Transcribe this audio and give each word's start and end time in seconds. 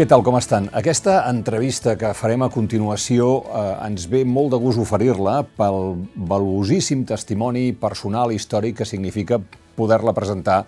Què 0.00 0.06
tal, 0.08 0.22
com 0.24 0.32
estan? 0.38 0.70
Aquesta 0.72 1.18
entrevista 1.28 1.92
que 2.00 2.14
farem 2.16 2.40
a 2.40 2.46
continuació 2.48 3.26
eh, 3.44 3.64
ens 3.84 4.06
ve 4.08 4.22
molt 4.24 4.54
de 4.54 4.58
gust 4.62 4.80
oferir-la 4.80 5.42
pel 5.58 5.90
valuosíssim 6.30 7.02
testimoni 7.04 7.66
personal 7.76 8.32
i 8.32 8.38
històric 8.40 8.78
que 8.78 8.86
significa 8.88 9.36
poder-la 9.76 10.14
presentar 10.16 10.62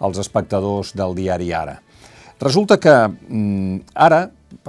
als 0.00 0.22
espectadors 0.24 0.94
del 0.96 1.12
diari 1.18 1.50
Ara. 1.52 1.76
Resulta 2.40 2.80
que 2.80 2.96
mm, 3.10 3.92
ara 4.08 4.22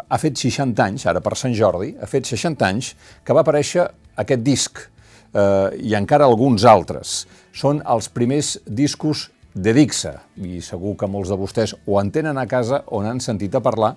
ha 0.03 0.19
fet 0.19 0.43
60 0.43 0.83
anys, 0.89 1.07
ara 1.07 1.23
per 1.23 1.37
Sant 1.39 1.55
Jordi, 1.55 1.93
ha 1.95 2.11
fet 2.11 2.27
60 2.27 2.67
anys 2.67 2.91
que 3.23 3.31
va 3.31 3.47
aparèixer 3.47 3.87
aquest 4.19 4.43
disc 4.43 4.83
eh, 4.83 5.69
i 5.79 5.95
encara 5.95 6.27
alguns 6.27 6.67
altres. 6.67 7.21
Són 7.55 7.79
els 7.87 8.11
primers 8.11 8.57
discos 8.67 9.29
de 9.53 9.73
Dixa, 9.73 10.13
i 10.37 10.61
segur 10.61 10.95
que 10.99 11.09
molts 11.09 11.31
de 11.31 11.37
vostès 11.39 11.73
o 11.85 11.99
en 12.01 12.11
tenen 12.13 12.37
a 12.37 12.47
casa 12.47 12.83
o 12.87 13.01
n'han 13.03 13.21
sentit 13.23 13.55
a 13.57 13.63
parlar, 13.65 13.95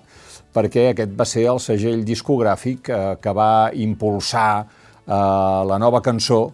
perquè 0.53 0.89
aquest 0.91 1.13
va 1.17 1.27
ser 1.29 1.45
el 1.51 1.61
segell 1.61 2.05
discogràfic 2.05 2.89
eh, 2.89 3.03
que 3.21 3.33
va 3.35 3.69
impulsar 3.73 4.47
eh, 4.63 5.13
la 5.69 5.77
nova 5.81 6.01
cançó 6.01 6.47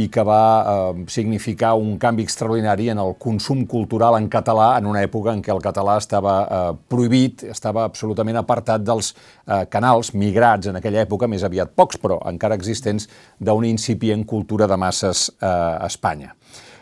i 0.00 0.08
que 0.08 0.22
va 0.24 0.42
eh, 0.62 1.04
significar 1.10 1.74
un 1.78 1.96
canvi 1.98 2.24
extraordinari 2.26 2.88
en 2.90 3.00
el 3.02 3.14
consum 3.18 3.64
cultural 3.66 4.16
en 4.18 4.28
català 4.32 4.72
en 4.78 4.86
una 4.90 5.02
època 5.04 5.34
en 5.34 5.42
què 5.44 5.52
el 5.54 5.62
català 5.62 5.96
estava 6.00 6.34
eh, 6.42 6.62
prohibit, 6.88 7.44
estava 7.50 7.84
absolutament 7.84 8.40
apartat 8.40 8.84
dels 8.86 9.12
eh, 9.14 9.64
canals 9.70 10.14
migrats 10.14 10.70
en 10.70 10.80
aquella 10.80 11.04
època, 11.06 11.28
més 11.30 11.44
aviat 11.46 11.74
pocs, 11.76 12.00
però 12.02 12.20
encara 12.30 12.58
existents, 12.58 13.08
d'una 13.38 13.70
incipient 13.70 14.26
cultura 14.26 14.70
de 14.70 14.78
masses 14.80 15.28
eh, 15.38 15.46
a 15.46 15.86
Espanya. 15.86 16.34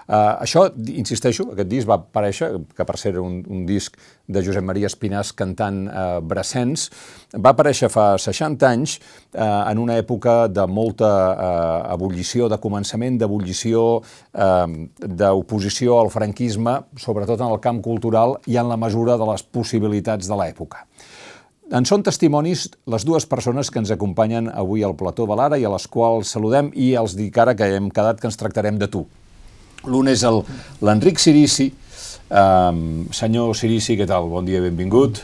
Uh, 0.09 0.39
això, 0.41 0.63
insisteixo, 0.89 1.51
aquest 1.53 1.69
disc 1.69 1.89
va 1.89 1.99
aparèixer, 1.99 2.47
que 2.73 2.85
per 2.89 2.95
ser 2.97 3.11
un, 3.21 3.43
un 3.53 3.67
disc 3.69 3.99
de 4.25 4.41
Josep 4.41 4.65
Maria 4.65 4.89
Espinàs 4.89 5.35
cantant 5.37 5.83
uh, 5.85 6.23
Brassens, 6.25 6.87
va 7.37 7.53
aparèixer 7.53 7.91
fa 7.93 8.15
60 8.17 8.65
anys 8.71 8.95
uh, 8.97 9.69
en 9.69 9.83
una 9.83 9.99
època 10.01 10.39
de 10.49 10.65
molta 10.65 11.11
uh, 11.13 11.93
ebullició, 11.93 12.49
de 12.49 12.57
començament 12.57 13.21
d'ebullició, 13.21 13.85
uh, 14.01 14.65
d'oposició 15.05 16.01
al 16.01 16.09
franquisme, 16.15 16.79
sobretot 16.97 17.45
en 17.45 17.53
el 17.53 17.61
camp 17.61 17.85
cultural 17.85 18.39
i 18.49 18.57
en 18.57 18.73
la 18.73 18.81
mesura 18.81 19.21
de 19.21 19.29
les 19.29 19.45
possibilitats 19.45 20.33
de 20.33 20.41
l'època. 20.41 20.87
En 21.69 21.85
són 21.85 22.01
testimonis 22.01 22.65
les 22.89 23.05
dues 23.05 23.29
persones 23.29 23.69
que 23.69 23.77
ens 23.85 23.93
acompanyen 23.93 24.49
avui 24.49 24.81
al 24.81 24.97
plató 24.97 25.29
de 25.29 25.37
l'Ara 25.37 25.61
i 25.61 25.69
a 25.69 25.77
les 25.77 25.85
quals 25.85 26.33
saludem 26.33 26.73
i 26.73 26.95
els 26.97 27.13
dic 27.13 27.37
ara 27.37 27.53
que 27.53 27.75
hem 27.77 27.93
quedat 27.93 28.23
que 28.23 28.33
ens 28.33 28.41
tractarem 28.41 28.81
de 28.81 28.89
tu. 28.89 29.05
L'un 29.87 30.09
és 30.11 30.25
l'Enric 30.83 31.21
Sirici. 31.23 31.69
Um, 32.29 33.07
senyor 33.15 33.55
Sirici, 33.57 33.95
què 33.97 34.07
tal? 34.09 34.27
Bon 34.29 34.45
dia, 34.45 34.61
benvingut. 34.65 35.23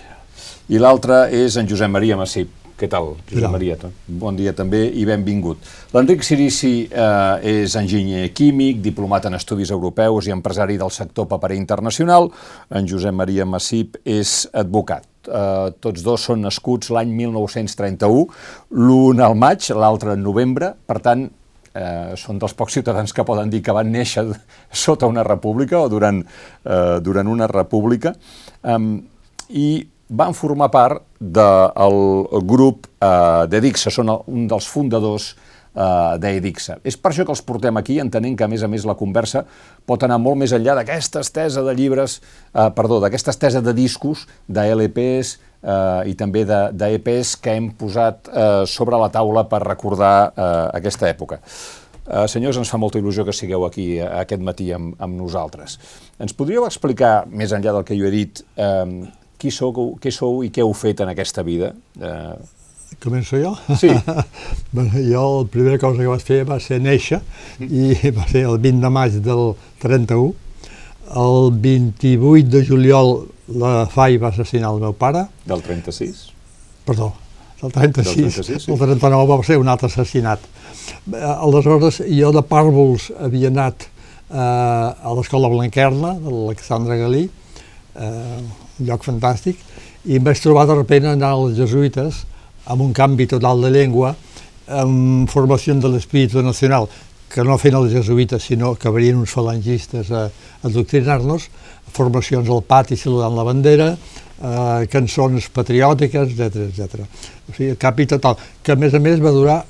I 0.72 0.78
l'altre 0.80 1.27
és 1.34 1.58
en 1.61 1.66
Josep 1.69 1.91
Maria 1.91 2.16
Massip. 2.16 2.52
Què 2.74 2.88
tal, 2.91 3.12
Josep 3.30 3.52
Maria? 3.55 3.77
Bon 4.08 4.34
dia 4.34 4.55
també 4.56 4.80
i 4.98 5.05
benvingut. 5.06 5.61
L'Enric 5.94 6.24
Sirici 6.27 6.72
eh, 6.88 7.62
és 7.62 7.77
enginyer 7.78 8.33
químic, 8.34 8.80
diplomat 8.83 9.28
en 9.28 9.38
estudis 9.38 9.70
europeus 9.74 10.27
i 10.27 10.34
empresari 10.34 10.78
del 10.80 10.91
sector 10.91 11.28
paperer 11.30 11.58
internacional. 11.61 12.30
En 12.74 12.89
Josep 12.91 13.14
Maria 13.14 13.46
Massip 13.46 14.00
és 14.02 14.48
advocat. 14.50 15.06
Eh, 15.28 15.70
tots 15.84 16.02
dos 16.02 16.27
són 16.30 16.42
nascuts 16.44 16.91
l'any 16.94 17.14
1931, 17.14 18.27
l'un 18.80 19.22
al 19.22 19.39
maig, 19.39 19.70
l'altre 19.70 20.18
en 20.18 20.27
novembre, 20.27 20.74
per 20.89 20.98
tant, 21.05 21.28
eh, 21.75 22.14
són 22.20 22.39
dels 22.39 22.55
pocs 22.56 22.78
ciutadans 22.78 23.12
que 23.12 23.27
poden 23.27 23.50
dir 23.50 23.62
que 23.62 23.75
van 23.75 23.91
néixer 23.92 24.27
sota 24.70 25.11
una 25.11 25.25
república 25.27 25.80
o 25.83 25.89
durant, 25.92 26.22
eh, 26.64 27.00
durant 27.03 27.28
una 27.28 27.50
república, 27.50 28.14
eh, 28.62 28.78
i 29.50 29.69
van 30.14 30.34
formar 30.36 30.70
part 30.70 31.02
del 31.19 31.98
grup 32.45 32.86
eh, 33.00 33.47
d'Edixa, 33.50 33.91
són 33.91 34.12
un 34.12 34.46
dels 34.48 34.68
fundadors 34.68 35.33
eh, 35.74 36.18
d'Edixa. 36.20 36.79
És 36.85 36.96
per 37.01 37.12
això 37.12 37.27
que 37.27 37.35
els 37.35 37.42
portem 37.46 37.77
aquí, 37.80 37.98
entenent 38.02 38.36
que, 38.39 38.46
a 38.46 38.51
més 38.51 38.62
a 38.62 38.70
més, 38.70 38.86
la 38.86 38.96
conversa 38.98 39.45
pot 39.86 40.05
anar 40.05 40.20
molt 40.23 40.41
més 40.41 40.55
enllà 40.56 40.77
d'aquesta 40.79 41.24
estesa 41.24 41.64
de 41.67 41.74
llibres, 41.77 42.20
eh, 42.52 42.68
perdó, 42.77 43.01
d'aquesta 43.02 43.35
estesa 43.35 43.64
de 43.64 43.74
discos, 43.77 44.29
de 44.46 44.68
LPs, 44.74 45.39
eh, 45.64 46.11
i 46.11 46.14
també 46.19 46.45
d'EPs 46.47 47.36
que 47.42 47.57
hem 47.57 47.70
posat 47.79 48.29
eh, 48.29 48.63
sobre 48.70 49.01
la 49.01 49.11
taula 49.14 49.47
per 49.48 49.64
recordar 49.64 50.14
eh, 50.29 50.52
aquesta 50.80 51.08
època. 51.08 51.41
Eh, 52.05 52.27
senyors, 52.29 52.58
ens 52.61 52.69
fa 52.69 52.80
molta 52.80 53.01
il·lusió 53.01 53.25
que 53.25 53.33
sigueu 53.33 53.64
aquí 53.64 53.95
eh, 53.97 54.08
aquest 54.20 54.42
matí 54.45 54.69
amb, 54.77 54.92
amb 55.01 55.17
nosaltres. 55.17 55.79
Ens 56.20 56.36
podríeu 56.36 56.67
explicar, 56.69 57.24
més 57.33 57.55
enllà 57.57 57.73
del 57.73 57.86
que 57.89 57.97
jo 57.97 58.11
he 58.11 58.13
dit, 58.13 58.45
eh, 58.61 59.07
qui 59.41 59.53
sou, 59.53 59.95
què 60.01 60.13
sou 60.13 60.42
i 60.45 60.53
què 60.53 60.64
heu 60.64 60.74
fet 60.77 61.01
en 61.05 61.14
aquesta 61.14 61.45
vida? 61.47 61.73
Eh... 62.01 62.35
Començo 63.03 63.41
jo? 63.41 63.51
Sí. 63.80 63.89
bueno, 64.74 64.92
jo 65.03 65.23
la 65.41 65.48
primera 65.51 65.80
cosa 65.83 65.98
que 65.98 66.13
vaig 66.13 66.23
fer 66.24 66.45
va 66.47 66.61
ser 66.63 66.79
néixer 66.80 67.19
i 67.58 67.91
va 68.17 68.29
ser 68.30 68.45
el 68.47 68.61
20 68.63 68.85
de 68.85 68.91
maig 68.92 69.17
del 69.24 69.55
31. 69.83 70.30
El 71.24 71.51
28 71.64 72.53
de 72.53 72.63
juliol 72.69 73.17
la 73.48 73.84
FAI 73.90 74.18
va 74.22 74.30
assassinar 74.32 74.72
el 74.72 74.80
meu 74.80 74.94
pare. 74.96 75.27
Del 75.44 75.62
36? 75.62 76.24
Perdó, 76.86 77.12
del 77.60 77.72
36. 77.72 78.16
Del 78.16 78.32
36 78.32 78.64
sí. 78.64 78.72
El 78.72 78.78
39 78.78 79.28
va 79.30 79.42
ser 79.44 79.58
un 79.60 79.68
altre 79.68 79.90
assassinat. 79.92 80.40
Eh, 81.12 81.20
aleshores, 81.20 82.02
jo 82.08 82.32
de 82.32 82.42
pàrvols 82.48 83.10
havia 83.20 83.52
anat 83.52 83.86
eh, 83.86 84.36
a 84.38 85.14
l'escola 85.16 85.50
Blanquerna, 85.52 86.14
de 86.20 86.30
l'Alexandre 86.32 86.98
Galí, 87.00 87.24
eh, 87.94 88.10
un 88.80 88.88
lloc 88.88 89.05
fantàstic, 89.06 89.61
i 90.05 90.18
em 90.18 90.24
vaig 90.24 90.40
trobar 90.40 90.66
de 90.68 90.76
repente 90.80 91.08
anar 91.08 91.34
als 91.36 91.56
jesuïtes 91.56 92.24
amb 92.68 92.84
un 92.84 92.92
canvi 92.96 93.26
total 93.28 93.61
de 93.64 93.70
llengua, 93.72 94.14
amb 94.68 95.28
formació 95.28 95.76
de 95.76 95.90
l'espíritu 95.92 96.42
nacional, 96.42 96.88
que 97.28 97.44
no 97.44 97.58
feien 97.58 97.76
els 97.80 97.92
jesuïtes, 97.92 98.44
sinó 98.46 98.74
que 98.78 98.92
venien 98.94 99.18
uns 99.18 99.32
falangistes 99.34 100.11
a, 100.14 100.28
a 100.28 100.70
doctrinar-nos, 100.72 101.48
formacions 101.92 102.48
al 102.50 102.62
pati 102.67 102.96
saludant 102.96 103.36
la 103.36 103.45
bandera, 103.46 103.90
eh, 103.95 104.86
cançons 104.90 105.48
patriòtiques, 105.55 106.34
etc 106.34 106.64
etc. 106.68 107.05
O 107.48 107.55
sigui, 107.56 107.77
capi 107.77 108.06
total, 108.06 108.39
que 108.62 108.72
a 108.72 108.77
més 108.77 108.95
a 108.95 109.02
més 109.02 109.20
va 109.22 109.34
durar 109.34 109.61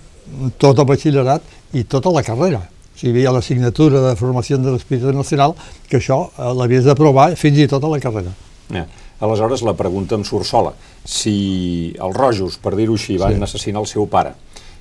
tot 0.58 0.78
el 0.78 0.88
batxillerat 0.88 1.42
i 1.74 1.84
tota 1.84 2.12
la 2.14 2.22
carrera. 2.22 2.62
O 2.64 2.98
sigui, 2.98 3.10
hi 3.10 3.26
havia 3.26 3.34
l'assignatura 3.34 4.00
de 4.08 4.16
formació 4.16 4.58
de 4.58 4.72
l'Espíritu 4.72 5.12
Nacional, 5.12 5.56
que 5.88 5.98
això 5.98 6.28
eh, 6.30 6.52
l'havies 6.54 6.86
d'aprovar 6.88 7.32
fins 7.36 7.58
i 7.58 7.68
tot 7.70 7.84
a 7.84 7.92
la 7.92 8.00
carrera. 8.00 8.34
Ja. 8.70 8.86
Aleshores, 9.24 9.62
la 9.62 9.74
pregunta 9.78 10.16
em 10.18 10.24
surt 10.26 10.46
sola. 10.46 10.72
Si 11.04 11.94
els 12.02 12.16
rojos, 12.16 12.58
per 12.60 12.74
dir-ho 12.76 12.96
així, 12.98 13.16
van 13.20 13.36
sí. 13.38 13.46
assassinar 13.46 13.84
el 13.84 13.88
seu 13.88 14.08
pare, 14.10 14.34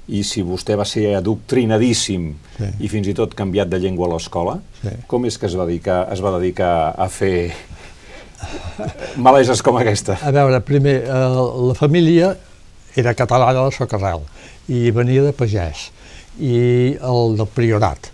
i 0.07 0.23
si 0.27 0.43
vostè 0.43 0.75
va 0.75 0.85
ser 0.87 1.13
adoctrinadíssim 1.15 2.25
sí. 2.57 2.69
i 2.83 2.89
fins 2.91 3.07
i 3.07 3.15
tot 3.15 3.35
canviat 3.37 3.69
de 3.71 3.79
llengua 3.79 4.09
a 4.09 4.13
l'escola, 4.15 4.57
sí. 4.81 4.95
com 5.07 5.27
és 5.29 5.37
que 5.39 5.47
es 5.47 5.55
va, 5.55 5.67
dedicar, 5.69 6.01
es 6.11 6.23
va 6.23 6.33
dedicar 6.37 6.73
a 6.97 7.07
fer 7.11 7.53
maleses 9.27 9.63
com 9.63 9.79
aquesta? 9.79 10.17
A 10.19 10.33
veure, 10.35 10.59
primer, 10.67 10.97
eh, 11.07 11.43
la 11.69 11.77
família 11.77 12.33
era 12.99 13.15
catalana 13.17 13.63
de 13.63 13.75
Socarrel 13.75 14.25
i 14.71 14.89
venia 14.95 15.23
de 15.23 15.31
pagès 15.35 15.87
i 16.39 16.97
el 16.99 17.37
del 17.39 17.49
priorat 17.55 18.11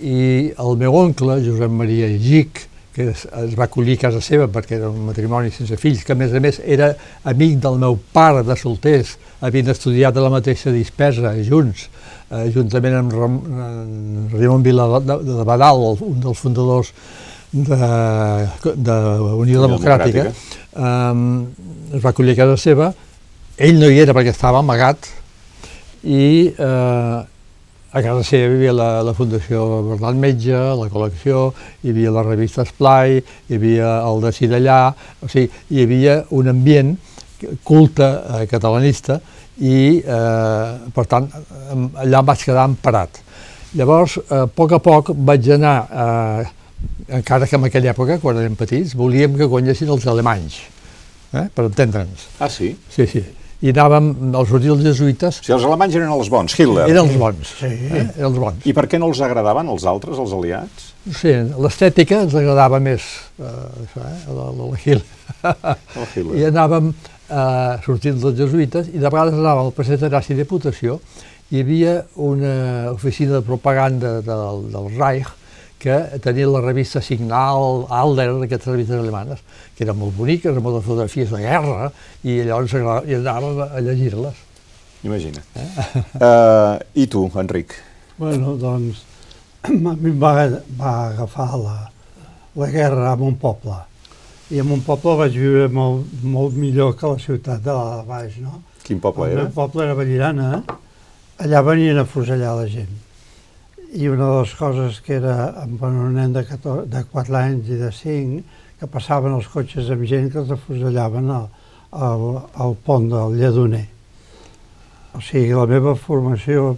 i 0.00 0.50
el 0.58 0.78
meu 0.80 0.96
oncle, 0.96 1.38
Josep 1.44 1.72
Maria 1.72 2.08
Gic, 2.18 2.64
que 2.94 3.10
es, 3.12 3.24
es 3.24 3.54
va 3.58 3.66
acollir 3.68 3.96
a 3.98 4.02
casa 4.06 4.20
seva 4.24 4.48
perquè 4.50 4.76
era 4.80 4.90
un 4.90 5.04
matrimoni 5.06 5.52
sense 5.54 5.76
fills, 5.78 6.02
que 6.04 6.14
a 6.14 6.18
més 6.18 6.34
a 6.34 6.42
més 6.42 6.60
era 6.64 6.90
amic 7.30 7.58
del 7.62 7.78
meu 7.82 7.98
pare 8.14 8.42
de 8.46 8.56
solters, 8.58 9.16
havien 9.46 9.70
estudiat 9.70 10.16
a 10.16 10.24
la 10.24 10.32
mateixa 10.32 10.72
dispesa 10.74 11.34
junts, 11.46 11.86
eh, 12.30 12.48
juntament 12.54 12.98
amb 12.98 13.14
Ram, 13.14 13.38
Ramon 14.34 14.66
Vila 14.66 14.88
de, 14.98 15.20
de 15.28 15.46
Badal, 15.46 15.86
un 16.06 16.18
dels 16.24 16.42
fundadors 16.42 16.92
de, 17.52 17.78
de 18.74 18.98
Unió 19.38 19.62
Democràtica, 19.66 20.26
Democràtica. 20.26 20.58
Eh, 20.74 21.96
es 21.98 22.04
va 22.04 22.14
acollir 22.14 22.34
a 22.34 22.42
casa 22.42 22.58
seva, 22.58 22.92
ell 23.60 23.78
no 23.78 23.90
hi 23.90 24.02
era 24.02 24.16
perquè 24.16 24.34
estava 24.34 24.64
amagat, 24.64 25.10
i 26.02 26.50
eh, 26.56 27.18
a 27.92 28.02
casa 28.02 28.22
seva 28.22 28.52
hi 28.52 28.54
havia 28.54 28.72
la, 28.74 28.88
la 29.02 29.14
Fundació 29.18 29.64
Bernat 29.88 30.18
Metge, 30.22 30.58
la 30.78 30.86
col·lecció, 30.92 31.48
hi 31.82 31.90
havia 31.90 32.12
la 32.14 32.22
revista 32.22 32.62
Esplai, 32.62 33.18
hi 33.18 33.58
havia 33.58 33.96
el 34.06 34.22
de 34.22 34.30
Cidallà, 34.36 34.78
o 35.18 35.30
sigui, 35.30 35.50
hi 35.74 35.82
havia 35.82 36.20
un 36.38 36.52
ambient 36.52 36.94
culte 37.66 38.06
eh, 38.06 38.44
catalanista 38.50 39.18
i, 39.58 39.98
eh, 39.98 40.92
per 40.94 41.06
tant, 41.10 41.26
allà 41.74 42.22
em 42.22 42.30
vaig 42.30 42.46
quedar 42.46 42.68
emparat. 42.70 43.20
Llavors, 43.74 44.20
eh, 44.22 44.44
a 44.44 44.46
poc 44.46 44.76
a 44.78 44.80
poc 44.84 45.10
vaig 45.16 45.50
anar, 45.56 45.74
eh, 45.90 46.46
encara 47.18 47.50
que 47.50 47.58
en 47.58 47.66
aquella 47.72 47.90
època, 47.96 48.20
quan 48.22 48.38
érem 48.38 48.54
petits, 48.60 48.94
volíem 48.94 49.34
que 49.40 49.50
guanyessin 49.50 49.90
els 49.90 50.06
alemanys, 50.06 50.62
eh, 51.34 51.48
per 51.50 51.66
entendre'ns. 51.66 52.30
Ah, 52.38 52.52
sí? 52.52 52.76
Sí, 52.86 53.10
sí 53.10 53.26
i 53.60 53.72
anàvem 53.74 54.10
al 54.38 54.46
sortir 54.48 54.72
els 54.72 54.82
jesuïtes... 54.84 55.40
O 55.42 55.44
sigui, 55.44 55.54
els 55.58 55.66
alemanys 55.68 55.96
eren 55.98 56.12
els 56.14 56.30
bons, 56.32 56.56
Hitler. 56.56 56.86
Eren 56.88 57.02
els 57.02 57.16
bons, 57.20 57.54
sí. 57.60 57.68
Eh? 57.68 57.90
eren 57.90 58.28
els 58.30 58.38
bons. 58.40 58.66
I 58.68 58.74
per 58.76 58.86
què 58.88 59.00
no 59.00 59.10
els 59.12 59.20
agradaven 59.26 59.68
els 59.74 59.84
altres, 59.90 60.20
els 60.22 60.32
aliats? 60.36 60.86
No 61.04 61.16
sé, 61.16 61.34
l'estètica 61.64 62.22
ens 62.24 62.36
agradava 62.40 62.80
més, 62.82 63.08
eh, 63.36 63.56
això, 63.84 64.04
eh? 64.06 64.20
la, 64.36 64.46
la 64.56 64.70
Hitler. 64.80 65.02
El 65.44 66.06
Hitler. 66.14 66.38
I 66.40 66.46
anàvem 66.48 66.92
eh, 66.92 67.74
sortint 67.84 68.22
dels 68.22 68.38
jesuïtes, 68.40 68.88
i 68.94 69.02
de 69.02 69.10
vegades 69.10 69.36
anava 69.36 69.66
al 69.66 69.74
passeig 69.76 70.00
de 70.00 70.12
Gràcia 70.12 70.36
i 70.36 70.40
Diputació, 70.40 70.96
hi 71.50 71.60
havia 71.64 71.98
una 72.22 72.54
oficina 72.94 73.36
de 73.40 73.44
propaganda 73.44 74.20
del, 74.24 74.64
del 74.72 74.88
Reich 74.96 75.36
que 75.80 75.96
tenia 76.20 76.46
la 76.46 76.60
revista 76.60 77.00
Signal, 77.00 77.86
Alder, 77.88 78.28
aquestes 78.44 78.68
revistes 78.68 79.00
alemanes, 79.00 79.40
que 79.74 79.86
eren 79.86 79.96
molt 79.96 80.12
boniques, 80.18 80.52
amb 80.52 80.66
moltes 80.66 80.84
fotografies 80.84 81.32
de 81.32 81.40
guerra, 81.40 81.88
i 82.20 82.42
llavors 82.44 82.74
i 83.08 83.16
anàvem 83.16 83.62
a 83.64 83.80
llegir-les. 83.86 84.42
Imagina. 85.08 85.40
Eh? 85.56 85.68
Uh, 86.20 86.76
I 87.00 87.08
tu, 87.08 87.24
Enric? 87.40 87.72
Bueno, 88.20 88.58
doncs, 88.60 89.06
a 89.64 89.72
mi 89.72 90.12
em 90.12 90.20
va, 90.20 90.34
va 90.76 90.94
agafar 91.08 91.50
la, 91.56 91.76
la 92.60 92.72
guerra 92.74 93.14
en 93.16 93.24
un 93.32 93.40
poble. 93.40 93.80
I 94.52 94.60
en 94.60 94.76
un 94.76 94.84
poble 94.84 95.16
vaig 95.24 95.36
viure 95.40 95.68
molt, 95.72 96.12
molt 96.20 96.60
millor 96.60 96.92
que 97.00 97.08
la 97.08 97.22
ciutat 97.22 97.64
de 97.64 97.72
la 97.72 98.02
baix, 98.04 98.36
no? 98.44 98.60
Quin 98.84 99.00
poble 99.00 99.32
era? 99.32 99.48
El 99.48 99.54
poble 99.56 99.86
era 99.86 99.96
Vallirana. 99.96 100.58
Allà 101.40 101.62
venien 101.64 102.02
a 102.02 102.04
fusellar 102.04 102.58
la 102.58 102.68
gent 102.68 102.98
i 103.92 104.08
una 104.08 104.26
de 104.28 104.40
les 104.40 104.52
coses 104.54 105.00
que 105.02 105.16
era 105.18 105.36
amb 105.64 105.82
un 105.82 106.14
nen 106.14 106.34
de, 106.34 106.44
14, 106.46 106.86
de 106.90 107.02
4 107.10 107.38
anys 107.40 107.70
i 107.70 107.78
de 107.80 107.90
5, 107.94 108.42
que 108.78 108.88
passaven 108.88 109.34
els 109.36 109.48
cotxes 109.50 109.90
amb 109.92 110.06
gent 110.08 110.30
que 110.32 110.40
els 110.40 110.52
afusellaven 110.54 111.30
al, 111.34 111.48
al, 111.90 112.26
al 112.54 112.76
pont 112.86 113.08
del 113.10 113.36
Lledoner. 113.40 113.86
O 115.18 115.20
sigui, 115.24 115.50
la 115.52 115.66
meva 115.66 115.96
formació 115.98 116.76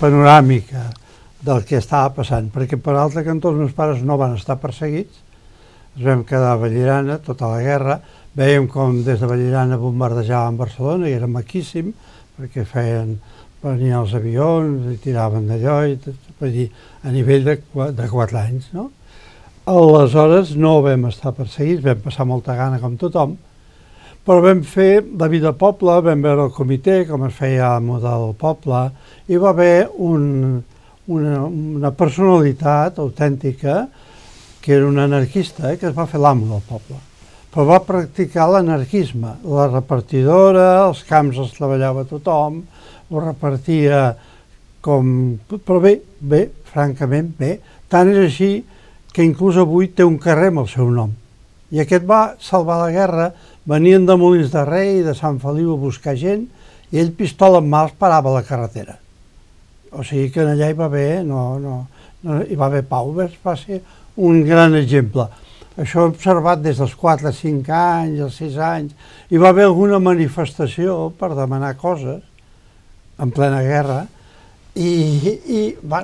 panoràmica 0.00 0.88
del 1.46 1.62
que 1.68 1.76
estava 1.78 2.14
passant, 2.16 2.48
perquè 2.50 2.80
per 2.80 2.96
altre 2.96 3.24
cantó 3.26 3.52
els 3.52 3.60
meus 3.60 3.76
pares 3.76 4.02
no 4.02 4.16
van 4.18 4.34
estar 4.38 4.56
perseguits, 4.62 5.20
ens 5.96 6.04
vam 6.08 6.24
quedar 6.28 6.54
a 6.54 6.60
Vallirana 6.60 7.20
tota 7.24 7.52
la 7.52 7.60
guerra, 7.64 8.00
veiem 8.36 8.66
com 8.68 9.02
des 9.04 9.20
de 9.20 9.28
Vallirana 9.28 9.78
bombardejaven 9.80 10.56
Barcelona 10.58 11.08
i 11.08 11.14
era 11.16 11.28
maquíssim, 11.28 11.92
perquè 12.36 12.64
feien 12.68 13.18
venien 13.66 13.98
els 14.00 14.14
avions 14.16 14.86
i 14.92 14.98
tiraven 15.02 15.48
d'allò, 15.50 15.80
vull 16.40 16.52
dir, 16.54 16.68
a 17.02 17.12
nivell 17.14 17.44
de, 17.46 17.56
de 17.96 18.08
4 18.12 18.38
anys, 18.40 18.70
no? 18.76 18.90
Aleshores 19.66 20.54
no 20.54 20.76
vam 20.84 21.08
estar 21.10 21.32
perseguits, 21.34 21.82
vam 21.82 22.04
passar 22.04 22.26
molta 22.28 22.54
gana 22.54 22.78
com 22.82 22.94
tothom, 23.00 23.34
però 24.26 24.42
vam 24.44 24.62
fer 24.66 25.02
la 25.18 25.30
vida 25.30 25.50
al 25.50 25.58
poble, 25.58 25.98
vam 26.06 26.22
veure 26.22 26.46
el 26.46 26.54
comitè, 26.54 27.00
com 27.08 27.26
es 27.26 27.34
feia 27.34 27.72
el 27.76 27.84
model 27.86 28.28
del 28.28 28.38
poble, 28.38 28.84
i 29.26 29.42
va 29.42 29.50
haver 29.50 29.88
un, 30.02 30.62
una, 31.10 31.42
una 31.46 31.92
personalitat 31.94 33.02
autèntica 33.02 33.84
que 34.62 34.74
era 34.78 34.86
un 34.86 34.98
anarquista, 34.98 35.72
eh, 35.72 35.78
que 35.78 35.90
es 35.90 35.98
va 35.98 36.08
fer 36.10 36.22
l'amo 36.22 36.48
del 36.54 36.64
poble 36.70 37.02
però 37.56 37.64
va 37.70 37.78
practicar 37.80 38.50
l'anarquisme. 38.52 39.30
La 39.48 39.64
repartidora, 39.70 40.66
els 40.90 40.98
camps 41.08 41.38
els 41.40 41.54
treballava 41.56 42.02
tothom, 42.04 42.58
ho 43.10 43.22
repartia 43.22 44.16
com... 44.84 45.36
Però 45.50 45.80
bé, 45.82 45.98
bé, 46.20 46.46
francament 46.72 47.32
bé. 47.38 47.56
Tant 47.90 48.10
és 48.12 48.18
així 48.24 48.50
que 49.14 49.24
inclús 49.24 49.58
avui 49.60 49.88
té 49.88 50.04
un 50.04 50.18
carrer 50.22 50.50
amb 50.52 50.64
el 50.64 50.68
seu 50.70 50.90
nom. 50.92 51.14
I 51.74 51.82
aquest 51.82 52.04
va 52.06 52.36
salvar 52.42 52.78
la 52.82 52.92
guerra, 52.94 53.30
venien 53.66 54.04
de 54.06 54.14
Molins 54.18 54.52
de 54.52 54.62
Rei, 54.68 55.00
de 55.02 55.16
Sant 55.18 55.40
Feliu 55.42 55.72
a 55.74 55.80
buscar 55.80 56.14
gent, 56.18 56.44
i 56.92 57.00
ell, 57.02 57.10
pistola 57.18 57.58
en 57.62 57.70
mà, 57.70 57.86
els 57.86 57.96
parava 57.98 58.30
a 58.30 58.36
la 58.36 58.44
carretera. 58.46 58.98
O 59.90 60.04
sigui 60.06 60.30
que 60.34 60.44
allà 60.44 60.68
hi 60.70 60.76
va 60.78 60.86
haver, 60.86 61.24
no, 61.26 61.56
no, 61.58 61.80
no 62.22 62.38
hi 62.44 62.58
va 62.58 62.68
haver 62.68 62.84
pau, 62.86 63.10
va 63.16 63.56
ser 63.58 63.80
un 64.16 64.44
gran 64.46 64.76
exemple. 64.78 65.26
Això 65.76 66.04
he 66.04 66.12
observat 66.12 66.62
des 66.64 66.78
dels 66.80 66.94
4, 66.96 67.32
5 67.36 67.74
anys, 67.76 68.20
els 68.28 68.38
6 68.40 68.60
anys. 68.68 68.94
Hi 69.28 69.40
va 69.42 69.50
haver 69.50 69.66
alguna 69.66 69.98
manifestació 70.00 71.10
per 71.18 71.34
demanar 71.36 71.74
coses, 71.80 72.22
en 73.22 73.32
plena 73.32 73.62
guerra, 73.64 74.04
i, 74.76 74.90
i, 75.48 75.60
va, 75.88 76.02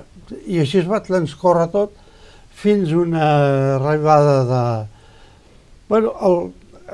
i 0.49 0.63
així 0.63 0.81
es 0.81 0.89
va 0.89 1.03
transcórrer 1.05 1.69
tot 1.73 1.99
fins 2.63 2.93
una 2.97 3.27
arribada 3.77 4.37
de... 4.49 4.63
Bueno, 5.89 6.15
el, 6.25 6.39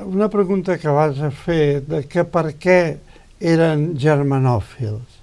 una 0.06 0.28
pregunta 0.28 0.78
que 0.78 0.88
vas 0.88 1.20
a 1.22 1.30
fer, 1.30 1.82
de 1.86 2.02
que 2.10 2.24
per 2.26 2.50
què 2.58 2.78
eren 3.38 3.92
germanòfils. 3.98 5.18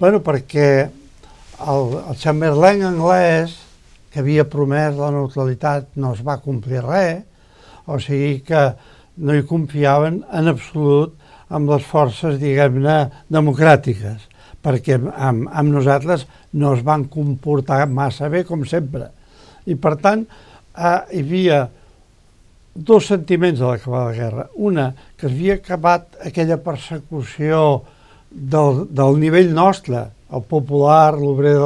Bueno, 0.00 0.22
perquè 0.24 0.70
el, 0.88 1.98
el 2.00 2.16
Chamberlain 2.20 2.86
anglès, 2.88 3.58
que 4.10 4.22
havia 4.24 4.48
promès 4.48 4.96
la 4.96 5.12
neutralitat, 5.14 5.92
no 6.00 6.14
es 6.16 6.24
va 6.26 6.40
complir 6.40 6.80
res, 6.86 7.26
o 7.84 7.98
sigui 8.00 8.40
que 8.46 8.70
no 9.20 9.36
hi 9.36 9.44
confiaven 9.46 10.22
en 10.32 10.48
absolut 10.50 11.12
amb 11.50 11.70
les 11.74 11.84
forces, 11.84 12.38
diguem-ne, 12.40 12.98
democràtiques 13.28 14.29
perquè 14.64 14.98
amb, 15.00 15.48
amb 15.48 15.72
nosaltres 15.72 16.26
no 16.60 16.74
es 16.76 16.84
van 16.86 17.06
comportar 17.12 17.86
massa 17.88 18.28
bé, 18.32 18.44
com 18.48 18.64
sempre. 18.68 19.08
I, 19.66 19.76
per 19.80 19.96
tant, 20.02 20.26
eh, 20.76 20.98
hi 21.16 21.24
havia 21.24 21.60
dos 22.74 23.08
sentiments 23.10 23.60
a 23.60 23.72
l'acabar 23.72 24.06
la 24.08 24.16
guerra. 24.16 24.46
Una, 24.54 24.90
que 25.16 25.28
havia 25.28 25.58
acabat 25.58 26.20
aquella 26.26 26.60
persecució 26.62 27.82
del, 28.30 28.86
del 28.90 29.18
nivell 29.20 29.52
nostre, 29.54 30.06
el 30.30 30.44
popular, 30.46 31.16
l'obrer 31.18 31.56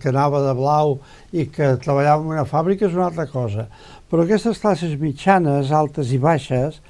que 0.00 0.08
anava 0.08 0.40
de 0.46 0.54
blau 0.56 0.96
i 1.36 1.44
que 1.52 1.74
treballava 1.82 2.24
en 2.24 2.32
una 2.38 2.46
fàbrica 2.48 2.86
és 2.88 2.96
una 2.96 3.10
altra 3.10 3.28
cosa. 3.28 3.66
Però 4.08 4.24
aquestes 4.24 4.60
classes 4.62 4.94
mitjanes, 5.00 5.72
altes 5.76 6.14
i 6.16 6.20
baixes, 6.22 6.80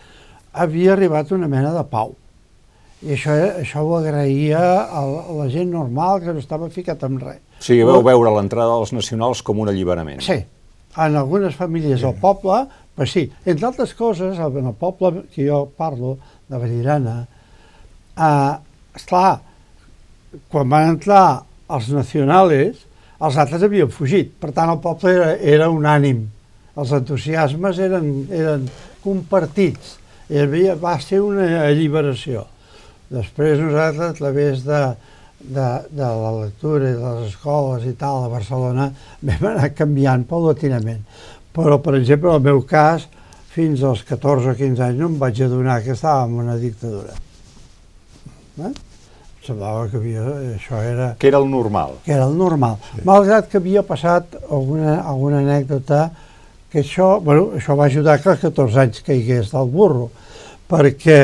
havia 0.53 0.95
arribat 0.95 1.33
una 1.35 1.51
mena 1.51 1.73
de 1.75 1.83
pau. 1.91 2.15
I 2.99 3.15
això, 3.15 3.35
això 3.61 3.85
ho 3.87 3.97
agraïa 4.01 4.61
a 4.91 5.03
la 5.39 5.47
gent 5.53 5.71
normal 5.71 6.23
que 6.25 6.35
no 6.35 6.43
estava 6.43 6.71
ficat 6.75 7.05
en 7.07 7.21
res. 7.23 7.43
O 7.61 7.65
sigui, 7.67 7.85
veu 7.87 8.03
veure 8.03 8.33
l'entrada 8.35 8.75
dels 8.75 8.95
nacionals 8.97 9.43
com 9.47 9.61
un 9.63 9.71
alliberament. 9.71 10.23
Sí, 10.25 10.41
en 10.99 11.19
algunes 11.19 11.55
famílies 11.55 12.03
del 12.03 12.17
poble, 12.19 12.65
pues 12.99 13.13
sí. 13.15 13.29
Entre 13.47 13.69
altres 13.69 13.95
coses, 13.95 14.39
en 14.39 14.67
el 14.67 14.75
poble 14.75 15.29
que 15.35 15.47
jo 15.47 15.67
parlo, 15.79 16.17
de 16.49 16.59
Vallirana, 16.59 17.17
eh, 18.17 18.55
esclar, 18.97 19.39
quan 20.51 20.69
van 20.69 20.97
entrar 20.97 21.45
els 21.71 21.91
nacionals, 21.93 22.85
els 23.19 23.39
altres 23.39 23.63
havien 23.63 23.91
fugit. 23.95 24.35
Per 24.41 24.51
tant, 24.57 24.73
el 24.73 24.83
poble 24.83 25.15
era, 25.15 25.33
era 25.39 25.71
unànim. 25.71 26.27
Els 26.79 26.93
entusiasmes 26.95 27.79
eren, 27.83 28.13
eren 28.35 28.69
compartits. 29.05 29.97
I 30.29 30.43
havia, 30.43 30.75
va 30.79 30.99
ser 31.01 31.23
una 31.25 31.49
alliberació. 31.67 32.47
Després 33.09 33.61
nosaltres, 33.61 34.11
a 34.11 34.17
través 34.19 34.65
de, 34.67 34.81
de, 35.41 35.69
de 35.91 36.09
la 36.23 36.33
lectura 36.43 36.91
i 36.91 36.97
de 36.97 37.13
les 37.21 37.31
escoles 37.31 37.87
i 37.89 37.95
tal 37.97 38.27
a 38.27 38.33
Barcelona, 38.33 38.91
vam 39.23 39.47
anar 39.53 39.71
canviant 39.77 40.27
paulatinament. 40.29 41.07
Però, 41.57 41.81
per 41.83 41.97
exemple, 41.99 42.31
en 42.31 42.43
el 42.43 42.45
meu 42.51 42.61
cas, 42.69 43.09
fins 43.55 43.83
als 43.83 44.05
14 44.07 44.53
o 44.53 44.59
15 44.59 44.85
anys 44.85 45.01
no 45.01 45.09
em 45.09 45.17
vaig 45.19 45.41
adonar 45.43 45.81
que 45.83 45.97
estava 45.97 46.29
en 46.29 46.37
una 46.45 46.59
dictadura. 46.61 47.17
Eh? 48.59 48.73
Semblava 49.47 49.89
que 49.89 49.97
havia, 49.97 50.23
això 50.53 50.79
era... 50.85 51.13
Que 51.19 51.31
era 51.31 51.41
el 51.41 51.49
normal. 51.51 51.97
Que 52.05 52.13
era 52.13 52.29
el 52.29 52.37
normal. 52.37 52.77
Sí. 52.93 53.05
Malgrat 53.09 53.49
que 53.49 53.59
havia 53.63 53.83
passat 53.87 54.37
alguna, 54.45 54.99
alguna 55.01 55.41
anècdota 55.41 56.11
que 56.69 56.83
això, 56.85 57.15
bueno, 57.25 57.55
això 57.57 57.77
va 57.79 57.89
ajudar 57.89 58.19
que 58.21 58.35
als 58.35 58.45
14 58.45 58.83
anys 58.85 59.05
caigués 59.07 59.55
del 59.55 59.71
burro, 59.73 60.11
perquè 60.69 61.21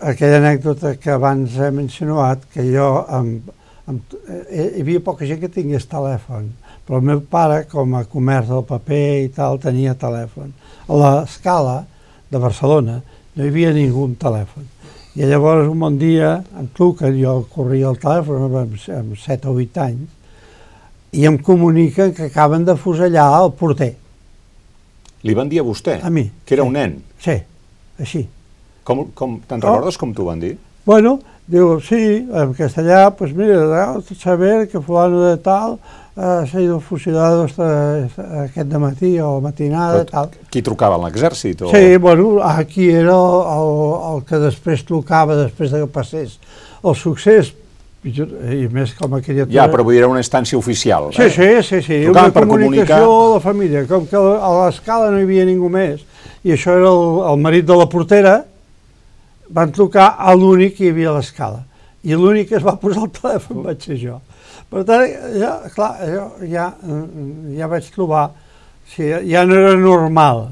aquella 0.00 0.38
anècdota 0.40 0.94
que 1.00 1.10
abans 1.14 1.56
hem 1.58 1.80
insinuat, 1.84 2.46
que 2.52 2.64
jo, 2.68 2.88
amb, 3.08 3.50
amb, 3.88 4.16
eh, 4.28 4.72
hi 4.76 4.82
havia 4.82 5.02
poca 5.04 5.26
gent 5.28 5.40
que 5.42 5.50
tingués 5.52 5.88
telèfon, 5.90 6.50
però 6.86 7.00
el 7.00 7.06
meu 7.10 7.20
pare, 7.20 7.64
com 7.70 7.94
a 7.98 8.04
comerç 8.08 8.50
del 8.52 8.64
paper 8.68 9.06
i 9.24 9.30
tal, 9.36 9.60
tenia 9.62 9.96
telèfon. 9.98 10.52
A 10.88 10.98
l'escala 11.02 11.82
de 12.30 12.40
Barcelona 12.40 13.00
no 13.00 13.44
hi 13.44 13.48
havia 13.48 13.74
ningú 13.76 14.06
amb 14.08 14.18
telèfon. 14.20 14.66
I 15.18 15.26
llavors 15.26 15.68
un 15.68 15.80
bon 15.82 15.98
dia 15.98 16.38
em 16.58 16.68
truquen, 16.76 17.16
jo 17.18 17.40
corria 17.52 17.90
el 17.90 17.98
telèfon 18.00 18.46
amb, 18.46 18.78
amb 19.00 19.18
7 19.18 19.50
o 19.50 19.56
8 19.56 19.84
anys, 19.84 20.08
i 21.12 21.24
em 21.26 21.38
comuniquen 21.40 22.12
que 22.14 22.28
acaben 22.28 22.64
de 22.68 22.76
fusellar 22.76 23.30
el 23.42 23.52
porter. 23.56 23.94
Li 25.24 25.34
van 25.34 25.48
dir 25.50 25.62
a 25.62 25.66
vostè? 25.66 25.98
A 26.04 26.10
mi. 26.12 26.28
Que 26.44 26.54
era 26.54 26.64
sí. 26.64 26.68
un 26.68 26.76
nen? 26.76 26.98
Sí, 27.24 27.36
així. 27.98 28.28
Com, 28.88 29.04
com, 29.12 29.36
te'n 29.44 29.60
oh. 29.60 29.66
recordes 29.68 30.00
com 30.00 30.14
t'ho 30.16 30.24
van 30.30 30.40
dir? 30.40 30.54
Bueno, 30.88 31.18
diu, 31.44 31.76
sí, 31.84 32.00
en 32.24 32.54
castellà, 32.56 33.10
pues 33.16 33.34
mira, 33.36 34.00
saber 34.16 34.68
que 34.72 34.80
fulano 34.80 35.26
de 35.26 35.36
tal 35.44 35.76
ha 36.18 36.46
sido 36.46 36.80
fusilado 36.80 37.44
aquest 37.44 38.72
matí 38.80 39.20
o 39.20 39.40
matinada, 39.40 40.00
Però, 40.02 40.10
tal. 40.10 40.48
Qui 40.50 40.64
trucava, 40.66 40.96
l'exèrcit? 41.04 41.62
O... 41.62 41.70
Sí, 41.70 41.96
bueno, 41.96 42.40
aquí 42.42 42.88
era 42.90 43.14
el, 43.14 43.36
el, 43.54 43.70
el 44.08 44.24
que 44.26 44.40
després 44.42 44.82
trucava, 44.88 45.36
després 45.44 45.70
de 45.70 45.84
que 45.84 45.90
passés 45.94 46.38
el 46.82 46.96
succés, 46.98 47.52
i 48.02 48.66
més 48.72 48.96
com 48.98 49.14
a 49.14 49.22
criatura... 49.22 49.52
Ja, 49.54 49.68
però 49.70 49.84
vull 49.86 49.94
dir, 49.94 50.02
era 50.02 50.10
una 50.10 50.24
instància 50.24 50.58
oficial. 50.58 51.10
Sí, 51.14 51.28
eh? 51.28 51.30
sí, 51.30 51.48
sí, 51.62 51.82
sí. 51.84 52.02
Trucaven 52.08 52.32
una 52.32 52.46
comunicació 52.56 53.04
comunicar... 53.04 53.30
a 53.30 53.32
la 53.36 53.40
família, 53.44 53.86
com 53.90 54.06
que 54.10 54.18
a 54.18 54.52
l'escala 54.62 55.12
no 55.12 55.20
hi 55.20 55.26
havia 55.28 55.46
ningú 55.46 55.70
més, 55.70 56.02
i 56.42 56.54
això 56.56 56.74
era 56.78 56.90
el, 56.90 57.18
el 57.30 57.42
marit 57.44 57.68
de 57.68 57.78
la 57.78 57.86
portera, 57.90 58.38
van 59.54 59.72
trucar 59.72 60.14
a 60.18 60.34
l'únic 60.34 60.76
que 60.76 60.84
hi 60.86 60.90
havia 60.92 61.10
a 61.10 61.16
l'escala. 61.18 61.62
I 62.04 62.14
l'únic 62.14 62.48
que 62.50 62.56
es 62.60 62.64
va 62.66 62.76
posar 62.80 63.04
el 63.06 63.10
telèfon 63.16 63.62
vaig 63.64 63.80
ser 63.82 63.96
jo. 64.00 64.20
Per 64.68 64.84
tant, 64.84 65.08
ja, 65.40 65.54
clar, 65.74 65.94
jo 66.12 66.26
ja, 66.50 66.66
ja 67.56 67.66
vaig 67.72 67.86
trobar, 67.94 68.28
o 68.30 68.94
sigui, 68.94 69.30
ja 69.32 69.44
no 69.48 69.54
era 69.56 69.74
normal. 69.80 70.48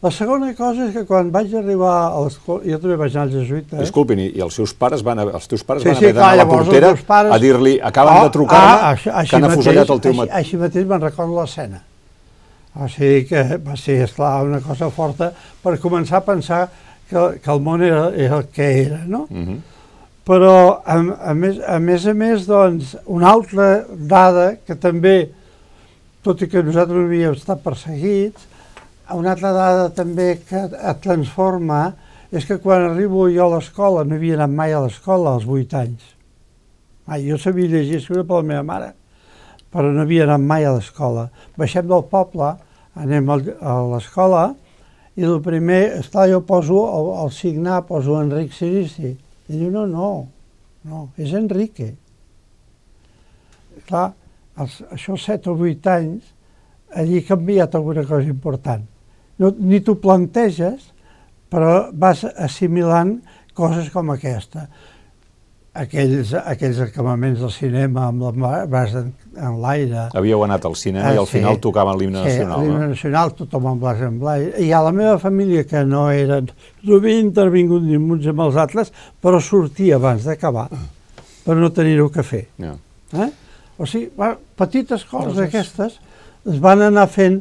La 0.00 0.12
segona 0.14 0.52
cosa 0.54 0.84
és 0.86 0.92
que 0.94 1.02
quan 1.08 1.32
vaig 1.34 1.50
arribar 1.58 1.94
a 2.14 2.20
l'escola, 2.22 2.62
jo 2.64 2.78
també 2.78 2.96
vaig 3.00 3.16
anar 3.16 3.24
als 3.26 3.34
jesuïtes... 3.34 3.80
Disculpin, 3.82 4.20
i 4.30 4.40
els 4.44 4.54
seus 4.54 4.72
pares 4.78 5.02
van, 5.02 5.18
els 5.24 5.48
teus 5.50 5.64
pares 5.66 5.82
Sí, 5.82 5.88
van 5.90 5.96
sí, 5.98 6.04
haver 6.06 6.14
d'anar 6.14 6.28
a 6.32 6.38
la 6.38 6.46
portera 6.46 6.92
pares- 7.08 7.34
a 7.34 7.38
dir-li 7.42 7.72
acaben 7.82 8.14
Ah, 8.14 8.22
de 8.28 8.30
trucar-me 8.36 8.68
ah, 8.76 8.92
així- 8.92 9.10
així 9.10 9.30
que 9.30 9.36
han 9.40 9.48
afusellat 9.50 9.90
el 9.90 10.00
teu 10.04 10.12
així, 10.12 10.20
mat... 10.20 10.30
així 10.38 10.56
mateix 10.60 10.86
me'n 10.86 11.02
recordo 11.02 11.40
l'escena. 11.40 11.82
O 12.78 12.86
sigui 12.86 13.24
que 13.26 13.42
va 13.58 13.74
ser, 13.76 13.96
esclar, 14.06 14.44
una 14.46 14.60
cosa 14.62 14.86
forta 14.94 15.32
per 15.64 15.74
començar 15.82 16.20
a 16.22 16.26
pensar 16.30 16.60
que, 17.08 17.24
que 17.42 17.50
el 17.52 17.60
món 17.64 17.82
era, 17.82 18.08
era 18.14 18.38
el 18.42 18.48
que 18.52 18.68
era, 18.84 19.02
no? 19.06 19.26
Mhm. 19.30 19.58
Però, 20.28 20.82
a, 20.84 20.98
a, 21.30 21.32
més, 21.32 21.56
a 21.64 21.78
més 21.80 22.04
a 22.04 22.12
més, 22.12 22.44
doncs, 22.44 22.92
una 23.08 23.30
altra 23.32 23.86
dada 23.88 24.50
que 24.60 24.76
també, 24.76 25.30
tot 26.22 26.42
i 26.44 26.48
que 26.52 26.60
nosaltres 26.62 26.98
no 26.98 27.06
havíem 27.08 27.32
estat 27.32 27.62
perseguits, 27.64 28.44
una 29.16 29.32
altra 29.32 29.54
dada 29.56 29.88
també 29.96 30.34
que 30.44 30.66
et 30.68 31.00
transforma 31.00 31.94
és 32.28 32.44
que 32.44 32.58
quan 32.60 32.90
arribo 32.90 33.24
jo 33.32 33.46
a 33.46 33.54
l'escola, 33.54 34.04
no 34.04 34.18
havia 34.18 34.36
anat 34.36 34.52
mai 34.52 34.74
a 34.76 34.82
l'escola 34.84 35.32
als 35.32 35.46
8 35.48 35.78
anys. 35.80 36.04
Mai, 37.08 37.24
jo 37.24 37.38
sabia 37.40 37.70
llegir 37.72 37.96
i 37.96 38.00
escriure 38.02 38.26
per 38.28 38.42
la 38.42 38.48
meva 38.50 38.64
mare, 38.68 38.90
però 39.72 39.88
no 39.94 40.04
havia 40.04 40.26
anat 40.28 40.44
mai 40.44 40.68
a 40.68 40.74
l'escola. 40.76 41.30
Baixem 41.56 41.88
del 41.88 42.04
poble, 42.12 42.52
anem 43.00 43.32
a 43.32 43.38
l'escola, 43.94 44.50
i 45.18 45.24
el 45.26 45.40
primer, 45.42 45.80
esclar, 45.98 46.28
jo 46.30 46.44
poso 46.46 46.78
el, 46.94 47.08
el 47.24 47.32
signar, 47.34 47.80
poso 47.88 48.20
Enric 48.22 48.52
Sirici. 48.54 49.16
I 49.48 49.56
diu, 49.56 49.70
no, 49.74 49.82
no, 49.90 50.10
no, 50.86 51.08
és 51.18 51.32
Enrique. 51.34 51.88
Clar, 53.88 54.12
als, 54.62 54.76
això 54.94 55.16
7 55.18 55.50
o 55.50 55.56
8 55.58 55.90
anys, 55.90 56.28
allí 56.94 57.18
ha 57.18 57.26
canviat 57.32 57.74
alguna 57.74 58.06
cosa 58.06 58.30
important. 58.30 58.86
No, 59.42 59.50
ni 59.58 59.80
t'ho 59.82 59.96
planteges, 59.98 60.92
però 61.50 61.88
vas 61.90 62.22
assimilant 62.36 63.16
coses 63.58 63.90
com 63.90 64.14
aquesta. 64.14 64.68
Aquells, 65.78 66.32
aquells 66.40 66.78
acabaments 66.82 67.38
del 67.38 67.50
cinema 67.54 68.08
amb 68.08 68.22
la 68.42 68.64
vas 68.66 68.94
en, 68.98 69.12
en 69.36 69.58
l'aire, 69.62 70.08
Havíeu 70.18 70.40
anat 70.42 70.64
al 70.66 70.74
cinema 70.74 71.12
i 71.12 71.16
Ah, 71.16 71.20
al 71.22 71.26
sí. 71.28 71.36
final 71.38 71.58
tocaven 71.62 71.98
l'himne 72.00 72.18
Sí, 72.24 72.32
nacional, 72.32 72.62
l'himne 72.64 72.80
no? 72.80 72.88
nacional, 72.94 73.32
tothom 73.38 73.66
amb 73.70 73.80
blas 73.84 74.00
en 74.02 74.16
blai. 74.18 74.46
I 74.66 74.72
a 74.74 74.80
la 74.82 74.90
meva 74.96 75.18
família, 75.22 75.62
que 75.68 75.84
no 75.86 76.08
eren, 76.10 76.48
no 76.82 76.96
havia 76.98 77.20
intervingut 77.22 77.84
ni 77.86 77.94
amb 78.00 78.10
uns 78.16 78.26
amb 78.32 78.40
els 78.48 78.56
altres, 78.58 78.90
però 79.22 79.38
sortia 79.40 79.96
abans 80.00 80.24
d'acabar, 80.26 80.66
per 81.44 81.56
no 81.56 81.70
tenir-ho 81.70 82.08
que 82.10 82.24
fer. 82.26 82.46
Ja. 82.58 82.74
Eh? 83.14 83.30
O 83.78 83.86
sigui, 83.86 84.08
va, 84.18 84.32
petites 84.58 85.04
coses 85.06 85.38
aquestes 85.38 86.00
es 86.48 86.58
van 86.64 86.82
anar 86.82 87.06
fent 87.12 87.38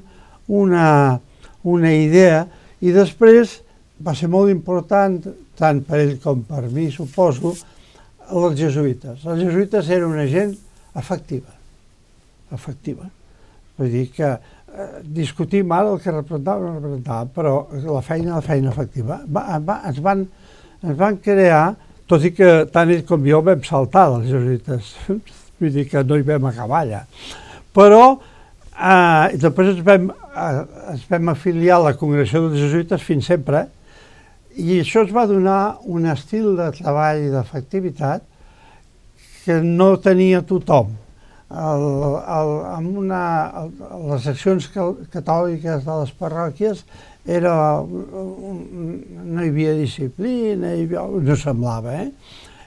una, 0.48 1.18
una 1.64 1.92
idea 1.96 2.44
i 2.86 2.94
després 2.94 3.58
va 4.06 4.14
ser 4.14 4.30
molt 4.30 4.52
important, 4.54 5.18
tant 5.58 5.82
per 5.88 5.98
ell 6.04 6.20
com 6.22 6.44
per 6.46 6.68
mi, 6.70 6.92
suposo, 6.94 7.56
els 8.32 8.60
jesuïtes. 8.60 9.24
Els 9.26 9.44
jesuïtes 9.44 9.90
eren 9.90 10.12
una 10.12 10.28
gent 10.30 10.54
efectiva, 10.98 11.54
efectiva. 12.54 13.10
Vull 13.78 13.92
dir 13.94 14.06
que 14.14 14.30
eh, 14.34 14.88
discutim 15.04 15.72
ara 15.72 15.94
el 15.94 16.00
que 16.04 16.14
representava 16.14 16.66
no 16.66 16.78
representava, 16.78 17.28
però 17.34 17.56
la 17.86 18.04
feina, 18.06 18.36
la 18.36 18.46
feina 18.46 18.72
efectiva. 18.74 19.22
Va, 19.26 19.60
va, 19.64 19.82
ens, 19.90 20.00
van, 20.04 20.26
ens 20.84 20.98
van 20.98 21.20
crear, 21.24 21.66
tot 22.08 22.24
i 22.24 22.32
que 22.36 22.52
tant 22.74 22.92
ell 22.94 23.04
com 23.08 23.26
jo 23.28 23.44
vam 23.46 23.64
saltar 23.68 24.08
dels 24.14 24.32
jesuïtes, 24.32 24.94
vull 25.60 25.76
dir 25.76 25.88
que 25.92 26.04
no 26.08 26.18
hi 26.18 26.26
vam 26.28 26.50
acabar 26.50 26.84
allà. 26.84 27.04
Però 27.78 28.04
eh, 28.16 29.38
després 29.38 29.76
ens 29.76 29.86
vam, 29.86 30.12
eh, 30.12 30.62
ens 30.94 31.08
vam 31.12 31.34
afiliar 31.34 31.80
a 31.80 31.90
la 31.90 31.98
Congregació 32.00 32.48
dels 32.48 32.62
Jesuïtes 32.66 33.04
fins 33.06 33.30
sempre, 33.30 33.68
i 34.58 34.80
això 34.82 35.04
ens 35.06 35.14
va 35.14 35.28
donar 35.30 35.78
un 35.86 36.08
estil 36.10 36.56
de 36.58 36.72
treball 36.78 37.28
i 37.28 37.34
d'efectivitat 37.34 38.24
que 39.46 39.60
no 39.64 39.94
tenia 40.04 40.42
tothom. 40.46 40.96
El, 41.48 41.84
el, 42.38 42.50
amb 42.74 42.98
una, 43.04 43.22
el, 43.62 43.70
les 44.10 44.26
seccions 44.28 44.68
catòliques 45.14 45.86
de 45.86 46.00
les 46.02 46.12
parròquies 46.20 46.82
era, 47.38 47.54
no 47.84 49.44
hi 49.44 49.48
havia 49.48 49.78
disciplina, 49.78 50.74
hi 50.74 50.88
havia, 50.88 51.06
no 51.30 51.38
semblava, 51.40 51.96
eh? 52.02 52.10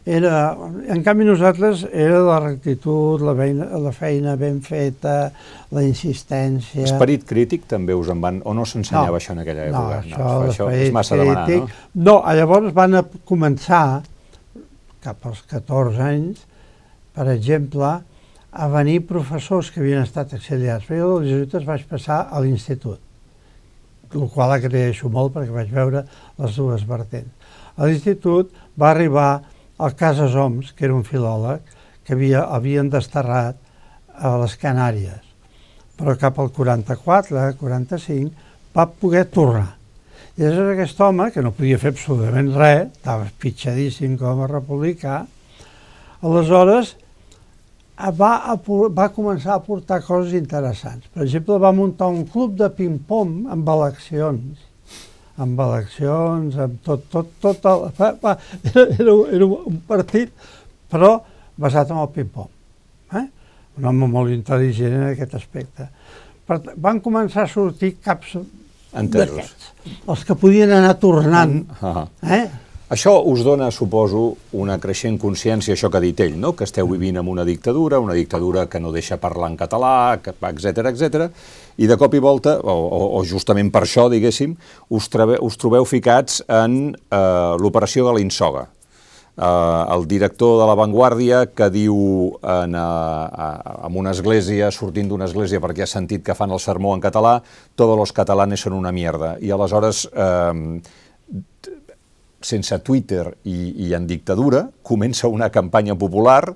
Era, 0.08 0.56
en 0.88 1.02
canvi 1.04 1.26
nosaltres 1.28 1.82
era 1.92 2.22
la 2.24 2.38
rectitud, 2.40 3.20
la 3.20 3.34
feina, 3.36 3.66
la 3.78 3.90
feina 3.92 4.32
ben 4.40 4.62
feta, 4.64 5.30
la 5.76 5.82
insistència... 5.84 6.86
Esperit 6.88 7.26
crític 7.28 7.66
també 7.68 7.92
us 7.94 8.08
en 8.08 8.22
van... 8.24 8.38
O 8.48 8.54
no 8.56 8.64
s'ensenyava 8.64 9.12
No. 9.12 9.18
això 9.20 9.34
en 9.36 9.42
aquella 9.42 9.66
No, 9.68 9.82
època? 9.90 9.98
això, 10.00 10.30
això 10.48 10.70
és 10.72 10.92
massa 10.96 11.18
demanar, 11.20 11.42
no? 11.42 11.46
crític. 11.46 11.76
No, 11.94 12.16
llavors 12.34 12.72
van 12.74 12.96
a 12.96 13.04
començar, 13.28 14.00
cap 15.04 15.26
als 15.28 15.42
14 15.52 16.00
anys, 16.08 16.46
per 17.14 17.28
exemple, 17.34 17.92
a 18.50 18.66
venir 18.72 19.02
professors 19.06 19.68
que 19.70 19.84
havien 19.84 20.02
estat 20.02 20.32
exiliats. 20.34 20.88
Perquè 20.88 20.98
jo 21.04 21.12
dels 21.20 21.28
jesuïtes 21.30 21.68
vaig 21.68 21.84
passar 21.92 22.22
a 22.32 22.40
l'institut, 22.40 22.98
el 24.16 24.26
qual 24.32 24.56
agraeixo 24.56 25.12
molt 25.12 25.36
perquè 25.36 25.52
vaig 25.54 25.68
veure 25.70 26.06
les 26.40 26.56
dues 26.56 26.88
vertents. 26.88 27.30
A 27.76 27.86
l'institut 27.86 28.48
va 28.80 28.90
arribar 28.96 29.42
el 29.80 29.96
Casas 29.96 30.36
Oms, 30.36 30.72
que 30.76 30.86
era 30.88 30.94
un 30.96 31.04
filòleg, 31.06 31.64
que 32.04 32.16
havia, 32.16 32.44
havien 32.52 32.90
desterrat 32.92 33.58
a 34.14 34.36
les 34.42 34.56
Canàries. 34.60 35.26
Però 35.96 36.16
cap 36.20 36.38
al 36.40 36.50
44, 36.56 37.42
45, 37.60 38.48
va 38.76 38.86
poder 38.88 39.26
tornar. 39.32 39.74
I 40.38 40.46
llavors 40.46 40.72
aquest 40.72 41.00
home, 41.04 41.28
que 41.34 41.42
no 41.44 41.52
podia 41.52 41.78
fer 41.80 41.92
absolutament 41.92 42.54
res, 42.56 42.88
estava 42.94 43.28
pitjadíssim 43.42 44.16
com 44.20 44.44
a 44.44 44.48
republicà, 44.48 45.20
aleshores 46.24 46.94
va, 48.16 48.30
va 48.96 49.08
començar 49.12 49.56
a 49.56 49.62
portar 49.64 50.00
coses 50.06 50.32
interessants. 50.38 51.10
Per 51.12 51.26
exemple, 51.26 51.58
va 51.60 51.74
muntar 51.76 52.08
un 52.08 52.24
club 52.24 52.56
de 52.56 52.70
ping-pong 52.72 53.50
amb 53.52 53.68
eleccions, 53.74 54.69
amb 55.40 55.60
eleccions, 55.64 56.56
amb 56.60 56.78
tot, 56.86 57.04
tot, 57.12 57.28
tot 57.42 57.68
el, 57.70 57.84
va, 57.98 58.12
va, 58.22 58.36
era, 58.70 58.86
era, 58.96 59.16
era 59.38 59.48
un 59.72 59.82
partit, 59.88 60.32
però 60.90 61.16
basat 61.60 61.92
en 61.92 62.00
el 62.02 62.10
ping-pong. 62.14 62.50
Eh? 63.18 63.26
Un 63.80 63.90
home 63.90 64.08
molt 64.12 64.34
intel·ligent 64.34 64.96
en 64.98 65.06
aquest 65.10 65.36
aspecte. 65.38 65.88
Per, 66.46 66.58
van 66.82 67.00
començar 67.04 67.46
a 67.46 67.52
sortir 67.52 67.94
caps 68.04 68.36
d'aquests, 68.90 69.70
els 70.10 70.26
que 70.26 70.36
podien 70.38 70.72
anar 70.74 70.96
tornant. 71.02 71.60
Ah. 71.80 72.04
Eh? 72.26 72.44
Això 72.90 73.12
us 73.22 73.44
dona, 73.46 73.68
suposo, 73.70 74.20
una 74.58 74.74
creixent 74.82 75.14
consciència, 75.22 75.76
això 75.76 75.86
que 75.86 75.98
ha 76.00 76.02
dit 76.02 76.20
ell, 76.24 76.34
no? 76.42 76.56
que 76.58 76.66
esteu 76.66 76.88
vivint 76.90 77.20
en 77.20 77.28
una 77.30 77.44
dictadura, 77.46 78.00
una 78.02 78.16
dictadura 78.18 78.64
que 78.66 78.80
no 78.82 78.90
deixa 78.90 79.20
parlar 79.22 79.52
en 79.52 79.58
català, 79.60 79.92
etc 80.18 80.80
etc. 80.90 81.28
i 81.78 81.86
de 81.86 81.96
cop 81.96 82.16
i 82.18 82.22
volta, 82.24 82.56
o, 82.58 82.74
o, 82.74 83.04
o 83.20 83.22
justament 83.22 83.70
per 83.70 83.84
això, 83.86 84.08
diguéssim, 84.10 84.56
us, 84.90 85.06
trebe, 85.06 85.38
us 85.38 85.54
trobeu 85.62 85.86
ficats 85.86 86.42
en 86.50 86.80
eh, 86.90 87.20
l'operació 87.62 88.08
de 88.08 88.16
l'Insoga. 88.18 88.64
Eh, 89.38 89.94
el 89.94 90.08
director 90.10 90.58
de 90.58 90.66
La 90.66 90.74
Vanguardia 90.74 91.44
que 91.46 91.68
diu 91.70 91.94
en, 92.42 92.74
eh, 92.74 93.44
eh, 93.44 93.76
en 93.86 94.00
una 94.02 94.16
església, 94.18 94.72
sortint 94.74 95.12
d'una 95.12 95.30
església 95.30 95.62
perquè 95.62 95.86
ha 95.86 95.92
sentit 95.94 96.26
que 96.26 96.34
fan 96.34 96.50
el 96.50 96.58
sermó 96.58 96.96
en 96.98 97.06
català, 97.06 97.38
todos 97.78 97.94
los 97.94 98.10
catalanes 98.10 98.66
són 98.66 98.74
una 98.74 98.90
mierda. 98.90 99.36
I 99.38 99.54
aleshores 99.54 100.08
eh, 100.10 100.82
sense 102.40 102.78
Twitter 102.84 103.26
i, 103.44 103.86
i 103.86 103.92
en 103.94 104.06
dictadura, 104.08 104.66
comença 104.82 105.28
una 105.28 105.50
campanya 105.50 105.96
popular 105.98 106.54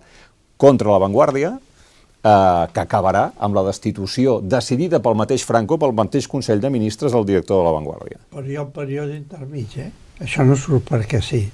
contra 0.56 0.90
la 0.90 1.00
Vanguardia 1.02 1.52
eh, 1.54 2.64
que 2.72 2.84
acabarà 2.84 3.26
amb 3.38 3.58
la 3.58 3.66
destitució 3.68 4.38
decidida 4.40 5.02
pel 5.04 5.18
mateix 5.18 5.44
Franco, 5.44 5.78
pel 5.78 5.94
mateix 5.96 6.28
Consell 6.30 6.62
de 6.62 6.72
Ministres 6.72 7.12
del 7.12 7.26
director 7.28 7.60
de 7.60 7.68
la 7.68 7.74
Vanguardia. 7.76 8.22
Però 8.32 8.46
hi 8.46 8.56
ha 8.56 8.64
un 8.64 8.72
període 8.74 9.16
intermig, 9.18 9.78
eh? 9.82 9.90
Això 10.24 10.46
no 10.46 10.56
surt 10.56 10.86
perquè 10.88 11.20
sí. 11.24 11.44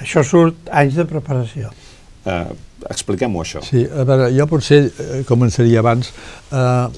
Això 0.00 0.24
surt 0.24 0.70
anys 0.72 0.96
de 0.96 1.06
preparació. 1.08 1.72
Eh, 2.24 2.42
Expliquem-ho, 2.88 3.42
això. 3.42 3.60
Sí, 3.64 3.82
a 3.84 4.04
veure, 4.08 4.30
jo 4.32 4.46
potser 4.48 4.80
eh, 4.88 5.20
començaria 5.28 5.82
abans. 5.82 6.12
Eh, 6.48 6.88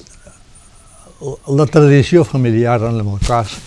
la 1.55 1.65
tradició 1.71 2.23
familiar, 2.27 2.79
en 2.87 2.99
el 2.99 3.03
meu 3.03 3.19
cas, 3.27 3.57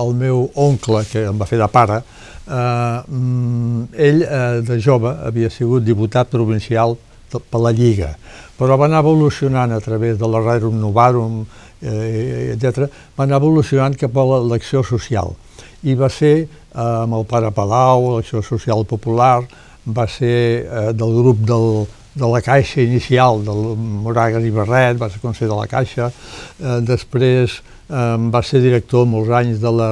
el 0.00 0.12
meu 0.18 0.50
oncle, 0.60 1.04
que 1.08 1.24
em 1.30 1.40
va 1.40 1.48
fer 1.48 1.60
de 1.60 1.68
pare, 1.72 2.02
eh, 2.48 3.02
mm, 3.08 3.82
ell 3.94 4.22
eh, 4.22 4.60
de 4.66 4.78
jove 4.80 5.12
havia 5.26 5.50
sigut 5.50 5.84
diputat 5.84 6.30
provincial 6.30 6.96
per 7.34 7.60
la 7.60 7.72
Lliga, 7.74 8.12
però 8.58 8.76
va 8.78 8.86
anar 8.86 9.02
evolucionant 9.02 9.72
a 9.74 9.80
través 9.82 10.18
de 10.18 10.28
la 10.30 10.42
Rerum 10.42 10.78
Novarum 10.78 11.42
eh, 11.82 12.54
etc., 12.54 12.88
va 13.16 13.26
anar 13.26 13.40
evolucionant 13.42 13.96
cap 13.98 14.16
a 14.16 14.24
l'acció 14.46 14.84
social. 14.86 15.34
I 15.82 15.96
va 15.98 16.08
ser 16.08 16.34
eh, 16.38 16.46
amb 16.78 17.18
el 17.18 17.26
Pare 17.28 17.50
Palau, 17.52 18.14
l'acció 18.14 18.42
social 18.42 18.84
popular, 18.86 19.42
va 19.84 20.06
ser 20.08 20.38
eh, 20.64 20.92
del 20.96 21.18
grup 21.18 21.42
del, 21.44 21.86
de 22.14 22.30
la 22.30 22.40
Caixa 22.40 22.80
inicial, 22.80 23.42
del 23.44 23.74
Moragas 23.76 24.46
i 24.46 24.54
Barret, 24.54 24.98
va 25.00 25.10
ser 25.10 25.20
conseller 25.20 25.50
de 25.50 25.60
la 25.60 25.70
Caixa, 25.70 26.10
eh, 26.10 26.80
després 26.86 27.58
eh, 27.58 27.73
va 27.88 28.40
ser 28.42 28.62
director 28.64 29.04
molts 29.04 29.30
anys 29.36 29.58
de 29.60 29.70
la, 29.70 29.88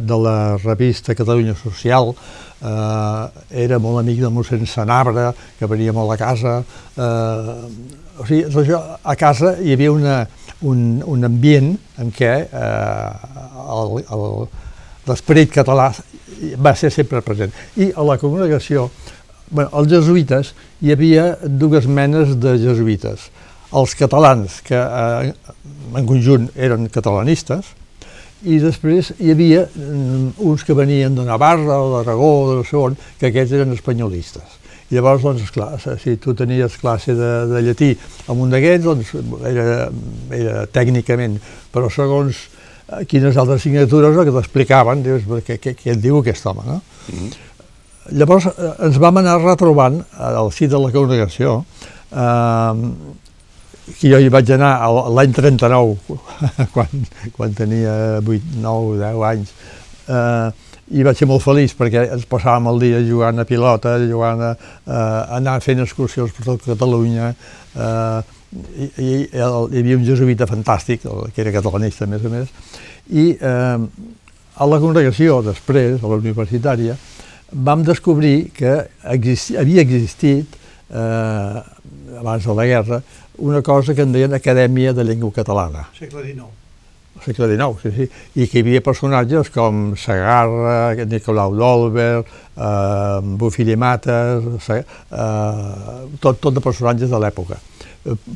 de 0.00 0.16
la 0.16 0.36
revista 0.62 1.14
Catalunya 1.14 1.54
Social, 1.58 2.14
eh, 2.62 3.28
era 3.64 3.78
molt 3.78 4.00
amic 4.00 4.20
de 4.22 4.30
mossèn 4.32 4.66
Sanabra, 4.66 5.32
que 5.58 5.66
venia 5.66 5.92
molt 5.92 6.14
a 6.14 6.18
casa, 6.20 6.58
eh, 6.96 7.52
o 8.18 8.26
sigui, 8.26 8.44
doncs 8.50 8.72
a 9.04 9.16
casa 9.16 9.56
hi 9.62 9.74
havia 9.76 9.92
una, 9.92 10.16
un, 10.62 11.02
un 11.06 11.24
ambient 11.28 11.74
en 11.98 12.10
què 12.14 12.32
eh, 12.48 13.10
l'esperit 15.08 15.52
català 15.52 15.92
va 16.58 16.74
ser 16.76 16.90
sempre 16.94 17.22
present. 17.22 17.52
I 17.76 17.92
a 17.94 18.04
la 18.06 18.18
congregació 18.18 18.88
bueno, 19.50 19.70
els 19.78 19.88
jesuïtes, 19.90 20.52
hi 20.82 20.92
havia 20.92 21.36
dues 21.42 21.86
menes 21.88 22.34
de 22.40 22.56
jesuïtes. 22.60 23.28
Els 23.76 23.94
catalans, 23.98 24.60
que 24.64 24.78
eh, 24.78 25.32
en 25.96 26.06
conjunt 26.08 26.48
eren 26.56 26.88
catalanistes, 26.92 27.74
i 28.48 28.60
després 28.62 29.10
hi 29.18 29.32
havia 29.32 29.64
um, 29.66 30.28
uns 30.46 30.62
que 30.62 30.76
venien 30.78 31.14
de 31.16 31.24
Navarra 31.26 31.80
o 31.82 31.88
d'Aragó 31.96 32.28
o 32.44 32.52
de 32.52 32.68
segon, 32.68 32.94
que 33.18 33.32
aquests 33.32 33.56
eren 33.58 33.74
espanyolistes. 33.74 34.54
I 34.88 34.96
llavors, 34.96 35.24
doncs, 35.26 35.42
esclar, 35.44 35.74
si 36.00 36.14
tu 36.22 36.32
tenies 36.38 36.78
classe 36.80 37.16
de, 37.18 37.32
de 37.50 37.64
llatí 37.66 37.90
amb 38.30 38.46
un 38.46 38.54
d'aquests, 38.54 38.86
doncs 38.86 39.10
era, 39.50 39.66
era 40.38 40.62
tècnicament, 40.72 41.36
però 41.74 41.90
segons 41.92 42.46
eh, 42.46 43.02
quines 43.10 43.36
altres 43.36 43.66
signatures 43.66 44.16
que 44.22 44.36
t'explicaven, 44.38 45.04
dius, 45.04 45.28
què, 45.44 45.58
què, 45.58 45.74
què 45.76 45.92
et 45.96 46.00
diu 46.00 46.22
aquest 46.22 46.46
home, 46.46 46.64
no? 46.70 46.80
Mm 47.10 47.18
-hmm 47.18 47.44
Llavors 48.08 48.48
eh, 48.48 48.72
ens 48.86 48.98
vam 49.00 49.20
anar 49.20 49.38
retrobant 49.42 50.00
al 50.16 50.52
si 50.54 50.68
de 50.70 50.80
la 50.80 50.90
congregació, 50.94 51.62
eh, 52.08 52.84
que 53.98 54.12
jo 54.12 54.20
hi 54.20 54.30
vaig 54.32 54.52
anar 54.54 54.72
l'any 55.14 55.34
39, 55.36 56.18
quan, 56.74 57.04
quan 57.36 57.54
tenia 57.56 57.92
8, 58.22 58.56
9, 58.62 58.96
10 59.02 59.28
anys, 59.32 59.52
eh, 60.08 60.48
i 60.88 61.04
vaig 61.04 61.18
ser 61.20 61.28
molt 61.28 61.44
feliç 61.44 61.74
perquè 61.76 62.06
ens 62.14 62.24
passàvem 62.28 62.70
el 62.70 62.82
dia 62.84 63.00
jugant 63.04 63.40
a 63.40 63.46
pilota, 63.48 63.98
jugant 64.08 64.44
a, 64.46 64.54
eh, 64.86 65.38
anar 65.38 65.58
fent 65.64 65.84
excursions 65.84 66.32
per 66.36 66.46
tot 66.46 66.64
Catalunya, 66.64 67.32
eh, 67.76 68.36
i, 68.48 68.86
i, 68.86 69.10
el, 69.36 69.58
hi 69.72 69.82
havia 69.82 69.98
un 69.98 70.06
jesuïta 70.06 70.48
fantàstic, 70.48 71.04
que 71.04 71.44
era 71.44 71.52
catalanista 71.52 72.06
a 72.06 72.12
més 72.12 72.24
a 72.24 72.32
més, 72.32 72.54
i 73.12 73.30
eh, 73.36 73.88
a 74.58 74.66
la 74.66 74.80
congregació 74.82 75.42
després, 75.46 76.00
a 76.00 76.10
la 76.10 76.18
universitària, 76.18 76.96
vam 77.52 77.84
descobrir 77.84 78.50
que 78.56 78.80
existi, 79.12 79.56
havia 79.60 79.84
existit, 79.84 80.56
eh, 80.90 81.60
abans 82.18 82.44
de 82.44 82.56
la 82.56 82.66
guerra, 82.66 83.02
una 83.38 83.62
cosa 83.62 83.94
que 83.94 84.02
en 84.02 84.12
deien 84.12 84.34
Acadèmia 84.34 84.92
de 84.92 85.04
Llengua 85.04 85.32
Catalana. 85.32 85.88
Segle 85.98 86.24
XIX. 86.24 86.48
Segle 87.24 87.48
XIX, 87.56 87.80
sí, 87.82 87.90
sí. 87.96 88.06
I 88.38 88.46
que 88.46 88.60
hi 88.60 88.62
havia 88.62 88.82
personatges 88.84 89.50
com 89.54 89.94
Sagarra, 89.98 90.94
Nicolau 91.10 91.54
d'Olver, 91.56 92.22
eh, 92.22 93.18
Bufill 93.40 93.72
i 93.74 93.76
Mates, 93.78 94.68
eh, 94.74 94.82
tot, 96.20 96.38
tot 96.38 96.54
de 96.54 96.62
personatges 96.62 97.10
de 97.10 97.20
l'època. 97.22 97.58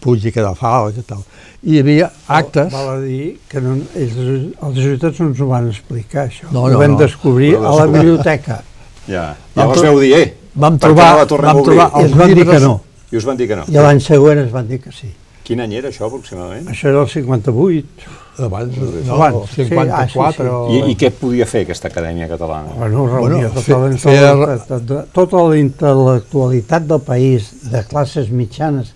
Puig 0.02 0.26
i 0.26 0.32
Cadafal 0.34 0.90
i 0.98 1.04
tal. 1.06 1.22
I 1.62 1.76
hi 1.76 1.80
havia 1.80 2.10
actes... 2.26 2.72
Val, 2.74 2.88
val 2.90 2.96
a 2.96 3.00
dir 3.06 3.38
que 3.48 3.62
no, 3.62 3.78
ells, 3.94 4.18
els 4.18 4.76
jesuïtes 4.76 5.20
no 5.22 5.30
ens 5.30 5.40
ho 5.40 5.48
van 5.50 5.70
explicar, 5.70 6.26
això. 6.28 6.50
No, 6.50 6.66
no, 6.66 6.76
ho 6.76 6.82
vam 6.82 6.96
no. 6.96 7.02
descobrir 7.04 7.54
a 7.56 7.74
la 7.78 7.86
biblioteca. 7.90 8.62
Ja. 9.06 9.32
Llavors 9.56 9.82
veu 9.86 10.00
dir, 10.02 10.14
eh, 10.18 10.32
vam 10.54 10.78
trobar, 10.82 11.14
vam 11.26 11.62
trobar 11.62 11.92
els 12.02 12.12
dir 12.12 12.26
que 12.26 12.34
llibres- 12.34 12.66
no. 12.66 12.80
I 13.12 13.18
us 13.20 13.26
van 13.28 13.36
dir 13.36 13.48
que 13.50 13.58
no. 13.58 13.66
I 13.68 13.76
l'any 13.76 14.00
següent 14.00 14.40
ens 14.40 14.52
van 14.52 14.68
dir 14.68 14.80
que 14.80 14.92
sí. 14.94 15.10
Quin 15.42 15.60
any 15.60 15.72
era 15.74 15.90
això, 15.90 16.06
aproximadament? 16.06 16.68
Això 16.70 16.88
era 16.88 17.00
el 17.02 17.08
58. 17.10 18.10
Abans, 18.46 18.76
no, 18.78 19.14
Abans, 19.16 19.50
sí, 19.50 19.66
54 19.66 19.92
ah, 19.92 20.06
sí, 20.06 20.36
sí. 20.38 20.46
o... 20.48 20.60
I, 20.72 20.92
I 20.92 20.96
què 20.96 21.10
podia 21.18 21.44
fer 21.50 21.64
aquesta 21.66 21.90
acadèmia 21.90 22.28
catalana? 22.30 22.72
Bueno, 22.78 23.04
reunia 23.10 23.50
Bueno, 23.50 23.50
tota, 23.50 23.64
fe- 23.66 24.14
la, 24.14 24.56
feia- 24.62 25.02
tota, 25.12 25.42
la 25.50 25.58
intel·lectualitat 25.60 26.86
del 26.88 27.02
país, 27.04 27.50
de 27.74 27.82
classes 27.90 28.30
mitjanes, 28.30 28.94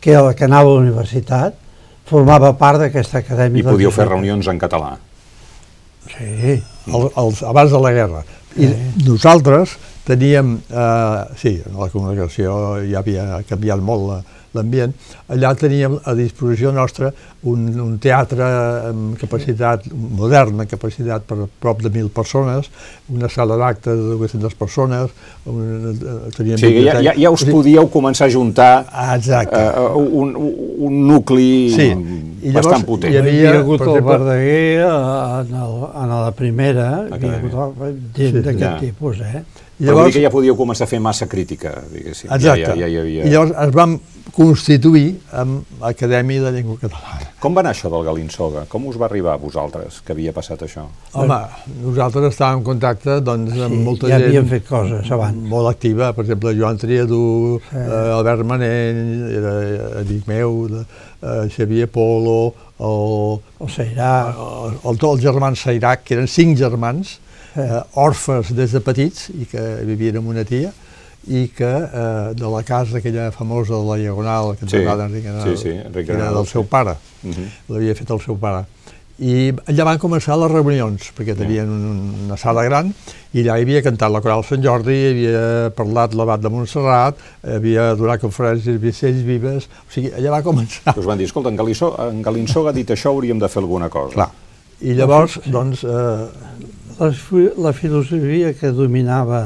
que 0.00 0.16
era 0.16 0.24
la 0.26 0.34
que 0.34 0.48
anava 0.48 0.72
a 0.72 0.74
la 0.80 0.86
universitat, 0.88 1.60
formava 2.08 2.50
part 2.58 2.82
d'aquesta 2.82 3.20
acadèmia. 3.22 3.62
I 3.62 3.68
podíeu 3.68 3.92
fer 3.94 4.08
reunions 4.08 4.48
en 4.50 4.58
català. 4.58 4.96
Sí. 6.10 6.58
el, 6.90 7.04
els, 7.14 7.42
abans 7.46 7.70
de 7.70 7.78
la 7.78 7.92
guerra. 7.94 8.24
I 8.56 8.66
Sí. 8.68 9.04
nosaltres 9.06 9.76
teníem, 10.04 10.58
eh, 10.70 11.24
sí, 11.40 11.62
la 11.78 11.88
congregació 11.88 12.80
ja 12.90 12.98
havia 12.98 13.42
canviat 13.48 13.80
molt 13.80 14.08
la- 14.08 14.22
l'ambient, 14.54 14.92
allà 15.32 15.54
teníem 15.58 15.98
a 16.04 16.14
disposició 16.14 16.72
nostra 16.72 17.12
un, 17.48 17.64
un 17.82 17.96
teatre 17.98 18.46
amb 18.90 19.16
capacitat 19.18 19.86
modern, 19.92 20.60
amb 20.60 20.70
capacitat 20.70 21.24
per 21.26 21.46
prop 21.62 21.80
de 21.82 21.90
mil 21.90 22.08
persones, 22.14 22.68
una 23.10 23.28
sala 23.32 23.56
d'actes 23.58 23.96
de 23.98 24.18
200 24.20 24.54
persones, 24.60 25.10
un, 25.50 25.96
teníem 26.36 26.58
sigui, 26.60 26.84
ja, 26.86 27.00
ja, 27.02 27.14
ja 27.18 27.32
us 27.34 27.42
podíeu 27.48 27.88
començar 27.90 28.28
a 28.28 28.34
juntar 28.34 28.70
Exacte. 29.16 29.58
uh, 29.58 29.96
un, 29.98 30.36
un 30.78 31.00
nucli 31.08 31.70
Sí. 31.72 31.88
I 32.42 32.50
llavors 32.50 32.66
bastant 32.66 32.86
potent. 32.86 33.12
hi 33.12 33.16
Hi 33.16 33.18
havia, 33.20 33.48
havia 33.50 33.60
hagut 33.60 33.78
per 33.78 33.88
el 33.88 33.96
exemple- 33.96 34.12
Verdaguer 34.18 34.78
eh, 34.78 34.86
en, 35.40 35.56
el, 35.62 35.74
en 36.02 36.14
la 36.26 36.32
primera, 36.34 36.86
hi 37.08 37.12
havia 37.18 37.36
hagut 37.38 37.82
gent 38.16 38.36
Sí, 38.36 38.42
d'aquest 38.42 38.60
ja. 38.62 38.76
tipus, 38.80 39.20
eh? 39.20 39.42
I 39.82 39.86
Però 39.88 39.96
vull 39.98 40.06
dir 40.06 40.14
que 40.14 40.22
ja 40.22 40.30
podíeu 40.30 40.54
començar 40.54 40.86
a 40.86 40.90
fer 40.90 41.00
massa 41.02 41.26
crítica, 41.26 41.72
diguéssim. 41.90 42.30
Exacte. 42.30 42.68
Ja, 42.70 42.74
ja, 42.78 42.86
ja 42.86 42.90
hi 42.92 42.98
havia... 43.00 43.24
I 43.26 43.32
llavors 43.32 43.54
es 43.66 43.72
vam 43.74 43.96
constituir 44.32 45.08
amb 45.34 45.66
l'Acadèmia 45.82 46.44
de 46.44 46.52
Llengua 46.54 46.76
Catalana. 46.80 47.26
Com 47.42 47.56
va 47.56 47.64
anar 47.64 47.72
això 47.74 47.90
del 47.90 48.04
Galinsoga? 48.06 48.62
Com 48.70 48.86
us 48.86 48.96
va 49.00 49.08
arribar 49.08 49.34
a 49.34 49.40
vosaltres 49.42 49.98
que 50.06 50.14
havia 50.14 50.32
passat 50.36 50.62
això? 50.62 50.84
Home, 51.18 51.38
nosaltres 51.82 52.28
estàvem 52.30 52.60
en 52.60 52.64
contacte 52.68 53.16
doncs, 53.26 53.56
amb 53.58 53.74
Sí, 53.74 53.80
molta 53.88 54.08
ja 54.12 54.20
gent 54.20 54.28
havíem 54.30 54.46
fet 54.52 54.68
coses 54.68 55.10
abans. 55.18 55.42
molt 55.50 55.68
activa, 55.72 56.12
per 56.14 56.24
exemple, 56.24 56.54
Joan 56.60 56.78
Triadú, 56.78 57.60
Sí. 57.70 57.76
eh, 57.82 58.14
Albert 58.20 58.46
Manent, 58.46 59.02
era 59.40 59.56
amic 60.04 60.28
meu, 60.30 60.68
de, 60.70 60.84
eh, 61.22 61.48
Xavier 61.56 61.88
Polo, 61.90 62.54
el, 62.78 63.42
O 63.58 63.68
Seirà, 63.68 64.14
el, 64.30 64.78
el, 64.84 64.96
els 65.10 65.20
germans 65.20 65.60
Sairac, 65.66 66.04
que 66.04 66.14
eren 66.14 66.26
cinc 66.30 66.56
germans, 66.58 67.18
eh, 67.56 67.80
orfes 67.94 68.52
des 68.54 68.72
de 68.72 68.80
petits 68.80 69.28
i 69.34 69.46
que 69.50 69.62
vivien 69.84 70.16
amb 70.20 70.28
una 70.28 70.44
tia, 70.44 70.72
i 71.28 71.46
que 71.54 71.68
eh, 71.70 72.34
de 72.34 72.48
la 72.50 72.62
casa 72.66 72.98
aquella 72.98 73.30
famosa 73.30 73.74
de 73.78 73.84
la 73.86 73.96
Diagonal, 73.96 74.56
que 74.56 74.64
ens 74.66 74.72
Sí, 74.72 74.78
agrada 74.78 75.06
Enric 75.06 75.24
Granado, 75.24 75.56
sí, 75.56 75.62
sí, 75.62 75.68
Enric 75.70 76.06
que 76.06 76.12
era 76.12 76.32
del 76.32 76.46
seu 76.46 76.64
pare, 76.66 76.96
Uh 77.22 77.30
-huh. 77.30 77.48
l'havia 77.68 77.94
fet 77.94 78.10
el 78.10 78.20
seu 78.20 78.36
pare. 78.36 78.64
I 79.20 79.52
allà 79.68 79.84
van 79.84 79.98
començar 79.98 80.34
les 80.40 80.50
reunions, 80.50 81.12
perquè 81.16 81.36
tenien 81.36 81.68
un, 81.70 82.14
una 82.24 82.36
sala 82.36 82.64
gran, 82.64 82.92
i 83.32 83.40
allà 83.42 83.58
hi 83.58 83.62
havia 83.62 83.82
cantat 83.82 84.10
la 84.10 84.20
Coral 84.20 84.42
Sant 84.42 84.62
Jordi, 84.64 84.96
havia 85.10 85.70
parlat 85.76 86.14
l'abat 86.14 86.40
de 86.40 86.48
Montserrat, 86.48 87.14
havia 87.44 87.94
donat 87.94 88.20
conferències 88.20 88.80
Vicells 88.80 89.22
Vives, 89.22 89.66
o 89.66 89.90
sigui, 89.92 90.10
allà 90.16 90.30
va 90.30 90.42
començar. 90.42 90.98
Us 90.98 91.04
van 91.04 91.18
dir, 91.18 91.26
escolta, 91.26 91.50
en, 91.50 91.56
Galiso, 91.56 91.94
en 92.08 92.22
Galinsoga 92.22 92.70
ha 92.70 92.72
dit 92.72 92.90
això, 92.90 93.10
hauríem 93.10 93.38
de 93.38 93.48
fer 93.48 93.62
alguna 93.62 93.88
cosa. 93.88 94.14
Clar. 94.14 94.30
I 94.80 94.94
llavors, 94.94 95.38
doncs, 95.46 95.84
eh, 95.84 96.26
la, 97.02 97.10
fi- 97.12 97.50
la 97.58 97.72
filosofia 97.74 98.52
que 98.54 98.70
dominava 98.72 99.42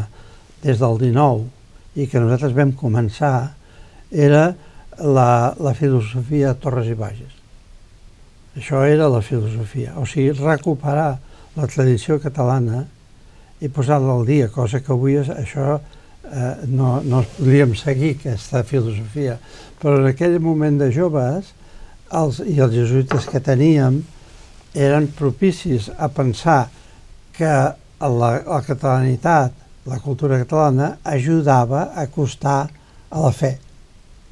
des 0.63 0.79
del 0.81 0.99
19 1.01 1.49
i 1.97 2.07
que 2.11 2.21
nosaltres 2.21 2.55
vam 2.57 2.75
començar 2.77 3.55
era 4.13 4.51
la, 5.01 5.55
la 5.61 5.73
filosofia 5.77 6.55
Torres 6.61 6.89
i 6.93 6.97
Bages. 6.97 7.33
Això 8.57 8.83
era 8.89 9.09
la 9.13 9.21
filosofia, 9.21 9.95
o 10.01 10.07
sigui, 10.09 10.33
recuperar 10.37 11.17
la 11.57 11.67
tradició 11.69 12.17
catalana 12.21 12.85
i 13.61 13.69
posar-la 13.73 14.15
al 14.17 14.25
dia, 14.29 14.49
cosa 14.53 14.81
que 14.85 14.93
avui 14.93 15.17
és, 15.21 15.29
això 15.33 15.77
eh, 15.77 16.65
no, 16.69 16.99
no 17.05 17.23
podríem 17.37 17.75
seguir, 17.77 18.15
aquesta 18.19 18.63
filosofia. 18.69 19.39
Però 19.81 19.99
en 20.01 20.09
aquell 20.13 20.39
moment 20.41 20.81
de 20.81 20.91
joves 20.93 21.53
els, 22.13 22.41
i 22.45 22.59
els 22.61 22.73
jesuïtes 22.77 23.29
que 23.33 23.41
teníem 23.45 24.03
eren 24.77 25.09
propicis 25.17 25.91
a 25.97 26.09
pensar 26.13 26.67
que 27.37 27.53
la, 28.01 28.31
la 28.47 28.63
catalanitat, 28.67 29.53
la 29.87 29.99
cultura 30.01 30.39
catalana, 30.43 30.97
ajudava 31.05 31.91
a 31.93 32.07
acostar 32.07 32.69
a 33.11 33.21
la 33.21 33.33
fe. 33.33 33.57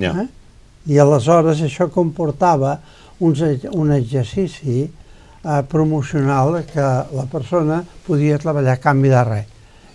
Ja. 0.01 0.13
Eh? 0.25 0.27
I 0.93 0.99
aleshores 1.01 1.63
això 1.65 1.89
comportava 1.93 2.79
un, 3.25 3.37
un 3.73 3.93
exercici 3.95 4.83
eh, 4.85 5.63
promocional 5.69 6.63
que 6.69 6.83
la 7.15 7.27
persona 7.31 7.83
podia 8.07 8.41
treballar 8.43 8.77
a 8.77 8.83
canvi 8.83 9.13
de 9.13 9.23
res. 9.25 9.47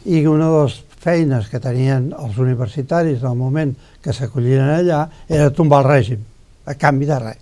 I 0.05 0.23
una 0.25 0.47
de 0.49 0.63
les 0.63 0.79
feines 0.99 1.47
que 1.51 1.59
tenien 1.63 2.09
els 2.17 2.39
universitaris 2.39 3.23
al 3.23 3.37
moment 3.39 3.75
que 4.03 4.15
s'acollien 4.15 4.71
allà 4.79 5.05
era 5.27 5.51
tombar 5.55 5.83
el 5.83 5.89
règim, 5.91 6.25
a 6.65 6.75
canvi 6.79 7.07
de 7.07 7.19
res, 7.19 7.39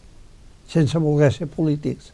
sense 0.70 1.00
voler 1.02 1.32
ser 1.34 1.48
polítics. 1.50 2.12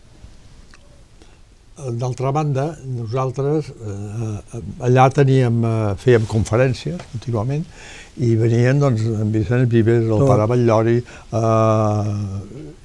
D'altra 1.78 2.32
banda, 2.32 2.68
nosaltres 2.86 3.72
eh, 3.74 4.62
allà 4.86 5.08
teníem, 5.10 5.64
eh, 5.66 5.94
fèiem 5.98 6.26
conferències 6.30 7.00
contínuament 7.12 7.64
i 8.22 8.36
venien 8.38 8.78
doncs, 8.80 9.02
en 9.10 9.32
Vicent 9.34 9.66
Vives, 9.72 10.04
el 10.06 10.20
Tot. 10.22 10.28
pare 10.30 10.46
Batllori... 10.52 11.00
Eh, 11.02 11.38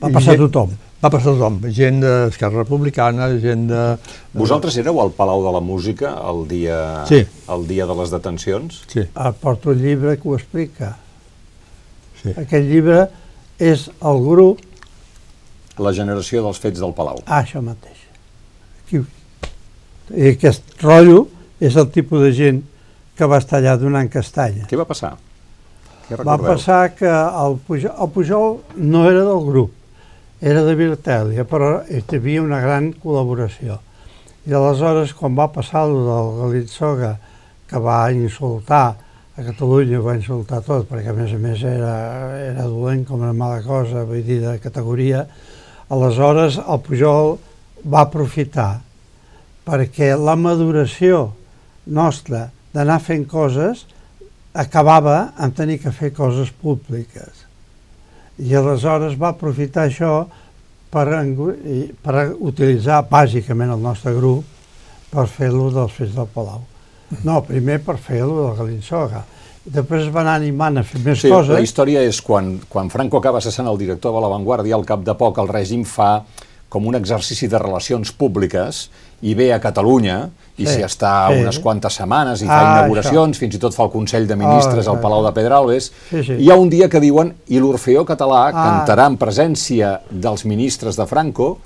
Va 0.01 0.09
passar 0.14 0.35
gent- 0.38 0.46
tothom. 0.46 0.72
Va 0.98 1.11
passar 1.14 1.35
tothom, 1.37 1.59
gent 1.70 2.01
d'Esquerra 2.03 2.62
Republicana, 2.64 3.29
gent 3.42 3.68
de... 3.70 3.83
Vosaltres 4.35 4.79
éreu 4.81 4.98
al 5.03 5.12
Palau 5.14 5.44
de 5.44 5.53
la 5.55 5.61
Música 5.62 6.14
el 6.31 6.40
dia, 6.51 6.79
Sí. 7.07 7.20
el 7.55 7.66
dia 7.68 7.87
de 7.87 7.94
les 8.01 8.11
detencions? 8.14 8.81
Sí, 8.90 9.05
Ah, 9.14 9.31
porto 9.33 9.70
un 9.70 9.79
llibre 9.85 10.16
que 10.18 10.29
ho 10.29 10.35
explica. 10.38 10.96
sí. 12.22 12.31
Aquest 12.35 12.64
llibre 12.66 13.05
és 13.59 13.90
el 14.01 14.24
grup... 14.24 14.64
La 15.79 15.92
generació 15.94 16.42
dels 16.42 16.59
fets 16.59 16.81
del 16.83 16.90
Palau. 16.96 17.20
Ah, 17.27 17.44
això 17.44 17.61
mateix. 17.62 17.97
I 20.14 20.35
aquest 20.35 20.79
rotllo 20.83 21.27
és 21.61 21.77
el 21.77 21.88
tipus 21.94 22.23
de 22.25 22.33
gent 22.37 22.61
que 23.18 23.27
va 23.27 23.40
estar 23.42 23.59
allà 23.59 23.75
donant 23.81 24.09
castanya. 24.12 24.68
Què 24.71 24.79
va 24.79 24.87
passar? 24.88 25.16
Què 26.09 26.16
Va 26.25 26.38
passar 26.40 26.94
que 26.97 27.09
el 27.11 27.59
Pujol, 27.66 27.92
el 27.92 28.09
Pujol 28.14 28.55
no 28.81 29.03
era 29.11 29.27
del 29.27 29.42
grup, 29.44 29.75
era 30.40 30.62
de 30.64 30.73
Virtèlia, 30.79 31.44
però 31.44 31.83
hi 31.85 32.01
havia 32.01 32.44
una 32.44 32.62
gran 32.62 32.94
col·laboració. 33.03 33.77
I 34.49 34.55
aleshores, 34.57 35.12
quan 35.12 35.37
va 35.37 35.51
passar 35.53 35.85
el 35.85 35.99
del 36.07 36.31
Galitzoga, 36.38 37.12
que 37.68 37.83
va 37.85 37.99
insultar 38.14 38.87
a 39.37 39.44
Catalunya, 39.51 40.01
va 40.01 40.16
insultar 40.16 40.62
tot, 40.64 40.88
perquè 40.88 41.12
a 41.12 41.18
més 41.18 41.35
a 41.37 41.42
més 41.42 41.61
era, 41.68 41.92
era 42.40 42.64
dolent 42.64 43.05
com 43.05 43.21
una 43.21 43.35
mala 43.37 43.61
cosa, 43.66 44.07
vull 44.09 44.25
dir, 44.25 44.40
de 44.47 44.57
categoria, 44.64 45.27
aleshores 45.92 46.57
el 46.64 46.81
Pujol 46.87 47.35
va 47.85 48.07
aprofitar 48.07 48.79
perquè 49.68 50.14
la 50.16 50.35
maduració 50.40 51.26
nostra 51.92 52.46
d'anar 52.72 52.98
fent 53.04 53.26
coses 53.28 53.85
acabava 54.59 55.33
en 55.38 55.52
tenir 55.52 55.78
que 55.83 55.92
fer 55.92 56.11
coses 56.16 56.50
públiques. 56.50 57.44
I 58.40 58.54
aleshores 58.57 59.16
va 59.20 59.33
aprofitar 59.35 59.87
això 59.88 60.12
per, 60.90 61.04
per 62.02 62.16
utilitzar 62.40 63.02
bàsicament 63.11 63.74
el 63.74 63.83
nostre 63.83 64.14
grup 64.16 64.44
per 65.12 65.26
fer-lo 65.31 65.68
dels 65.74 65.92
Fets 65.96 66.14
del 66.16 66.28
Palau. 66.33 66.62
No, 67.24 67.40
primer 67.44 67.78
per 67.85 67.96
fer-lo 68.00 68.42
del 68.46 68.57
Galinsoga. 68.59 69.22
Després 69.68 70.07
es 70.07 70.12
va 70.12 70.22
anar 70.22 70.38
animant 70.40 70.81
a 70.81 70.85
fer 70.87 71.00
més 71.04 71.20
Sí, 71.20 71.28
coses. 71.33 71.52
la 71.52 71.61
història 71.64 72.00
és 72.04 72.20
quan, 72.24 72.54
quan 72.68 72.88
Franco 72.92 73.18
acaba 73.20 73.40
cessant 73.44 73.68
el 73.68 73.78
director 73.81 74.14
de 74.16 74.20
La 74.24 74.31
Vanguardia, 74.33 74.76
al 74.76 74.85
cap 74.88 75.02
de 75.04 75.14
poc 75.16 75.38
el 75.42 75.48
règim 75.48 75.85
fa 75.85 76.22
com 76.68 76.87
un 76.87 76.94
exercici 76.98 77.48
de 77.48 77.59
relacions 77.59 78.12
públiques 78.12 78.90
i 79.22 79.33
ve 79.35 79.52
a 79.54 79.61
Catalunya 79.61 80.28
i 80.59 80.66
Sí, 80.66 80.74
s'hi 80.74 80.83
està 80.85 81.28
sí. 81.33 81.38
unes 81.40 81.59
quantes 81.64 81.94
setmanes 81.94 82.42
i 82.42 82.46
fa 82.46 82.59
Ah, 82.59 82.72
inauguracions, 82.78 83.38
fins 83.38 83.54
i 83.54 83.59
tot 83.59 83.74
fa 83.74 83.85
el 83.85 83.90
Consell 83.90 84.26
de 84.28 84.37
Ministres 84.37 84.87
Ah, 84.87 84.90
al 84.92 85.00
Palau 85.00 85.24
de 85.24 85.33
Pedralbes. 85.33 85.92
Sí, 86.11 86.22
sí. 86.24 86.37
Hi 86.44 86.50
ha 86.50 86.57
un 86.57 86.68
dia 86.68 86.88
que 86.88 87.00
diuen 87.00 87.33
i 87.48 87.59
l'Orfeó 87.59 88.04
català 88.04 88.50
Ah. 88.52 88.66
cantarà 88.87 89.07
en 89.07 89.16
presència 89.16 90.00
dels 90.11 90.44
ministres 90.44 90.96
de 90.96 91.07
Franco 91.07 91.59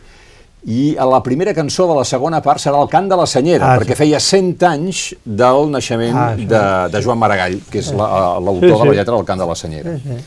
i 0.65 0.95
a 0.97 1.05
la 1.05 1.19
primera 1.23 1.53
cançó 1.53 1.89
de 1.89 1.95
la 1.99 2.05
segona 2.05 2.41
part 2.41 2.61
serà 2.63 2.81
el 2.81 2.89
cant 2.89 3.09
de 3.11 3.17
la 3.17 3.27
Senyera, 3.27 3.73
Ah, 3.75 3.79
perquè 3.81 3.97
feia 3.99 4.21
100 4.21 4.63
anys 4.63 5.17
del 5.25 5.71
naixement 5.73 6.17
Ah, 6.17 6.35
sí. 6.37 6.47
de, 6.47 6.61
de 6.93 7.03
Joan 7.03 7.19
Maragall, 7.19 7.59
que 7.69 7.81
és 7.81 7.91
la- 7.93 8.39
l'autor 8.39 8.61
Sí, 8.61 8.79
de 8.79 8.85
la 8.85 8.93
sí. 8.93 8.97
lletra 8.99 9.17
del 9.17 9.25
cant 9.25 9.41
de 9.41 9.47
la 9.47 9.55
Senyera. 9.57 9.97
Sí, 9.99 10.03
sí. 10.07 10.25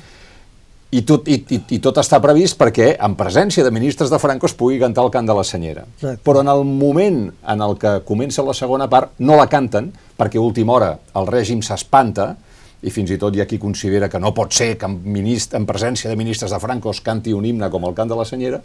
I 0.96 1.02
tot, 1.04 1.28
i, 1.28 1.40
i, 1.52 1.58
I 1.76 1.80
tot 1.84 1.98
està 2.00 2.20
previst 2.24 2.56
perquè, 2.60 2.92
en 3.04 3.16
presència 3.20 3.66
de 3.66 3.72
ministres 3.74 4.12
de 4.14 4.20
Franco, 4.22 4.48
es 4.48 4.54
pugui 4.56 4.78
cantar 4.80 5.04
el 5.04 5.12
cant 5.12 5.28
de 5.28 5.34
la 5.36 5.44
senyera. 5.44 5.84
Exacte. 5.98 6.22
Però 6.24 6.40
en 6.46 6.48
el 6.54 6.62
moment 6.64 7.18
en 7.52 7.62
el 7.66 7.74
que 7.82 7.98
comença 8.08 8.46
la 8.46 8.54
segona 8.56 8.88
part, 8.92 9.12
no 9.20 9.36
la 9.36 9.48
canten, 9.52 9.90
perquè 10.16 10.38
a 10.40 10.46
última 10.46 10.78
hora 10.78 10.92
el 11.20 11.28
règim 11.28 11.64
s'espanta, 11.66 12.36
i 12.86 12.92
fins 12.94 13.10
i 13.12 13.18
tot 13.18 13.34
hi 13.36 13.42
ha 13.42 13.48
qui 13.50 13.58
considera 13.58 14.08
que 14.14 14.20
no 14.22 14.30
pot 14.38 14.54
ser 14.54 14.76
que 14.78 14.86
en, 14.86 15.00
minist, 15.10 15.56
en 15.58 15.66
presència 15.66 16.10
de 16.12 16.16
ministres 16.20 16.52
de 16.54 16.60
Franco 16.62 16.92
es 16.94 17.02
canti 17.02 17.34
un 17.34 17.46
himne 17.50 17.70
com 17.74 17.84
el 17.90 17.96
cant 17.98 18.12
de 18.12 18.16
la 18.20 18.26
senyera, 18.30 18.62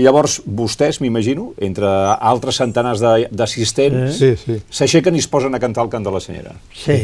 i 0.00 0.06
llavors 0.06 0.38
vostès, 0.46 1.02
m'imagino, 1.04 1.50
entre 1.60 1.84
altres 2.16 2.56
centenars 2.62 3.02
de- 3.04 3.28
d'assistents, 3.30 4.16
Sí, 4.16 4.32
sí. 4.40 4.56
s'aixequen 4.72 5.14
i 5.14 5.20
es 5.20 5.28
posen 5.28 5.54
a 5.54 5.60
cantar 5.60 5.84
el 5.84 5.90
cant 5.92 6.06
de 6.06 6.14
la 6.14 6.20
senyera. 6.24 6.54
Sí, 6.72 6.96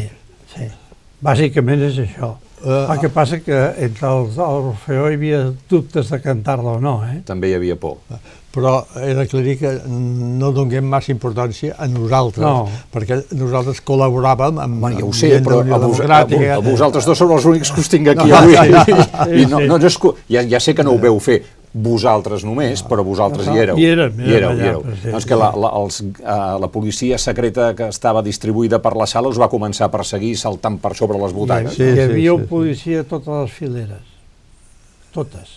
sí. 0.55 0.71
Bàsicament 1.21 1.83
és 1.91 1.99
això. 2.01 2.33
Eh, 2.65 2.87
el 2.93 2.99
que 3.01 3.09
passa 3.13 3.39
que 3.45 3.59
entre 3.85 4.09
els 4.09 4.39
Orfeó 4.41 5.11
hi 5.11 5.15
havia 5.19 5.43
dubtes 5.69 6.09
de 6.11 6.21
cantar-la 6.25 6.79
o 6.79 6.81
no, 6.81 7.03
eh? 7.05 7.21
També 7.27 7.51
hi 7.51 7.55
havia 7.59 7.77
por. 7.77 7.99
però 8.57 8.87
era 9.05 9.27
clar 9.29 9.43
que 9.61 9.71
no 9.87 10.49
donem 10.51 10.81
massa 10.89 11.11
importància 11.13 11.75
a 11.77 11.85
nosaltres, 11.93 12.41
No. 12.41 12.63
perquè 12.91 13.19
nosaltres 13.37 13.83
col·laboràvem 13.85 14.63
amb, 14.63 14.81
Bueno, 14.81 14.99
ja 14.99 15.05
ho 15.05 15.13
sé, 15.13 15.43
però 15.45 15.59
a, 15.61 15.65
vos, 15.77 16.01
a, 16.01 16.07
Democràtica. 16.07 16.55
a 16.55 16.59
vosaltres 16.65 17.05
dos 17.05 17.19
sou 17.19 17.35
els 17.37 17.45
únics 17.45 17.71
que 17.71 17.81
us 17.85 17.89
tinc 17.93 18.09
aquí 18.09 18.27
No, 18.31 18.37
avui. 18.39 18.55
sí, 18.57 19.43
I 19.43 19.45
no, 19.45 19.59
sí. 19.59 19.67
no, 19.69 19.77
no 19.77 19.87
és, 19.87 19.99
que- 19.99 20.15
ja, 20.33 20.43
ja 20.49 20.59
sé 20.59 20.75
que 20.75 20.83
no 20.83 20.93
ho 20.93 20.99
veu 20.99 21.21
fer 21.21 21.43
vosaltres 21.77 22.45
només, 22.47 22.81
però 22.87 23.05
vosaltres 23.05 23.49
hi 23.51 23.59
éreu. 23.61 23.77
Hi 23.77 23.87
érem, 23.91 24.21
hi 24.21 24.33
éreu, 24.33 24.37
érem 24.37 24.57
hi 24.57 24.63
allà, 24.63 24.71
éreu. 24.71 24.83
però 24.85 24.97
sí, 25.01 25.11
doncs 25.13 25.27
que 25.29 25.39
la, 25.39 25.51
la, 25.65 25.73
els, 25.81 26.01
uh, 26.03 26.37
la 26.63 26.71
policia 26.73 27.19
secreta 27.21 27.73
que 27.77 27.91
estava 27.93 28.23
distribuïda 28.25 28.81
per 28.85 28.95
la 28.97 29.09
sala 29.11 29.33
us 29.33 29.41
va 29.41 29.51
començar 29.53 29.91
a 29.91 29.93
perseguir 29.93 30.35
saltant 30.41 30.79
per 30.83 30.95
sobre 30.99 31.21
les 31.21 31.35
butaques. 31.37 31.77
Sí, 31.77 31.85
hi 31.85 31.99
sí, 31.99 32.07
havia 32.07 32.37
sí, 32.39 32.49
policia 32.51 33.05
a 33.05 33.09
totes 33.11 33.43
les 33.43 33.57
fileres. 33.59 34.15
Totes. 35.17 35.57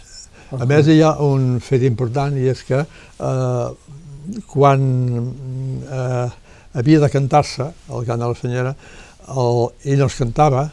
A 0.57 0.65
més, 0.65 0.87
hi 0.89 0.99
ha 1.05 1.13
un 1.21 1.59
fet 1.61 1.85
important 1.85 2.35
i 2.39 2.47
és 2.49 2.63
que 2.65 2.81
eh, 2.81 3.67
quan 4.49 4.81
eh, 5.85 6.27
havia 6.79 7.03
de 7.05 7.09
cantar-se 7.13 7.69
el 7.69 8.07
cant 8.07 8.21
de 8.23 8.29
la 8.31 8.37
senyora, 8.37 8.73
el, 9.29 9.63
ell 9.85 10.01
no 10.01 10.09
es 10.09 10.17
cantava, 10.17 10.65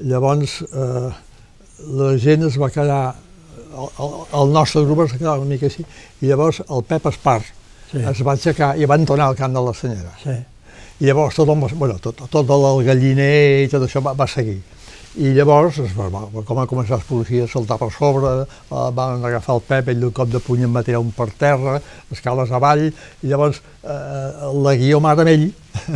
llavors 0.00 0.60
eh, 0.70 1.10
la 1.98 2.12
gent 2.22 2.46
es 2.46 2.58
va 2.60 2.70
quedar, 2.70 3.14
el, 3.74 3.88
el, 4.04 4.14
el 4.40 4.52
nostre 4.54 4.84
grup 4.86 5.04
es 5.06 5.12
va 5.14 5.18
quedar 5.18 5.36
una 5.42 5.50
mica 5.50 5.66
així, 5.70 5.84
i 6.22 6.30
llavors 6.30 6.62
el 6.68 6.82
Pep 6.88 7.06
Espar 7.12 7.40
Sí. 7.94 8.00
es 8.10 8.20
va 8.26 8.32
aixecar 8.32 8.72
i 8.80 8.86
va 8.90 8.96
entonar 8.98 9.28
el 9.30 9.36
cant 9.38 9.52
de 9.54 9.60
la 9.62 9.72
senyora. 9.76 10.10
Sí. 10.22 10.32
I 11.00 11.06
llavors 11.06 11.36
tothom, 11.36 11.60
va- 11.62 11.68
bueno, 11.78 11.98
tot, 12.02 12.24
tot 12.30 12.48
el 12.50 12.84
galliner 12.86 13.64
i 13.64 13.68
tot 13.70 13.82
això 13.86 14.00
va, 14.02 14.14
va 14.18 14.26
seguir. 14.26 14.56
I 15.14 15.30
llavors 15.36 15.76
es 15.78 15.92
va, 15.94 16.08
va, 16.10 16.24
com 16.42 16.58
va 16.58 16.64
començar 16.66 16.96
els 16.96 17.04
policies 17.06 17.44
a 17.46 17.52
saltar 17.52 17.76
per 17.78 17.86
sobre, 17.94 18.32
eh, 18.48 18.88
van 18.96 19.22
agafar 19.28 19.54
el 19.54 19.62
Pep, 19.68 19.92
ell 19.92 20.00
d'un 20.02 20.10
cop 20.16 20.32
de 20.32 20.40
puny 20.42 20.64
em 20.66 20.74
va 20.74 20.82
tirar 20.82 20.98
un 21.04 21.12
per 21.14 21.28
terra, 21.38 21.76
escales 22.10 22.50
avall, 22.50 22.88
i 22.88 23.30
llavors 23.30 23.60
eh, 23.84 24.50
la 24.64 24.74
Guiomar 24.80 25.14
amb 25.20 25.30
ell 25.30 25.44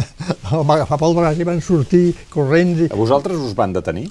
el 0.53 0.63
va 0.69 0.77
agafar 0.77 1.01
pel 1.03 1.17
braç 1.19 1.41
i 1.43 1.49
van 1.49 1.59
sortir 1.61 2.13
corrents. 2.31 2.85
I... 2.87 2.93
A 2.93 3.01
vosaltres 3.01 3.43
us 3.43 3.57
van 3.59 3.75
detenir? 3.75 4.07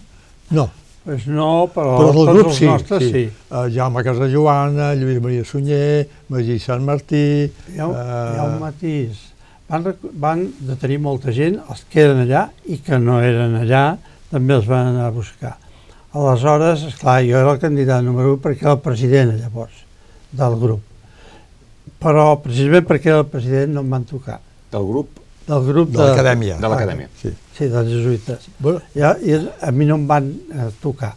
No, 0.52 0.68
Pues 1.08 1.24
no, 1.32 1.70
però, 1.72 1.94
però 1.96 2.08
del 2.12 2.18
tots 2.18 2.34
grup 2.34 2.48
els 2.50 2.58
sí. 2.58 2.66
nostres 2.68 3.04
sí. 3.06 3.12
sí. 3.14 3.22
Uh, 3.48 3.70
Jaume 3.72 4.02
Casajoana, 4.04 4.90
Lluís 5.00 5.22
Maria 5.24 5.46
Sunyer, 5.48 6.02
Magí 6.28 6.58
Sant 6.60 6.84
Martí... 6.84 7.22
Hi 7.48 7.80
ha, 7.80 7.86
hi 7.88 8.42
ha 8.42 8.48
un 8.50 8.58
eh, 8.58 8.60
matís. 8.66 9.22
Van, 9.70 9.88
van 10.20 10.42
detenir 10.68 10.98
molta 11.06 11.32
gent, 11.32 11.62
els 11.72 11.86
que 11.88 12.04
eren 12.04 12.20
allà 12.26 12.42
i 12.68 12.82
que 12.84 13.00
no 13.00 13.22
eren 13.24 13.56
allà, 13.62 13.86
també 14.34 14.58
els 14.58 14.68
van 14.68 14.92
anar 14.92 15.08
a 15.08 15.16
buscar. 15.16 15.54
Aleshores, 16.12 16.84
esclar, 16.92 17.22
jo 17.24 17.40
era 17.40 17.56
el 17.56 17.64
candidat 17.64 18.04
número 18.04 18.36
1 18.36 18.44
perquè 18.44 18.68
era 18.68 18.76
el 18.76 18.84
president 18.84 19.32
llavors 19.40 19.80
del 20.44 20.60
grup. 20.60 20.84
Però 22.04 22.30
precisament 22.44 22.92
perquè 22.92 23.14
era 23.16 23.24
el 23.24 23.32
president 23.32 23.78
no 23.80 23.88
em 23.88 23.96
van 23.96 24.04
tocar. 24.12 24.42
Del 24.76 24.92
grup? 24.92 25.24
Del 25.48 25.72
grup 25.72 25.96
de 25.96 26.04
l'acadèmia. 26.04 26.60
De 26.60 26.76
l'acadèmia. 26.76 27.08
Sí. 27.24 27.32
Sí, 27.58 27.68
dels 27.74 27.88
jesuïtes. 27.90 28.48
Bueno, 28.60 28.82
I, 28.96 29.02
a- 29.02 29.18
i 29.24 29.34
a 29.66 29.72
mi 29.72 29.86
no 29.90 29.96
em 29.98 30.06
van 30.10 30.28
eh, 30.54 30.68
tocar 30.82 31.16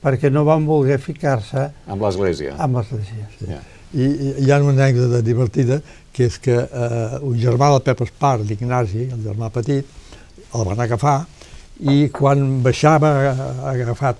perquè 0.00 0.30
no 0.32 0.44
van 0.46 0.62
voler 0.64 0.96
ficar-se 1.02 1.66
Amb 1.92 2.00
l'església? 2.06 2.54
amb 2.58 2.78
l'església. 2.78 3.26
Ja. 3.48 3.58
I, 3.92 4.04
i 4.06 4.30
hi 4.46 4.50
ha 4.52 4.60
una 4.62 4.72
anècdota 4.86 5.18
divertida, 5.26 5.80
que 6.14 6.24
és 6.30 6.38
que 6.40 6.54
eh, 6.56 7.18
un 7.26 7.34
germà 7.42 7.68
del 7.74 7.82
Pep 7.84 8.00
Espar, 8.06 8.38
l'Ignasi, 8.40 9.08
el 9.10 9.20
germà 9.26 9.50
petit, 9.52 9.84
el 10.54 10.64
van 10.66 10.80
agafar 10.86 11.18
i 11.80 12.08
quan 12.14 12.62
baixava 12.64 13.10
eh, 13.28 13.34
agafat 13.74 14.16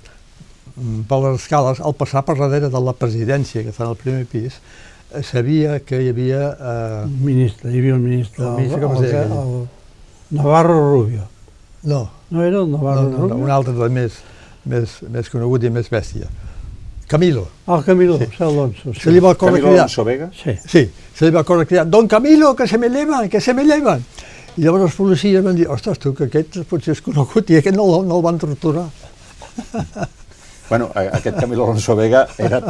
mm, 0.76 1.00
per 1.08 1.18
les 1.24 1.40
escales, 1.40 1.80
al 1.80 1.94
passar 1.94 2.24
per 2.28 2.36
darrere 2.38 2.68
de 2.72 2.80
la 2.82 2.92
presidència, 2.92 3.62
que 3.64 3.70
està 3.72 3.86
al 3.88 3.96
primer 4.00 4.26
pis, 4.30 4.58
eh, 5.14 5.22
sabia 5.22 5.78
que 5.80 6.02
hi 6.02 6.10
havia... 6.12 6.42
Eh, 6.52 7.02
Un 7.08 7.18
ministre, 7.24 7.70
hi 7.72 7.78
havia 7.80 7.94
un 7.96 8.04
ministre, 8.04 8.44
El 8.44 8.56
ministre, 8.58 8.80
com 8.84 8.96
es 8.98 9.06
deia 9.06 9.22
aquell? 9.24 9.38
el 9.38 10.40
Navarro 10.42 10.76
Rubio. 10.92 11.24
No, 11.82 12.10
No 12.30 12.44
era 12.44 12.58
el 12.60 12.70
no, 12.70 12.78
Navarro 12.78 13.02
no, 13.02 13.10
no, 13.10 13.18
Rubio? 13.18 13.36
un 13.36 13.50
altre 13.50 13.72
de 13.74 13.88
més, 13.88 14.20
més, 14.64 14.98
més 15.10 15.30
conegut 15.32 15.64
i 15.64 15.70
més 15.70 15.90
bèstia. 15.90 16.28
Camilo. 17.10 17.48
El 17.66 17.82
Camilo, 17.84 18.18
sí. 18.18 18.28
Alonso. 18.38 18.92
Sí. 18.94 19.00
Se 19.00 19.10
li 19.10 19.18
va 19.18 19.34
córrer 19.34 19.58
Camilo 19.58 19.72
cridar. 19.72 19.86
Alonso 19.86 20.04
Vega? 20.04 20.30
Sí. 20.30 20.54
Sí, 20.64 20.84
se 21.16 21.26
li 21.26 21.34
va 21.34 21.42
córrer 21.44 21.66
cridar, 21.66 21.88
Don 21.90 22.06
Camilo, 22.06 22.54
que 22.54 22.68
se 22.68 22.78
me 22.78 22.88
llevan, 22.88 23.28
que 23.28 23.40
se 23.40 23.54
me 23.54 23.64
llevan. 23.64 24.04
I 24.56 24.62
llavors 24.62 24.84
els 24.90 24.94
policies 24.98 25.42
van 25.42 25.56
dir, 25.56 25.66
ostres, 25.70 25.98
tu, 25.98 26.12
que 26.14 26.28
aquest 26.30 26.60
potser 26.70 26.94
és 26.94 27.02
conegut 27.02 27.50
i 27.50 27.58
aquest 27.58 27.76
no, 27.76 27.86
no 28.06 28.16
el 28.20 28.22
van 28.22 28.38
torturar. 28.38 28.86
Bueno, 30.70 30.86
aquest 30.94 31.34
Camilo 31.34 31.64
Alonso 31.64 31.96
Vega 31.98 32.28
era, 32.38 32.60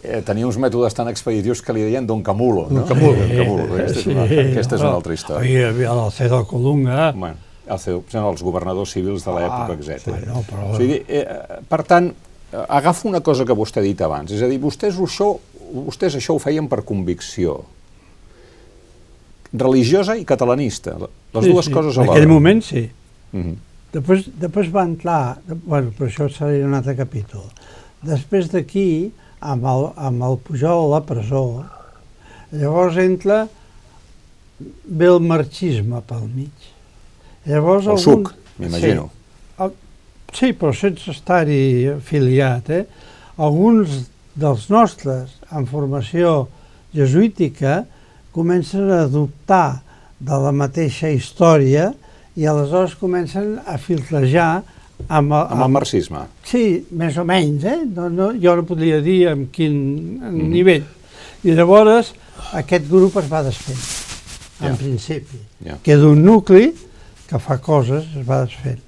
eh, 0.00 0.22
tenia 0.24 0.46
uns 0.48 0.56
mètodes 0.56 0.94
tan 0.96 1.10
expeditius 1.10 1.60
que 1.60 1.74
li 1.76 1.82
deien 1.84 2.06
Don 2.08 2.22
Camulo. 2.24 2.62
No? 2.70 2.78
Don 2.78 2.86
Camulo. 2.88 3.18
Don 3.18 3.34
Camulo. 3.36 3.66
Aquesta, 3.76 4.00
és 4.00 4.06
una, 4.08 4.24
aquesta 4.24 4.78
és 4.78 4.84
una 4.86 4.92
altra 4.94 5.12
història. 5.12 5.50
Hi 5.50 5.66
havia 5.68 5.92
l'Alcedo 5.98 6.38
Colunga. 6.48 7.10
Bueno, 7.12 7.36
el 7.66 7.78
són 7.78 8.24
els 8.26 8.42
governadors 8.42 8.90
civils 8.90 9.24
de 9.24 9.30
l'època, 9.36 9.76
etc. 9.78 10.04
sí, 10.04 10.26
no, 10.26 10.42
però- 10.48 10.70
O 10.72 10.76
sigui, 10.76 11.02
eh, 11.08 11.24
per 11.68 11.82
tant, 11.84 12.08
eh, 12.52 12.64
agafo 12.68 13.08
una 13.08 13.20
cosa 13.20 13.44
que 13.44 13.52
vostè 13.54 13.78
ha 13.78 13.82
dit 13.82 14.00
abans, 14.00 14.30
és 14.32 14.42
a 14.42 14.48
dir, 14.48 14.58
vostès 14.60 14.98
això, 14.98 15.38
vostès 15.72 16.16
això 16.16 16.34
ho 16.34 16.38
feien 16.42 16.68
per 16.68 16.82
convicció 16.84 17.64
religiosa 19.52 20.16
i 20.16 20.24
catalanista, 20.24 20.96
les 21.34 21.46
dues 21.46 21.68
coses 21.68 21.96
En 21.96 22.02
alhora. 22.02 22.16
aquell 22.18 22.28
moment 22.28 22.62
sí. 22.64 22.90
Mhm. 23.32 23.56
Després, 23.92 24.24
després 24.40 24.70
va 24.72 24.84
entrar, 24.88 25.38
bueno, 25.66 25.90
però 25.92 26.08
això 26.08 26.30
seria 26.32 26.64
un 26.64 26.72
altre 26.74 26.94
capítol. 26.96 27.44
Després 28.02 28.48
d'aquí, 28.50 29.12
amb, 29.40 29.64
el, 29.68 29.90
amb 29.96 30.22
el 30.22 30.38
Pujol 30.38 30.86
a 30.86 30.94
la 30.94 31.00
presó, 31.04 31.64
llavors 32.52 32.96
entra, 32.96 33.48
ve 34.86 35.06
el 35.06 35.20
marxisme 35.20 36.00
pel 36.08 36.24
mig. 36.34 36.71
Llavors 37.46 37.86
El 37.86 37.96
algun- 37.96 38.02
suc, 38.02 38.34
m'imagino. 38.58 39.08
Sí, 39.10 39.62
el, 39.64 39.72
sí, 40.32 40.52
però 40.52 40.72
sense 40.74 41.10
estar-hi 41.10 41.88
afiliat, 41.96 42.70
eh? 42.70 42.84
Alguns 43.38 44.04
dels 44.34 44.68
nostres, 44.70 45.34
en 45.52 45.66
formació 45.66 46.48
jesuítica, 46.94 47.84
comencen 48.32 48.90
a 48.90 49.02
adoptar 49.04 49.82
de 50.22 50.38
la 50.38 50.52
mateixa 50.52 51.10
història 51.10 51.90
i 52.36 52.46
aleshores 52.46 52.94
comencen 52.96 53.58
a 53.66 53.76
filtrejar 53.76 54.62
amb 55.08 55.32
el, 55.34 55.46
Amb 55.50 55.64
el 55.66 55.72
marxisme. 55.74 56.20
Sí, 56.46 56.84
més 56.94 57.16
o 57.18 57.24
menys, 57.26 57.64
eh? 57.66 57.80
No, 57.92 58.06
no, 58.08 58.30
jo 58.40 58.54
no 58.56 58.62
podria 58.64 59.00
dir 59.02 59.26
en 59.32 59.48
quin 59.52 60.20
en 60.22 60.36
Mhm. 60.38 60.48
nivell. 60.52 60.84
I 61.44 61.50
llavors 61.58 62.14
aquest 62.54 62.88
grup 62.88 63.16
es 63.18 63.26
va 63.32 63.42
desfent, 63.42 63.82
en 64.60 64.70
Ja. 64.70 64.76
principi. 64.76 65.38
Ja. 65.66 65.78
Queda 65.82 66.06
un 66.06 66.22
nucli 66.24 66.72
que 67.32 67.40
fa 67.40 67.58
coses, 67.64 68.08
es 68.12 68.26
va 68.28 68.42
desfent. 68.44 68.80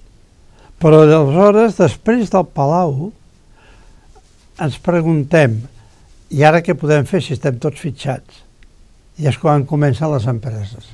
Però 0.83 1.03
aleshores, 1.05 1.79
després 1.79 2.29
del 2.33 2.49
Palau, 2.53 3.09
ens 4.61 4.77
preguntem, 4.85 5.63
i 6.35 6.43
ara 6.45 6.61
què 6.65 6.77
podem 6.77 7.07
fer 7.09 7.23
si 7.25 7.35
estem 7.37 7.57
tots 7.63 7.81
fitxats? 7.81 8.43
I 9.23 9.31
és 9.31 9.39
quan 9.39 9.65
comencen 9.69 10.11
les 10.13 10.27
empreses. 10.29 10.91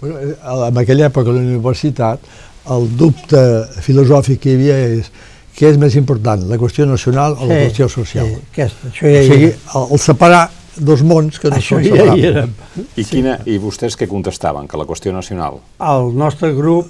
Bueno, 0.00 0.18
eh, 0.20 0.34
en 0.68 0.82
aquella 0.82 1.08
època 1.08 1.30
a 1.30 1.36
la 1.36 1.40
universitat 1.40 2.26
el 2.74 2.88
dubte 2.98 3.40
filosòfic 3.80 4.42
que 4.42 4.52
hi 4.52 4.58
havia 4.58 4.76
és 4.98 5.10
què 5.56 5.70
és 5.70 5.78
més 5.80 5.94
important, 5.96 6.42
la 6.50 6.58
qüestió 6.60 6.84
nacional 6.84 7.38
o 7.38 7.46
la 7.48 7.62
qüestió 7.62 7.86
social. 7.88 8.28
Sí, 8.28 8.42
aquesta, 8.50 8.90
això 8.90 9.06
O 9.06 9.12
ja 9.14 9.22
hi 9.22 9.30
sigui, 9.30 9.52
el, 9.54 9.86
el 9.96 10.02
separar 10.02 10.42
dos 10.78 11.02
mons 11.02 11.38
que 11.40 11.48
no 11.50 11.56
Això 11.56 11.76
són 11.78 11.84
ja 11.84 12.14
hi 12.16 12.26
érem. 12.28 12.52
I, 12.96 13.04
quina, 13.04 13.38
I 13.46 13.58
vostès 13.62 13.96
què 13.96 14.08
contestaven? 14.08 14.68
Que 14.68 14.76
la 14.76 14.84
qüestió 14.84 15.12
nacional 15.12 15.60
El 15.80 16.12
nostre 16.16 16.52
grup 16.54 16.88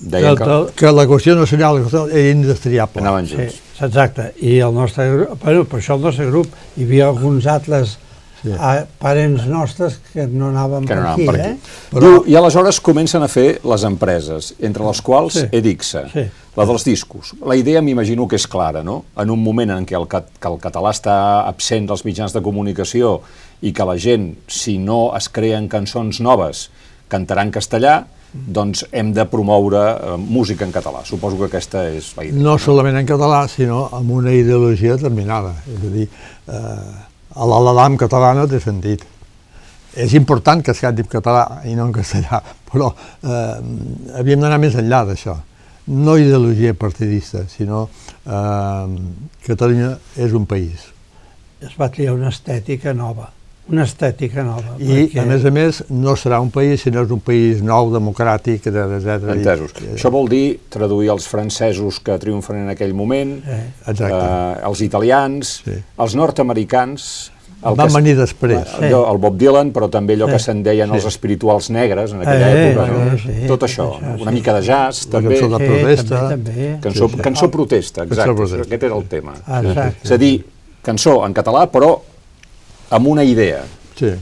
deien 0.00 0.36
que 0.38 0.44
del- 0.46 0.68
Que 0.78 0.92
la 0.92 1.04
qüestió 1.06 1.34
nacional 1.36 1.80
era 2.10 2.30
indestriable. 2.30 3.02
anaven 3.02 3.26
Sí, 3.26 3.34
junts. 3.36 3.60
exacte. 3.80 4.32
I 4.40 4.58
el 4.60 4.72
nostre 4.74 5.10
grup, 5.12 5.42
bueno, 5.42 5.64
per 5.64 5.80
això 5.80 5.94
el 5.96 6.02
nostre 6.02 6.26
grup, 6.26 6.46
hi 6.76 6.84
havia 6.84 7.08
alguns 7.08 7.46
altres 7.46 7.98
Sí. 8.42 8.52
a, 8.54 8.84
parents 9.00 9.46
nostres 9.50 9.96
que 10.12 10.26
no 10.30 10.48
anaven 10.50 10.84
que 10.86 10.94
no 10.94 11.00
per 11.02 11.06
anaven 11.06 11.14
aquí, 11.14 11.26
per 11.26 11.34
aquí. 11.40 11.48
eh? 11.48 11.56
Però... 11.90 12.00
Diu, 12.04 12.24
I 12.30 12.36
aleshores 12.38 12.78
comencen 12.80 13.22
a 13.22 13.28
fer 13.28 13.60
les 13.64 13.84
empreses, 13.88 14.52
entre 14.60 14.84
les 14.86 15.00
quals 15.02 15.34
Sí. 15.40 15.46
Edixa, 15.52 16.04
Sí. 16.12 16.26
la 16.56 16.66
dels 16.66 16.84
discos. 16.84 17.34
La 17.44 17.56
idea 17.56 17.82
m'imagino 17.82 18.28
que 18.28 18.36
és 18.36 18.46
clara, 18.46 18.82
no? 18.84 19.04
En 19.16 19.30
un 19.30 19.42
moment 19.42 19.70
en 19.70 19.86
què 19.86 19.96
el, 19.98 20.06
cat, 20.06 20.28
que 20.38 20.48
el 20.48 20.58
català 20.62 20.90
està 20.94 21.46
absent 21.48 21.86
dels 21.88 22.04
mitjans 22.04 22.32
de 22.32 22.42
comunicació 22.42 23.20
i 23.62 23.72
que 23.72 23.84
la 23.84 23.96
gent, 23.98 24.36
si 24.46 24.78
no 24.78 25.16
es 25.16 25.28
creen 25.28 25.66
cançons 25.68 26.20
noves, 26.20 26.68
cantarà 27.10 27.42
en 27.42 27.50
castellà, 27.50 28.04
doncs 28.32 28.84
hem 28.92 29.12
de 29.16 29.24
promoure 29.24 29.80
eh, 29.80 30.16
música 30.20 30.64
en 30.66 30.70
català. 30.70 31.00
Suposo 31.04 31.38
que 31.38 31.46
aquesta 31.48 31.86
és 31.90 32.12
la 32.16 32.24
idea. 32.26 32.42
No 32.44 32.58
solament 32.58 32.98
en 33.00 33.06
català, 33.08 33.46
sinó 33.48 33.88
amb 33.90 34.10
una 34.12 34.30
ideologia 34.36 34.94
determinada. 34.96 35.54
És 35.66 35.86
a 35.86 35.92
dir, 35.94 36.08
eh, 36.46 37.07
a 37.38 37.46
l'Aladam 37.46 37.96
catalana 38.00 38.46
té 38.50 38.60
sentit. 38.62 39.04
És 39.98 40.14
important 40.18 40.62
que 40.62 40.74
es 40.74 40.82
canti 40.82 41.04
en 41.04 41.10
català 41.10 41.62
i 41.66 41.74
no 41.78 41.86
en 41.88 41.94
castellà, 41.94 42.42
però 42.70 42.90
eh, 42.92 44.18
havíem 44.20 44.44
d'anar 44.44 44.60
més 44.62 44.76
enllà 44.78 45.04
d'això. 45.08 45.36
No 45.88 46.18
ideologia 46.20 46.74
partidista, 46.76 47.46
sinó 47.48 47.86
eh, 47.88 48.98
Catalunya 49.46 49.94
és 50.20 50.34
un 50.36 50.44
país. 50.50 50.84
Es 51.64 51.74
va 51.78 51.88
triar 51.90 52.14
una 52.14 52.28
estètica 52.30 52.92
nova, 52.94 53.30
una 53.70 53.84
estètica 53.84 54.42
nova. 54.42 54.76
I, 54.80 55.10
a 55.18 55.24
més 55.28 55.44
a 55.44 55.50
més, 55.50 55.82
no 55.90 56.14
serà 56.16 56.40
un 56.40 56.50
país, 56.50 56.80
sinó 56.82 57.02
és 57.04 57.10
un 57.10 57.20
país 57.20 57.62
nou, 57.62 57.90
democràtic, 57.92 58.66
etc. 58.66 59.28
Entesos. 59.34 59.74
Això 59.94 60.10
vol 60.10 60.28
dir 60.28 60.58
traduir 60.72 61.10
els 61.12 61.26
francesos 61.28 62.00
que 62.00 62.16
triomfen 62.18 62.62
en 62.64 62.68
aquell 62.70 62.94
moment, 62.94 63.42
Eh, 63.46 63.58
Exacte. 63.86 64.14
eh, 64.14 64.66
els 64.66 64.80
italians, 64.80 65.62
Sí. 65.64 65.72
els 65.98 66.14
nord-americans... 66.14 67.32
el 67.58 67.74
Van 67.74 67.88
que 67.88 67.94
venir 67.94 68.16
després. 68.16 68.68
allò, 68.78 69.00
el 69.12 69.18
Bob 69.18 69.36
Dylan, 69.36 69.72
però 69.72 69.88
també 69.90 70.14
allò 70.14 70.26
Sí. 70.26 70.32
que 70.32 70.38
se'n 70.38 70.62
deien 70.62 70.90
els 70.94 71.02
Sí. 71.02 71.08
espirituals 71.08 71.70
negres 71.70 72.12
en 72.12 72.20
aquella 72.20 72.52
Eh, 72.54 72.72
època. 72.72 72.86
eh, 72.86 73.10
no? 73.10 73.18
sí, 73.18 73.46
tot 73.48 73.62
això, 73.62 73.98
això, 73.98 74.20
una 74.22 74.30
sí. 74.30 74.34
mica 74.36 74.54
de 74.54 74.62
jazz, 74.62 75.06
La 75.06 75.10
també... 75.10 75.34
cançó 75.40 75.58
de 75.58 75.64
sí, 75.66 75.70
protesta. 75.72 76.28
També, 76.28 76.50
també. 76.52 76.78
Cançó, 76.80 77.08
Sí, 77.08 77.14
sí. 77.16 77.20
cançó 77.22 77.50
protesta, 77.50 78.02
exacte. 78.04 78.16
Cançó 78.16 78.36
protesta. 78.36 78.62
Aquest 78.62 78.82
era 78.84 78.96
el 78.96 79.04
tema. 79.08 79.32
Exacte. 79.34 79.96
És 80.04 80.10
a 80.12 80.16
dir, 80.18 80.44
cançó 80.82 81.26
en 81.26 81.34
català, 81.34 81.68
però 81.68 82.00
amb 82.90 83.06
una 83.10 83.24
idea. 83.24 83.64
Sí. 83.98 84.14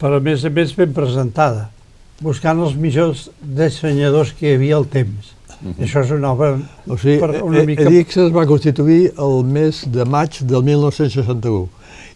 Però 0.00 0.18
a 0.18 0.24
més 0.24 0.44
a 0.44 0.50
més 0.52 0.74
ben 0.76 0.92
presentada, 0.96 1.68
buscant 2.24 2.60
els 2.64 2.74
millors 2.78 3.28
dissenyadors 3.42 4.34
que 4.38 4.50
hi 4.50 4.56
havia 4.58 4.76
al 4.80 4.86
temps. 4.90 5.32
Això 5.80 6.02
és 6.04 6.10
una 6.12 6.34
obra 6.34 6.58
O 6.90 6.96
sigui, 7.00 7.16
per 7.22 7.40
una 7.40 7.62
E- 7.62 7.66
mica... 7.66 7.86
Edixa 7.88 8.26
es 8.26 8.32
va 8.34 8.44
constituir 8.46 9.14
el 9.16 9.44
mes 9.48 9.84
de 9.88 10.04
maig 10.04 10.42
del 10.44 10.60
1961 10.66 11.68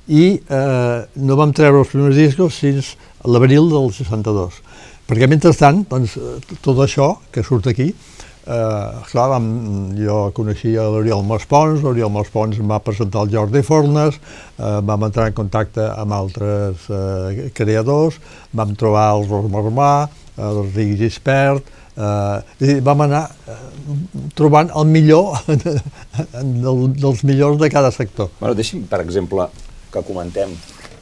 i 0.08 0.24
eh, 0.40 0.98
no 1.16 1.36
vam 1.36 1.52
treure 1.56 1.80
els 1.80 1.88
primers 1.92 2.16
discos 2.16 2.58
fins 2.60 2.90
a 3.24 3.28
l'abril 3.28 3.70
del 3.72 3.88
62. 3.92 4.58
Perquè 5.08 5.28
mentrestant, 5.28 5.82
doncs, 5.88 6.16
eh, 6.20 6.56
tot 6.64 6.80
això 6.84 7.14
que 7.32 7.44
surt 7.44 7.68
aquí, 7.72 7.90
eh, 8.48 9.04
clar, 9.10 9.28
vam, 9.34 9.48
jo 9.98 10.18
coneixia 10.36 10.86
l'Oriol 10.88 11.24
Maspons, 11.28 11.82
l'Oriol 11.84 12.12
Maspons 12.14 12.58
em 12.60 12.70
va 12.70 12.80
presentar 12.84 13.26
el 13.26 13.32
Jordi 13.34 13.62
Fornes, 13.66 14.18
eh, 14.56 14.78
vam 14.88 15.08
entrar 15.08 15.28
en 15.30 15.36
contacte 15.36 15.84
amb 15.92 16.16
altres 16.16 16.88
eh, 16.88 17.48
creadors, 17.56 18.18
vam 18.56 18.74
trobar 18.78 19.10
el 19.16 19.28
Ros 19.28 19.50
Marmà, 19.52 19.92
el 20.38 20.62
Ric 20.72 20.96
Gispert, 21.02 21.68
eh, 21.98 22.40
dir, 22.62 22.80
vam 22.86 23.04
anar 23.06 23.26
eh, 23.28 23.60
trobant 24.38 24.72
el 24.74 24.88
millor 24.88 25.38
del, 26.64 26.84
dels 26.96 27.24
millors 27.28 27.60
de 27.60 27.70
cada 27.72 27.92
sector. 27.94 28.32
Bueno, 28.40 28.56
deixi'm, 28.58 28.86
per 28.90 29.02
exemple, 29.04 29.50
que 29.92 30.04
comentem 30.06 30.52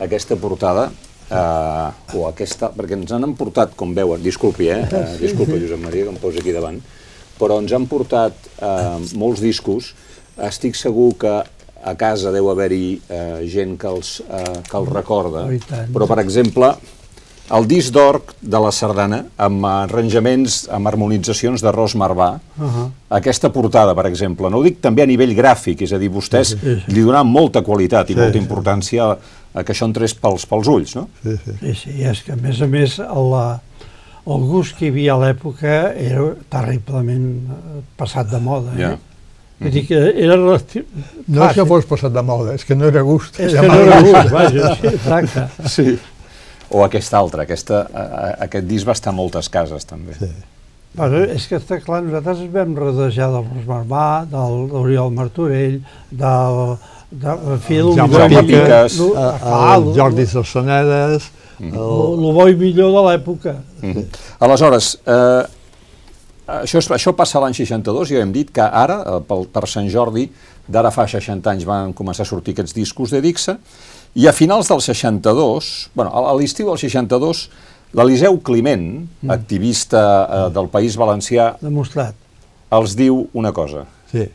aquesta 0.03 0.39
portada, 0.41 0.91
eh, 1.31 2.17
o 2.17 2.27
aquesta, 2.29 2.71
perquè 2.75 2.99
ens 2.99 3.15
han 3.15 3.35
portat, 3.39 3.75
com 3.79 3.95
veuen, 3.95 4.23
disculpi, 4.23 4.71
eh? 4.73 4.85
eh 4.87 5.09
disculpa, 5.23 5.59
Josep 5.59 5.83
Maria, 5.83 6.07
que 6.07 6.15
em 6.15 6.23
posi 6.23 6.43
aquí 6.43 6.55
davant, 6.55 6.81
però 7.39 7.61
ens 7.63 7.73
han 7.77 7.87
portat 7.91 8.35
eh, 8.59 8.97
molts 9.19 9.41
discos. 9.45 9.93
Estic 10.37 10.77
segur 10.77 11.15
que 11.21 11.37
a 11.87 11.95
casa 11.95 12.33
deu 12.35 12.51
haver-hi 12.51 13.01
eh, 13.09 13.47
gent 13.53 13.77
que 13.79 13.89
els, 13.89 14.21
eh, 14.27 14.61
que 14.69 14.77
els 14.81 14.89
recorda, 14.93 15.47
Oh, 15.47 15.83
però, 15.95 16.09
per 16.11 16.19
exemple, 16.25 16.73
el 17.55 17.67
disc 17.71 17.93
d'or 17.95 18.17
de 18.43 18.59
la 18.59 18.73
sardana, 18.75 19.21
amb 19.39 19.63
arranjaments, 19.71 20.65
amb 20.75 20.89
harmonitzacions 20.91 21.63
de 21.63 21.71
Ros 21.73 21.95
Marvà, 21.95 22.33
Uh 22.59 22.89
aquesta 23.17 23.53
portada, 23.55 23.95
per 23.95 24.09
exemple, 24.09 24.49
no 24.51 24.59
ho 24.59 24.65
dic 24.65 24.81
també 24.83 25.05
a 25.05 25.07
nivell 25.07 25.31
gràfic, 25.39 25.85
és 25.87 25.93
a 25.95 25.99
dir, 26.03 26.09
vostès 26.11 26.57
li 26.91 27.05
donaven 27.07 27.31
molta 27.31 27.63
qualitat 27.63 28.11
i 28.11 28.15
Sí, 28.15 28.19
molta 28.19 28.33
sí. 28.35 28.41
importància 28.43 29.05
a, 29.13 29.17
a 29.55 29.63
que 29.63 29.73
això 29.73 29.87
entrés 29.87 30.13
pels, 30.19 30.43
pels 30.51 30.67
ulls, 30.67 30.97
no? 30.99 31.05
Sí, 31.23 31.37
sí. 31.45 31.55
Sí, 31.61 31.75
sí, 31.85 32.03
és 32.03 32.23
que 32.27 32.33
a 32.35 32.37
més 32.37 32.59
a 32.61 32.67
més 32.67 32.99
el, 32.99 33.31
el 34.27 34.47
gust 34.51 34.77
que 34.79 34.87
hi 34.87 34.91
havia 34.91 35.15
a 35.15 35.19
l'època 35.23 35.75
era 35.95 36.25
terriblement 36.51 37.29
eh, 37.55 37.83
passat 37.99 38.31
de 38.33 38.41
moda. 38.43 38.73
Eh? 38.75 38.81
Ja. 38.83 38.97
Vull 39.61 39.73
dir 39.73 39.87
que 39.89 39.97
era 40.13 40.35
relatiu... 40.37 40.83
No 41.33 41.47
és 41.47 41.55
que 41.57 41.65
fos 41.71 41.87
passat 41.89 42.13
de 42.13 42.23
moda, 42.27 42.55
és 42.59 42.65
que 42.69 42.75
no 42.77 42.91
era 42.91 43.01
gust. 43.07 43.39
És 43.41 43.55
que 43.57 43.69
no 43.71 43.79
era 43.87 44.01
gust. 44.05 44.33
vaja, 44.35 44.75
sí, 44.81 44.91
exacte. 44.93 45.47
Sí. 45.77 45.99
O 46.69 46.83
aquesta 46.83 47.17
altra, 47.23 47.45
aquesta, 47.47 47.85
aquest 48.43 48.67
disc 48.67 48.89
va 48.89 48.93
estar 48.99 49.13
a 49.13 49.17
moltes 49.17 49.47
cases, 49.49 49.85
també. 49.87 50.17
Sí. 50.19 50.27
Bueno, 50.97 51.21
és 51.31 51.45
que 51.47 51.61
està 51.61 51.77
clar, 51.85 52.01
nosaltres 52.03 52.41
ens 52.43 52.53
vam 52.53 52.75
rodejar 52.75 53.29
del 53.31 53.45
Ros 53.47 53.67
Marmà, 53.69 54.07
del 54.33 54.55
l'Oriol 54.73 55.13
Martorell, 55.15 55.79
del, 56.11 56.61
de, 57.13 57.35
el 57.37 57.61
Jaume 58.01 58.09
millor- 58.11 58.47
Piques, 58.51 58.99
lo- 58.99 59.13
Clar, 61.57 61.73
el 61.73 62.21
lo 62.21 62.33
bo 62.37 62.49
i 62.51 62.57
millor 62.57 62.93
de 62.93 63.03
l'època. 63.07 63.55
Mhm. 63.83 64.05
Aleshores, 64.45 64.99
eh, 65.07 65.45
això, 66.47 66.79
és, 66.79 66.91
això 66.91 67.15
passa 67.17 67.41
l'any 67.41 67.55
62, 67.55 68.09
ja 68.11 68.21
hem 68.21 68.33
dit 68.33 68.51
que 68.53 68.63
ara, 68.63 69.01
eh, 69.01 69.21
pel, 69.27 69.47
per 69.47 69.67
Sant 69.67 69.89
Jordi, 69.89 70.31
d'ara 70.69 70.91
fa 70.91 71.07
60 71.07 71.51
anys 71.51 71.65
van 71.65 71.95
començar 71.95 72.23
a 72.23 72.29
sortir 72.29 72.53
aquests 72.53 72.75
discos 72.75 73.11
de 73.11 73.21
Dixa, 73.21 73.59
i 74.15 74.27
a 74.27 74.33
finals 74.33 74.69
del 74.69 74.81
62, 74.81 75.91
bueno, 75.95 76.11
a 76.11 76.35
l'estiu 76.35 76.69
del 76.69 76.79
62, 76.79 77.49
l'Eliseu 77.95 78.41
Climent, 78.41 79.07
mm. 79.23 79.31
activista 79.31 80.03
eh, 80.03 80.51
del 80.53 80.69
País 80.69 80.97
Valencià, 80.97 81.57
Demostrat. 81.61 82.15
els 82.71 82.97
diu 82.97 83.29
una 83.33 83.53
cosa. 83.53 83.87
Sí. 84.11 84.27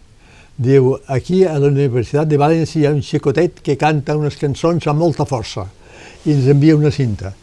Diu, 0.62 0.96
aquí 1.08 1.44
a 1.46 1.58
la 1.58 1.68
Universitat 1.68 2.28
de 2.28 2.38
València 2.38 2.82
hi 2.82 2.86
ha 2.86 2.94
un 2.94 3.02
xicotet 3.02 3.62
que 3.62 3.78
canta 3.78 4.18
unes 4.18 4.38
cançons 4.38 4.86
amb 4.88 5.00
molta 5.00 5.26
força 5.26 5.66
i 6.26 6.34
ens 6.36 6.48
envia 6.52 6.76
una 6.78 6.92
cinta. 6.92 7.34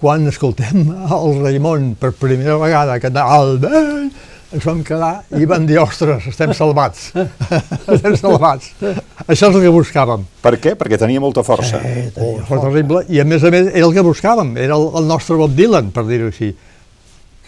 Quan 0.00 0.26
escoltem 0.30 0.86
el 0.88 1.40
Raimon 1.42 1.94
per 2.00 2.12
primera 2.16 2.56
vegada 2.60 2.98
cantar 3.02 3.26
el 3.36 3.58
vent, 3.60 4.10
ens 4.50 4.64
vam 4.66 4.80
quedar 4.82 5.20
i 5.38 5.44
van 5.46 5.66
dir, 5.68 5.76
ostres, 5.78 6.24
estem 6.26 6.50
salvats, 6.56 7.10
estem 7.94 8.16
salvats. 8.18 8.72
Això 9.26 9.50
és 9.50 9.54
el 9.54 9.60
que 9.62 9.70
buscàvem. 9.74 10.24
Per 10.42 10.54
què? 10.58 10.72
Perquè 10.80 10.98
tenia 10.98 11.20
molta 11.22 11.44
força. 11.46 11.78
Sí, 11.84 12.08
Oh, 12.08 12.16
tenia 12.16 12.46
fort 12.48 12.48
força. 12.48 12.64
terrible. 12.70 13.04
I 13.12 13.20
a 13.22 13.26
més 13.28 13.44
a 13.44 13.52
més 13.54 13.68
era 13.70 13.84
el 13.86 13.94
que 13.94 14.02
buscàvem, 14.08 14.56
era 14.58 14.74
el, 14.80 14.88
el 14.98 15.06
nostre 15.06 15.36
Bob 15.38 15.54
Dylan, 15.54 15.92
per 15.94 16.06
dir-ho 16.08 16.32
així. 16.32 16.50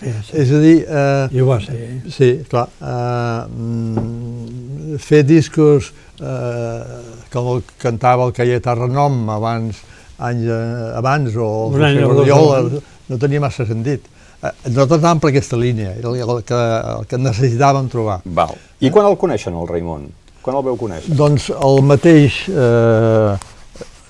Sí, 0.03 0.13
sí. 0.29 0.37
És 0.43 0.51
a 0.51 0.59
dir, 0.63 0.77
eh, 0.83 1.27
I 1.33 1.41
ho 1.43 1.47
va 1.49 1.59
ser. 1.63 1.77
Sí, 2.11 2.31
clar. 2.51 2.69
Uh, 2.83 3.47
mm, 3.51 4.97
fer 5.03 5.23
discos 5.27 5.93
uh, 6.19 7.03
com 7.33 7.51
el 7.57 7.63
que 7.67 7.77
cantava 7.85 8.27
el 8.27 8.35
Cayetà 8.37 8.75
Renom 8.79 9.21
abans, 9.31 9.79
anys 10.19 10.49
uh, 10.49 10.99
abans, 10.99 11.37
o 11.37 11.69
Un 11.73 11.85
any 11.87 12.03
o 12.05 12.15
dos 12.15 12.81
no 13.09 13.19
tenia 13.19 13.41
massa 13.41 13.67
sentit. 13.69 14.09
Uh, 14.43 14.51
nosaltres 14.69 15.01
anàvem 15.01 15.23
per 15.23 15.31
aquesta 15.33 15.57
línia, 15.57 15.95
era 15.99 16.11
el, 16.11 16.19
el, 16.25 16.43
que, 16.47 16.59
el 16.97 17.07
que 17.11 17.21
necessitàvem 17.21 17.89
trobar. 17.93 18.21
Val. 18.25 18.57
I 18.83 18.91
quan 18.91 19.07
el 19.07 19.17
coneixen, 19.21 19.55
el 19.55 19.69
Raimon? 19.71 20.11
Quan 20.43 20.59
el 20.59 20.65
veu 20.67 20.77
conèixer? 20.79 21.15
Doncs 21.15 21.49
el 21.55 21.81
mateix, 21.87 22.43
eh, 22.51 23.37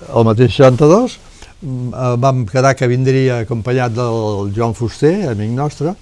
el 0.09 0.25
mateix 0.25 0.55
62, 0.57 1.19
mm, 1.61 1.93
eh, 1.93 2.15
vam 2.25 2.45
quedar 2.49 2.73
que 2.75 2.89
vindria 2.89 3.43
acompanyat 3.43 3.93
del 3.93 4.49
Joan 4.55 4.73
Fuster, 4.73 5.29
amic 5.29 5.53
nostre, 5.53 5.93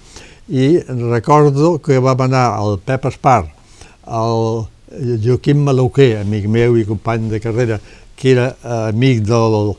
i 0.48 0.78
recordo 1.12 1.78
que 1.84 2.00
vam 2.00 2.24
anar 2.24 2.46
al 2.56 2.78
Pep 2.80 3.04
Espar, 3.12 3.44
al 4.06 4.66
Joaquim 5.22 5.62
Malauquer, 5.64 6.22
amic 6.22 6.48
meu 6.48 6.76
i 6.76 6.86
company 6.88 7.28
de 7.28 7.40
carrera, 7.40 7.78
que 8.16 8.32
era 8.32 8.48
eh, 8.54 8.88
amic 8.88 9.20
del, 9.28 9.74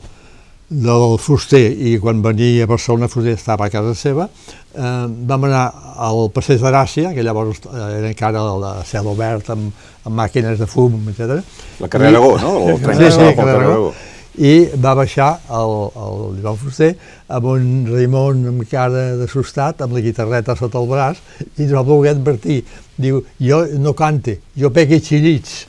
del 0.68 1.18
Fuster 1.20 1.60
i 1.72 1.96
quan 2.00 2.22
venia 2.24 2.64
a 2.64 2.70
Barcelona 2.70 3.08
Fuster 3.08 3.34
estava 3.36 3.66
a 3.66 3.70
casa 3.72 3.94
seva, 3.94 4.28
eh, 4.74 5.06
vam 5.28 5.44
anar 5.50 5.66
al 5.96 6.30
Passeig 6.34 6.60
de 6.62 6.70
Gràcia, 6.72 7.12
que 7.14 7.22
llavors 7.22 7.60
eh, 7.66 7.98
era 8.00 8.08
encara 8.08 8.42
el 8.54 8.64
cel 8.88 9.06
obert 9.12 9.50
amb, 9.54 9.70
amb 10.04 10.16
màquines 10.22 10.58
de 10.58 10.66
fum, 10.66 10.96
etc. 11.12 11.38
La 11.80 11.88
carrer 11.92 12.10
Aragó, 12.14 12.34
no? 12.40 12.56
El 12.70 12.82
tren 12.82 12.98
Sí, 12.98 13.10
sí, 13.10 13.20
anava 13.20 13.30
pel 13.30 13.36
carrer 13.36 13.54
carrer 13.54 13.70
Aragó. 13.70 13.94
I 14.34 14.54
va 14.82 14.96
baixar 14.98 15.28
el, 15.54 15.72
el 15.94 16.40
Joan 16.42 16.56
Fuster 16.58 16.88
amb 17.30 17.44
un 17.52 17.68
Raimon 17.86 18.40
amb 18.50 18.64
cara 18.66 19.12
d'assustat, 19.20 19.84
amb 19.84 19.94
la 19.94 20.02
guitarreta 20.02 20.56
sota 20.58 20.80
el 20.80 20.88
braç, 20.90 21.20
i 21.54 21.68
ens 21.68 21.76
va 21.76 21.84
voler 21.86 22.16
advertir. 22.16 22.64
Diu, 22.98 23.20
jo 23.38 23.60
no 23.78 23.92
cante, 23.94 24.40
jo 24.58 24.72
pegue 24.74 24.98
xillits. 25.02 25.68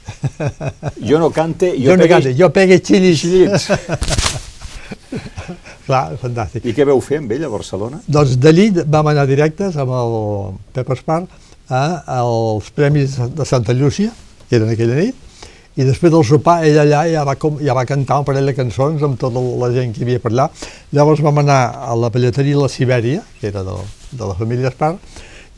Jo 0.97 1.21
no 1.21 1.29
cante, 1.29 1.75
Jo, 1.77 1.91
jo, 1.91 1.93
no 1.93 2.01
pegue 2.03 2.09
cante, 2.15 2.33
jo 2.41 2.49
pegue 2.57 2.79
xillits. 2.81 3.21
xillits. 3.21 4.34
Clar, 5.87 6.05
fantàstic. 6.21 6.65
I 6.65 6.75
què 6.75 6.85
veu 6.87 7.01
fer 7.03 7.19
amb 7.21 7.33
ell 7.35 7.45
a 7.47 7.51
Barcelona? 7.51 8.01
Doncs 8.07 8.37
d'allí 8.41 8.69
vam 8.83 9.11
anar 9.11 9.27
directes 9.29 9.77
amb 9.81 9.93
el 9.95 10.15
Pep 10.75 10.89
Espar 10.95 11.21
a, 11.69 11.83
als 12.19 12.71
Premis 12.75 13.19
de 13.35 13.45
Santa 13.45 13.73
Llúcia, 13.73 14.11
que 14.49 14.59
eren 14.59 14.71
aquella 14.73 14.97
nit, 14.99 15.21
i 15.75 15.83
després 15.83 16.11
del 16.13 16.23
sopar 16.23 16.61
ell 16.63 16.77
allà 16.85 17.01
ja 17.11 17.25
va, 17.27 17.33
com, 17.35 17.57
ja 17.59 17.73
va 17.75 17.83
cantar 17.87 18.21
un 18.21 18.27
parell 18.27 18.47
de 18.47 18.55
cançons 18.55 19.01
amb 19.03 19.17
tota 19.19 19.41
la 19.59 19.67
gent 19.75 19.91
que 19.91 20.01
hi 20.01 20.05
havia 20.05 20.21
per 20.23 20.31
allà. 20.31 20.45
Llavors 20.95 21.23
vam 21.25 21.41
anar 21.41 21.59
a 21.83 21.97
la 21.99 22.09
pelleteria 22.13 22.61
La 22.61 22.69
Sibèria, 22.71 23.23
que 23.41 23.49
era 23.51 23.63
de, 23.67 23.75
de 24.11 24.29
la 24.29 24.37
família 24.39 24.71
Espar, 24.71 24.93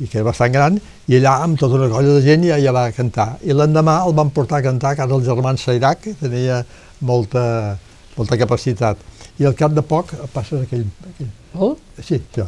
i 0.01 0.07
que 0.07 0.17
era 0.17 0.25
bastant 0.25 0.53
gran, 0.53 0.79
i 1.05 1.19
allà 1.19 1.35
amb 1.45 1.59
tota 1.61 1.77
una 1.77 1.89
colla 1.93 2.17
de 2.17 2.23
gent 2.25 2.47
ja, 2.49 2.57
ja 2.61 2.73
va 2.73 2.87
cantar. 2.97 3.35
I 3.45 3.53
l'endemà 3.53 3.99
el 4.07 4.17
van 4.17 4.33
portar 4.33 4.59
a 4.59 4.65
cantar 4.65 4.95
a 4.95 4.99
casa 5.03 5.13
del 5.13 5.25
germà 5.25 5.53
Sairac, 5.57 6.01
que 6.07 6.15
tenia 6.17 6.63
molta, 7.05 7.77
molta 8.17 8.41
capacitat. 8.41 8.97
I 9.37 9.45
al 9.45 9.55
cap 9.57 9.73
de 9.75 9.83
poc 9.85 10.13
passa 10.33 10.61
aquell, 10.63 10.87
aquell 11.11 11.33
Oh? 11.57 11.75
Sí, 11.97 12.19
això. 12.21 12.47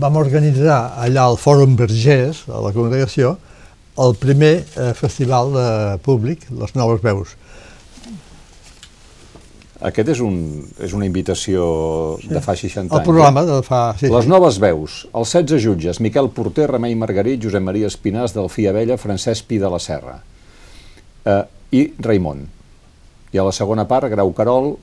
Vam 0.00 0.18
organitzar 0.20 0.78
allà 1.00 1.24
al 1.30 1.38
Fòrum 1.40 1.76
Vergés, 1.78 2.42
a 2.52 2.60
la 2.60 2.72
congregació, 2.74 3.36
el 4.04 4.12
primer 4.20 4.54
eh, 4.76 4.92
festival 4.96 5.54
de 5.54 5.68
públic, 6.04 6.44
les 6.52 6.74
noves 6.76 7.00
veus. 7.04 7.32
Aquest 9.86 10.08
és, 10.14 10.20
un, 10.24 10.36
és 10.80 10.92
una 10.96 11.04
invitació 11.04 11.64
de 12.24 12.40
fa 12.44 12.54
60 12.56 12.86
anys. 12.86 12.94
El 12.96 13.04
programa 13.04 13.42
de 13.44 13.58
fa... 13.64 13.80
Sí, 14.00 14.08
Les 14.12 14.24
sí. 14.24 14.30
noves 14.32 14.56
veus, 14.60 15.02
els 15.12 15.32
16 15.36 15.60
jutges, 15.64 16.00
Miquel 16.04 16.30
Porter, 16.32 16.68
Remei 16.70 16.96
Margarit, 16.96 17.42
Josep 17.44 17.64
Maria 17.64 17.90
Espinàs, 17.92 18.32
Delfí 18.36 18.64
Abella, 18.68 18.96
Francesc 19.00 19.48
Pi 19.48 19.60
de 19.60 19.72
la 19.72 19.80
Serra 19.80 20.16
eh, 21.28 21.42
i 21.76 21.82
Raimon. 22.00 22.44
I 23.36 23.40
a 23.40 23.44
la 23.44 23.52
segona 23.52 23.84
part, 23.88 24.08
Grau 24.12 24.32
Carol, 24.36 24.74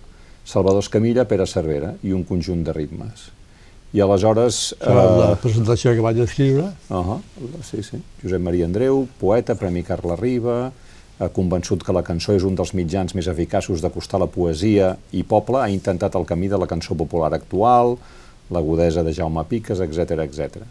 Salvador 0.46 0.84
Escamilla, 0.84 1.26
Pere 1.26 1.48
Cervera 1.48 1.94
i 2.04 2.14
un 2.14 2.24
conjunt 2.28 2.64
de 2.68 2.76
ritmes. 2.76 3.30
I 3.94 4.02
aleshores... 4.02 4.74
Era 4.82 5.04
la 5.20 5.34
presentació 5.38 5.94
que 5.94 6.02
vaig 6.02 6.20
escriure. 6.24 6.72
Uh 6.90 6.98
-huh, 6.98 7.20
sí, 7.62 7.84
sí. 7.84 8.02
Josep 8.24 8.42
Maria 8.42 8.66
Andreu, 8.66 9.08
poeta, 9.20 9.56
Premi 9.56 9.84
Carla 9.84 10.16
Riba, 10.16 10.72
eh, 11.20 11.30
convençut 11.30 11.84
que 11.84 11.94
la 11.94 12.04
cançó 12.04 12.34
és 12.34 12.44
un 12.44 12.56
dels 12.56 12.74
mitjans 12.74 13.14
més 13.16 13.28
eficaços 13.28 13.82
d'acostar 13.82 14.20
la 14.20 14.28
poesia 14.28 14.98
i 15.12 15.24
poble, 15.24 15.62
ha 15.62 15.70
intentat 15.70 16.16
el 16.16 16.26
camí 16.26 16.48
de 16.48 16.58
la 16.58 16.68
cançó 16.68 16.96
popular 16.96 17.34
actual, 17.34 17.98
l'agudesa 18.50 19.04
de 19.04 19.14
Jaume 19.14 19.44
Piques, 19.44 19.80
etc 19.80 20.12
etc. 20.26 20.64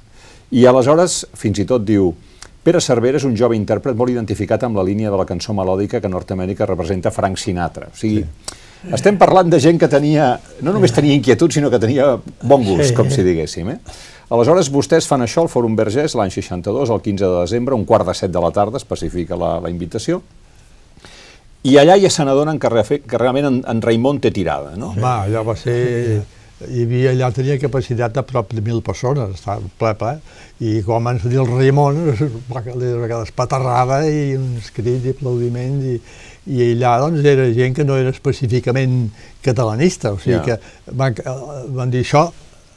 I 0.50 0.66
aleshores, 0.66 1.26
fins 1.35 1.58
i 1.58 1.64
tot 1.64 1.85
diu, 1.85 2.14
Pere 2.62 2.80
Cervera 2.80 3.18
és 3.18 3.24
un 3.24 3.35
jove 3.37 3.56
intèrpret 3.56 3.96
molt 3.96 4.11
identificat 4.11 4.62
amb 4.62 4.76
la 4.76 4.85
línia 4.87 5.11
de 5.11 5.16
la 5.16 5.24
cançó 5.26 5.52
melòdica 5.52 6.00
que 6.00 6.08
Nord-Amèrica 6.08 6.66
representa 6.66 7.11
Frank 7.11 7.38
Sinatra. 7.38 7.88
O 7.90 7.96
sigui, 7.96 8.22
sí. 8.22 8.58
Estem 8.90 9.18
parlant 9.18 9.51
de 9.53 9.61
gent 9.62 9.79
que 9.79 9.88
tenia, 9.88 10.33
no 10.61 10.73
només 10.75 10.92
tenia 10.95 11.14
inquietud, 11.14 11.53
sinó 11.55 11.71
que 11.71 11.79
tenia 11.79 12.16
bon 12.42 12.64
gust, 12.66 12.90
Sí. 12.90 12.95
com 12.99 13.11
si 13.11 13.23
diguéssim. 13.23 13.71
Eh? 13.71 13.79
Aleshores, 14.33 14.71
vostès 14.73 15.07
fan 15.07 15.21
això 15.23 15.42
al 15.45 15.51
Fòrum 15.53 15.77
Vergès 15.77 16.14
l'any 16.16 16.31
62, 16.33 16.90
el 16.90 17.01
15 17.05 17.25
de 17.27 17.40
desembre, 17.42 17.75
un 17.75 17.85
quart 17.85 18.07
de 18.09 18.14
set 18.14 18.33
de 18.33 18.40
la 18.40 18.51
tarda, 18.51 18.79
especifica 18.81 19.37
la, 19.37 19.59
la 19.61 19.71
invitació, 19.71 20.23
i 21.62 21.77
allà 21.79 21.95
ja 22.01 22.11
se 22.11 22.25
n'adonen 22.27 22.59
que, 22.59 22.68
que 23.07 23.18
realment 23.21 23.47
en, 23.47 23.59
en 23.68 23.83
Raimon 23.85 24.18
té 24.21 24.33
tirada, 24.35 24.73
no? 24.77 24.95
Home, 24.97 25.11
allò 25.29 25.45
va 25.47 25.57
ser... 25.57 26.23
Hi 26.62 26.85
havia, 26.85 27.11
allà 27.11 27.33
tenia 27.35 27.57
capacitat 27.59 28.12
de 28.14 28.23
prop 28.23 28.53
de 28.55 28.62
mil 28.62 28.83
persones, 28.87 29.33
estava 29.35 29.59
ple, 29.81 29.95
ple, 29.99 30.12
i 30.62 30.77
quan 30.87 31.03
van 31.03 31.18
dir 31.25 31.40
el 31.42 31.49
Raimon, 31.51 31.97
va 32.55 32.62
caler 32.62 32.92
a 32.95 33.01
vegades 33.03 33.33
paterrada 33.35 34.05
i 34.07 34.37
uns 34.38 34.71
crits 34.75 35.09
i 35.11 35.14
aplaudiments, 35.16 35.88
i, 35.90 35.97
i 36.46 36.72
allà 36.72 36.98
doncs 37.00 37.24
era 37.24 37.44
gent 37.55 37.74
que 37.76 37.85
no 37.85 37.96
era 37.96 38.11
específicament 38.11 39.11
catalanista, 39.42 40.12
o 40.12 40.18
sigui 40.18 40.38
Ja. 40.38 40.42
que 40.42 40.59
van, 40.92 41.12
eh, 41.12 41.37
van 41.68 41.90
dir 41.90 42.02
això, 42.05 42.24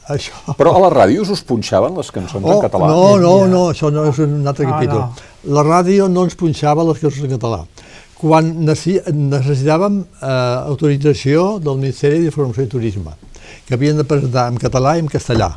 això... 0.08 0.54
Però 0.56 0.74
a 0.76 0.80
les 0.84 0.92
ràdios 0.96 1.30
us 1.30 1.42
punxaven 1.42 1.96
les 1.96 2.10
cançons 2.10 2.44
en 2.44 2.60
català? 2.62 2.92
Oh, 2.94 3.16
No, 3.18 3.18
no, 3.18 3.38
Ja. 3.40 3.46
no, 3.46 3.62
això 3.72 3.90
no 3.92 4.04
és 4.08 4.18
un 4.18 4.46
altre 4.46 4.66
Ah, 4.66 4.70
capítol. 4.70 4.98
no. 5.00 5.12
La 5.54 5.62
ràdio 5.62 6.08
no 6.08 6.24
ens 6.24 6.34
punxava 6.34 6.84
les 6.84 6.98
cançons 6.98 7.24
en 7.24 7.38
català. 7.38 7.64
Quan 8.16 8.64
necessitàvem 8.64 10.04
eh, 10.22 10.26
autorització 10.66 11.58
del 11.60 11.76
Ministeri 11.82 12.20
d'Informació 12.22 12.64
i 12.64 12.66
Turisme, 12.70 13.12
que 13.66 13.74
havien 13.74 13.96
de 13.98 14.04
presentar 14.04 14.48
en 14.48 14.56
català 14.58 14.96
i 14.96 15.00
en 15.00 15.08
castellà. 15.08 15.50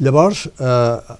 Llavors, 0.00 0.46
eh, 0.58 1.16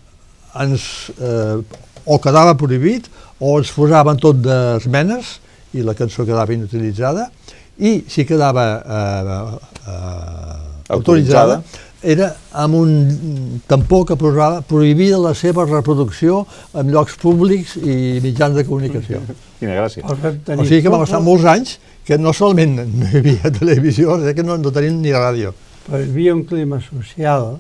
ens, 0.63 1.11
eh, 1.21 1.63
o 2.07 2.19
quedava 2.19 2.55
prohibit 2.57 3.07
o 3.39 3.59
ens 3.59 3.71
posaven 3.73 4.17
tot 4.19 4.37
d'esmenes 4.41 5.41
i 5.75 5.83
la 5.83 5.95
cançó 5.99 6.25
quedava 6.25 6.55
inutilitzada 6.55 7.31
i 7.79 8.05
si 8.09 8.25
quedava 8.25 8.67
eh, 8.79 9.91
eh, 9.91 10.95
autoritzada 10.95 11.61
era 12.07 12.29
amb 12.53 12.77
un 12.79 13.61
tampó 13.67 14.05
que 14.07 14.17
posava 14.21 14.61
prohibida 14.63 15.19
la 15.19 15.33
seva 15.35 15.65
reproducció 15.67 16.45
en 16.77 16.93
llocs 16.95 17.17
públics 17.19 17.75
i 17.81 18.21
mitjans 18.23 18.55
de 18.55 18.65
comunicació. 18.69 19.23
Quina 19.61 19.75
gràcia. 19.81 20.05
O 20.07 20.65
sigui 20.65 20.83
que 20.85 20.93
vam 20.93 21.03
estar 21.07 21.23
molts 21.25 21.47
anys 21.51 21.77
que 22.07 22.19
no 22.21 22.35
solament 22.37 22.77
no 22.79 23.09
hi 23.09 23.23
havia 23.23 23.51
televisió, 23.51 24.21
sinó 24.21 24.35
que 24.37 24.45
no, 24.47 24.59
no 24.63 24.73
tenim 24.75 25.01
ni 25.03 25.15
ràdio. 25.17 25.55
Però 25.87 25.99
hi 25.99 26.11
havia 26.11 26.35
un 26.37 26.45
clima 26.47 26.79
social 26.85 27.57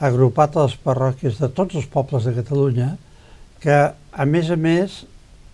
agrupat 0.00 0.56
a 0.56 0.68
les 0.68 0.76
parròquies 0.80 1.40
de 1.40 1.50
tots 1.56 1.80
els 1.80 1.88
pobles 1.90 2.28
de 2.28 2.34
Catalunya 2.36 2.92
que, 3.60 3.80
a 3.90 4.24
més 4.24 4.48
a 4.50 4.56
més, 4.56 5.02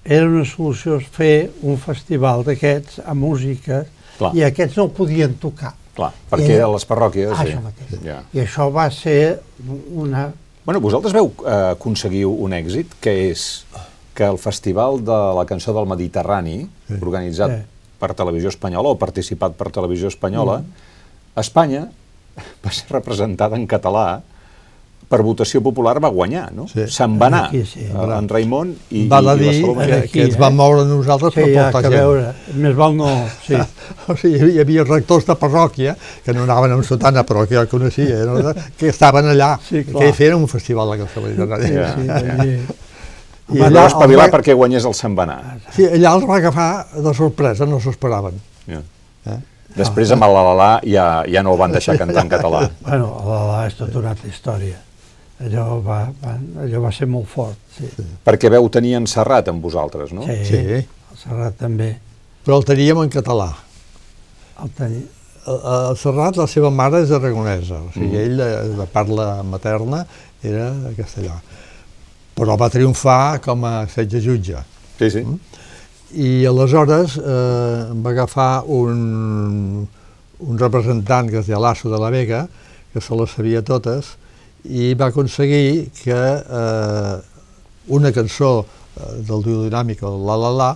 era 0.06 0.26
una 0.26 0.44
solució 0.46 0.98
fer 1.00 1.50
un 1.66 1.76
festival 1.82 2.44
d'aquests 2.46 3.02
a 3.04 3.14
música 3.14 3.84
Clar. 4.16 4.32
i 4.36 4.44
aquests 4.46 4.78
no 4.78 4.88
podien 4.94 5.34
tocar. 5.42 5.74
Clar, 5.96 6.12
perquè 6.30 6.56
I- 6.58 6.62
a 6.62 6.70
les 6.72 6.86
parròquies... 6.88 7.32
Ah, 7.32 7.42
sí. 7.42 7.52
això 7.52 7.62
mateix. 7.64 7.94
Ja. 8.04 8.20
I 8.32 8.42
això 8.44 8.70
va 8.72 8.88
ser 8.90 9.40
una 9.94 10.30
Bueno, 10.66 10.80
vosaltres 10.82 11.14
veu 11.14 11.28
eh, 11.46 11.76
aconseguir 11.76 12.24
un 12.26 12.50
èxit, 12.56 12.96
que 12.98 13.12
és 13.28 13.42
que 14.18 14.26
el 14.26 14.38
Festival 14.42 14.98
de 15.06 15.18
la 15.36 15.44
Cançó 15.46 15.70
del 15.76 15.86
Mediterrani, 15.86 16.56
sí. 16.88 16.96
organitzat 16.96 17.52
sí. 17.52 17.60
per 18.00 18.08
Televisió 18.18 18.50
Espanyola 18.50 18.90
o 18.90 18.98
participat 18.98 19.54
per 19.54 19.70
Televisió 19.70 20.10
Espanyola, 20.10 20.58
mm. 20.64 21.38
Espanya 21.38 21.84
va 22.64 22.72
ser 22.74 22.88
representada 22.90 23.54
en 23.54 23.68
català 23.70 24.22
per 25.06 25.20
votació 25.22 25.60
popular 25.62 26.00
va 26.02 26.10
guanyar, 26.10 26.48
no? 26.54 26.64
Sí. 26.66 26.84
Se'n 26.90 27.14
va 27.20 27.28
anar, 27.30 27.42
aquí, 27.48 27.62
sí. 27.68 27.84
Eh, 27.86 28.06
en 28.16 28.28
Raimon 28.28 28.72
i, 28.90 29.04
val 29.10 29.30
a 29.30 29.36
dir 29.38 29.52
i 29.54 29.60
la 29.62 29.84
que, 29.86 29.98
que 30.10 30.24
ens 30.26 30.38
van 30.40 30.56
moure 30.58 30.82
nosaltres 30.88 31.34
sí, 31.34 31.44
per 31.44 31.52
portar 31.54 31.82
ja, 31.84 31.90
gent. 31.92 31.98
Veure. 32.00 32.32
Més 32.64 32.74
val 32.78 32.96
no... 32.98 33.10
Sí. 33.44 33.60
o 34.10 34.16
sigui, 34.18 34.50
hi 34.56 34.62
havia 34.62 34.86
rectors 34.88 35.28
de 35.28 35.36
parròquia, 35.38 35.94
que 36.24 36.34
no 36.34 36.42
anaven 36.42 36.74
amb 36.74 36.86
sotana, 36.86 37.22
però 37.28 37.44
que 37.46 37.54
jo 37.54 37.62
coneixia, 37.70 38.24
no? 38.26 38.54
que 38.80 38.90
estaven 38.90 39.30
allà, 39.30 39.52
sí, 39.68 39.84
que 39.86 40.10
feien 40.16 40.40
un 40.40 40.50
festival 40.50 40.90
de 40.96 41.06
mediterrània. 41.06 41.92
Sí, 41.94 42.08
sí, 42.08 42.40
sí, 42.42 42.80
I 43.56 43.62
allà 43.62 43.84
espavilar 43.86 44.24
va... 44.26 44.32
perquè 44.40 44.56
guanyés 44.58 44.88
el 44.90 44.96
se'n 44.98 45.14
va 45.14 45.22
anar. 45.28 45.60
Sí, 45.70 45.86
allà 45.86 46.16
els 46.18 46.26
va 46.26 46.40
agafar 46.40 46.70
de 46.96 47.12
sorpresa, 47.14 47.68
no 47.70 47.78
s'ho 47.78 47.92
esperaven. 47.94 48.40
Yeah. 48.66 48.82
Eh? 49.30 49.38
Després 49.76 50.10
amb 50.16 50.26
el 50.26 50.34
la 50.58 50.72
ja, 50.82 51.06
ja 51.30 51.44
no 51.46 51.54
el 51.54 51.60
van 51.60 51.78
deixar 51.78 51.94
cantar 52.00 52.24
en 52.24 52.32
català. 52.32 52.64
Bueno, 52.82 53.12
el 53.22 53.30
la 53.52 53.62
és 53.68 53.78
tota 53.78 54.00
una 54.00 54.16
altra 54.16 54.32
història 54.32 54.80
allò 55.44 55.80
va, 55.84 55.98
va, 56.22 56.36
allò 56.64 56.80
va 56.86 56.92
ser 56.94 57.08
molt 57.10 57.28
fort. 57.28 57.58
Sí. 57.76 57.88
sí. 57.92 58.06
Perquè 58.24 58.50
veu 58.52 58.68
tenir 58.72 58.96
en 59.00 59.08
Serrat 59.10 59.50
amb 59.52 59.64
vosaltres, 59.64 60.14
no? 60.16 60.24
Sí, 60.28 60.38
sí. 60.48 60.62
el 60.80 61.20
Serrat 61.20 61.58
també. 61.60 61.92
Però 62.46 62.60
el 62.60 62.66
teníem 62.68 63.02
en 63.04 63.12
català. 63.12 63.50
El 64.62 64.72
tenia... 64.78 65.04
El, 65.46 65.60
el 65.70 65.98
Serrat, 66.00 66.38
la 66.40 66.48
seva 66.50 66.72
mare 66.74 67.04
és 67.04 67.12
aragonesa, 67.14 67.78
o 67.78 67.92
sigui, 67.94 68.16
mm. 68.16 68.22
ell, 68.24 68.40
de, 68.40 68.78
de 68.80 68.86
parla 68.90 69.28
materna, 69.46 70.00
era 70.42 70.72
castellà. 70.96 71.36
Però 72.36 72.56
va 72.58 72.68
triomfar 72.72 73.38
com 73.44 73.62
a 73.64 73.76
setge 73.92 74.18
jutge. 74.24 74.58
Sí, 74.98 75.10
sí. 75.12 75.22
Mm? 75.22 75.62
I 76.16 76.30
aleshores 76.50 77.16
eh, 77.18 77.94
va 78.02 78.12
agafar 78.12 78.64
un, 78.72 79.86
un 80.38 80.58
representant 80.58 81.30
que 81.30 81.40
es 81.40 81.48
deia 81.48 81.62
Lasso 81.62 81.90
de 81.92 81.98
la 82.00 82.10
Vega, 82.10 82.46
que 82.92 83.00
se 83.00 83.16
les 83.18 83.34
sabia 83.34 83.62
totes, 83.62 84.14
i 84.64 84.94
va 84.98 85.10
aconseguir 85.12 85.90
que 86.02 86.16
eh, 86.16 87.16
una 87.88 88.12
cançó 88.12 88.52
eh, 88.64 89.18
del 89.26 89.42
duo 89.42 89.64
dinàmic, 89.66 90.02
el 90.02 90.24
La 90.26 90.36
La 90.40 90.52
La, 90.60 90.70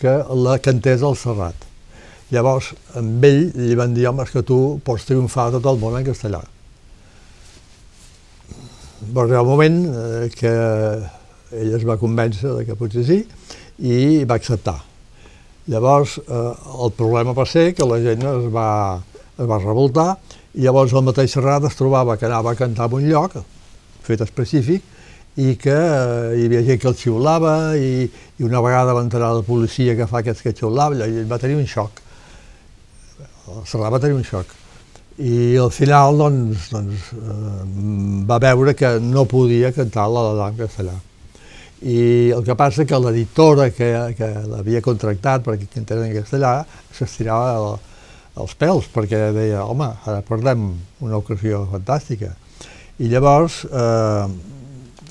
que 0.00 0.16
la 0.44 0.58
cantés 0.58 1.02
al 1.02 1.16
Serrat. 1.16 1.66
Llavors, 2.32 2.72
amb 2.98 3.24
ell 3.24 3.50
li 3.54 3.76
van 3.78 3.94
dir, 3.94 4.08
home, 4.08 4.24
que 4.26 4.42
tu 4.42 4.80
pots 4.84 5.06
triomfar 5.08 5.50
tot 5.54 5.66
el 5.70 5.78
món 5.80 5.98
en 5.98 6.06
castellà. 6.06 6.40
Va 9.04 9.22
arribar 9.22 9.44
un 9.44 9.50
moment 9.52 9.78
eh, 9.90 10.30
que 10.34 10.54
ell 11.54 11.76
es 11.76 11.84
va 11.86 12.00
convèncer 12.00 12.56
de 12.58 12.64
que 12.66 12.76
potser 12.78 13.04
sí 13.06 13.20
i 13.78 14.24
va 14.24 14.38
acceptar. 14.40 14.78
Llavors, 15.70 16.18
eh, 16.18 16.52
el 16.84 16.92
problema 16.96 17.32
va 17.36 17.46
ser 17.48 17.72
que 17.74 17.86
la 17.88 18.00
gent 18.02 18.24
es 18.28 18.48
va, 18.52 19.00
es 19.38 19.46
va 19.48 19.60
revoltar 19.62 20.08
i 20.54 20.62
llavors 20.62 20.92
el 20.94 21.02
mateix 21.02 21.32
Serrat 21.34 21.64
es 21.66 21.76
trobava 21.78 22.16
que 22.16 22.28
anava 22.28 22.52
a 22.52 22.58
cantar 22.58 22.86
en 22.86 22.98
un 23.00 23.08
lloc, 23.10 23.38
fet 24.06 24.20
específic, 24.22 24.82
i 25.36 25.56
que 25.58 25.74
eh, 25.74 26.34
hi 26.38 26.44
havia 26.46 26.62
gent 26.62 26.80
que 26.82 26.90
el 26.90 26.98
xiulava 26.98 27.54
i, 27.74 28.04
i 28.38 28.46
una 28.46 28.60
vegada 28.62 28.94
va 28.94 29.02
entrar 29.02 29.32
la 29.34 29.42
policia 29.42 29.96
que 29.98 30.06
fa 30.06 30.20
aquests 30.20 30.44
que 30.44 30.52
xiulava 30.54 30.94
i 30.94 31.02
ell 31.02 31.30
va 31.30 31.40
tenir 31.42 31.56
un 31.58 31.66
xoc. 31.66 31.98
El 33.50 33.64
Serrat 33.66 33.96
va 33.96 34.00
tenir 34.02 34.14
un 34.14 34.22
xoc. 34.26 34.52
I 35.18 35.56
al 35.62 35.72
final 35.74 36.18
doncs, 36.18 36.68
doncs, 36.74 37.08
eh, 37.18 37.64
va 38.30 38.38
veure 38.42 38.76
que 38.78 38.94
no 39.02 39.26
podia 39.30 39.72
cantar 39.74 40.06
la 40.10 40.22
la 40.38 40.52
en 40.52 40.62
castellà. 40.62 40.94
I 41.82 42.30
el 42.36 42.46
que 42.46 42.54
passa 42.54 42.86
que 42.86 42.98
l'editora 42.98 43.68
que, 43.74 43.90
que 44.16 44.30
l'havia 44.52 44.80
contractat 44.86 45.42
perquè 45.44 45.66
cantés 45.74 45.98
en 45.98 46.14
castellà 46.14 46.54
s'estirava 46.94 47.74
els 48.40 48.54
pèls, 48.58 48.88
perquè 48.94 49.30
deia, 49.34 49.64
home, 49.64 49.90
ara 50.06 50.22
perdem 50.26 50.72
una 51.04 51.20
ocasió 51.20 51.64
fantàstica. 51.70 52.34
I 52.98 53.10
llavors... 53.12 53.64
Eh, 53.70 54.26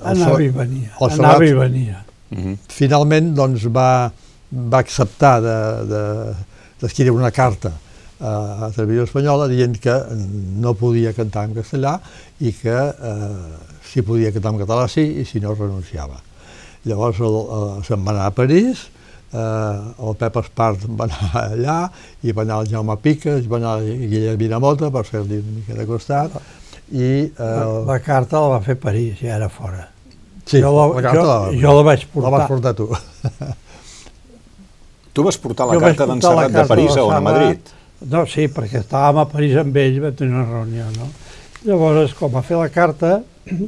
anava 0.03 0.41
i 0.43 0.49
venia, 0.51 0.91
el 0.99 1.13
anava 1.15 1.45
i 1.45 1.53
venia. 1.55 2.03
-huh. 2.34 2.57
Finalment, 2.67 3.34
doncs, 3.36 3.67
va, 3.71 4.11
va 4.49 4.78
acceptar 4.78 5.39
d'escriure 5.41 7.11
de, 7.11 7.11
de, 7.11 7.17
una 7.17 7.32
carta 7.32 7.71
a, 8.19 8.65
a 8.67 8.71
Televisió 8.76 9.03
Espanyola 9.07 9.47
dient 9.51 9.78
que 9.82 9.95
no 10.63 10.74
podia 10.80 11.13
cantar 11.13 11.47
en 11.49 11.55
castellà 11.57 11.97
i 12.39 12.53
que 12.55 12.76
eh, 12.76 13.30
si 13.89 14.03
podia 14.05 14.32
cantar 14.34 14.53
en 14.53 14.63
català 14.63 14.88
sí 14.88 15.05
i 15.21 15.26
si 15.26 15.41
no 15.43 15.55
renunciava. 15.55 16.19
Llavors 16.88 17.19
el, 17.24 17.39
el, 17.57 17.69
se'n 17.88 18.03
va 18.03 18.11
anar 18.15 18.28
a 18.28 18.36
París, 18.36 18.88
eh, 19.34 20.07
el 20.07 20.17
Pep 20.19 20.38
Espart 20.43 20.86
va 20.89 21.07
anar 21.09 21.31
allà, 21.47 21.77
i 22.23 22.36
va 22.36 22.45
anar 22.45 22.61
el 22.63 22.69
Jaume 22.73 22.97
Piques, 23.01 23.47
va 23.49 23.59
anar 23.61 23.77
el 23.81 24.05
Guillem 24.11 24.38
Vinamota 24.39 24.91
per 24.93 25.05
fer-li 25.09 25.41
una 25.41 25.57
mica 25.57 25.79
de 25.79 25.88
costat, 25.89 26.38
i... 26.93 27.09
Eh, 27.25 27.34
la, 27.39 27.84
la 27.89 27.99
carta 28.05 28.41
la 28.43 28.55
va 28.55 28.61
fer 28.65 28.77
París, 28.79 29.17
ja 29.21 29.36
era 29.39 29.49
fora. 29.49 29.88
Sí, 30.45 30.59
jo 30.59 30.71
la, 30.75 30.88
la 30.93 31.01
carta 31.05 31.19
jo, 31.19 31.27
la, 31.27 31.38
jo 31.61 31.75
la 31.77 31.84
vaig 31.88 32.07
portar. 32.11 32.31
La 32.31 32.38
vas 32.38 32.49
portar 32.51 32.73
tu. 32.75 32.89
tu 35.13 35.23
vas 35.23 35.39
portar 35.39 35.69
la 35.69 35.77
jo 35.77 35.86
carta 35.86 36.09
d'en 36.09 36.23
Serrat 36.23 36.57
de 36.57 36.65
París 36.67 36.97
a 36.97 37.05
on, 37.07 37.15
a 37.15 37.21
Madrid? 37.23 37.75
No, 38.11 38.25
sí, 38.27 38.49
perquè 38.51 38.81
estàvem 38.84 39.21
a 39.21 39.27
París 39.31 39.55
amb 39.61 39.77
ell, 39.79 40.01
vam 40.03 40.17
tenir 40.19 40.36
una 40.36 40.47
reunió, 40.49 40.89
no? 40.97 41.07
Llavors, 41.63 42.11
com 42.17 42.34
va 42.34 42.41
fer 42.43 42.57
la 42.59 42.67
carta, 42.67 43.21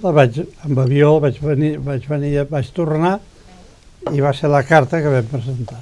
la 0.03 0.11
vaig, 0.15 0.41
amb 0.67 0.81
avió 0.83 1.13
vaig 1.23 1.39
venir, 1.39 1.77
vaig 1.83 2.03
venir, 2.11 2.33
vaig 2.49 2.67
tornar, 2.75 3.13
i 4.13 4.21
va 4.21 4.33
ser 4.37 4.51
la 4.53 4.63
carta 4.67 5.01
que 5.01 5.11
vam 5.11 5.29
presentar. 5.31 5.81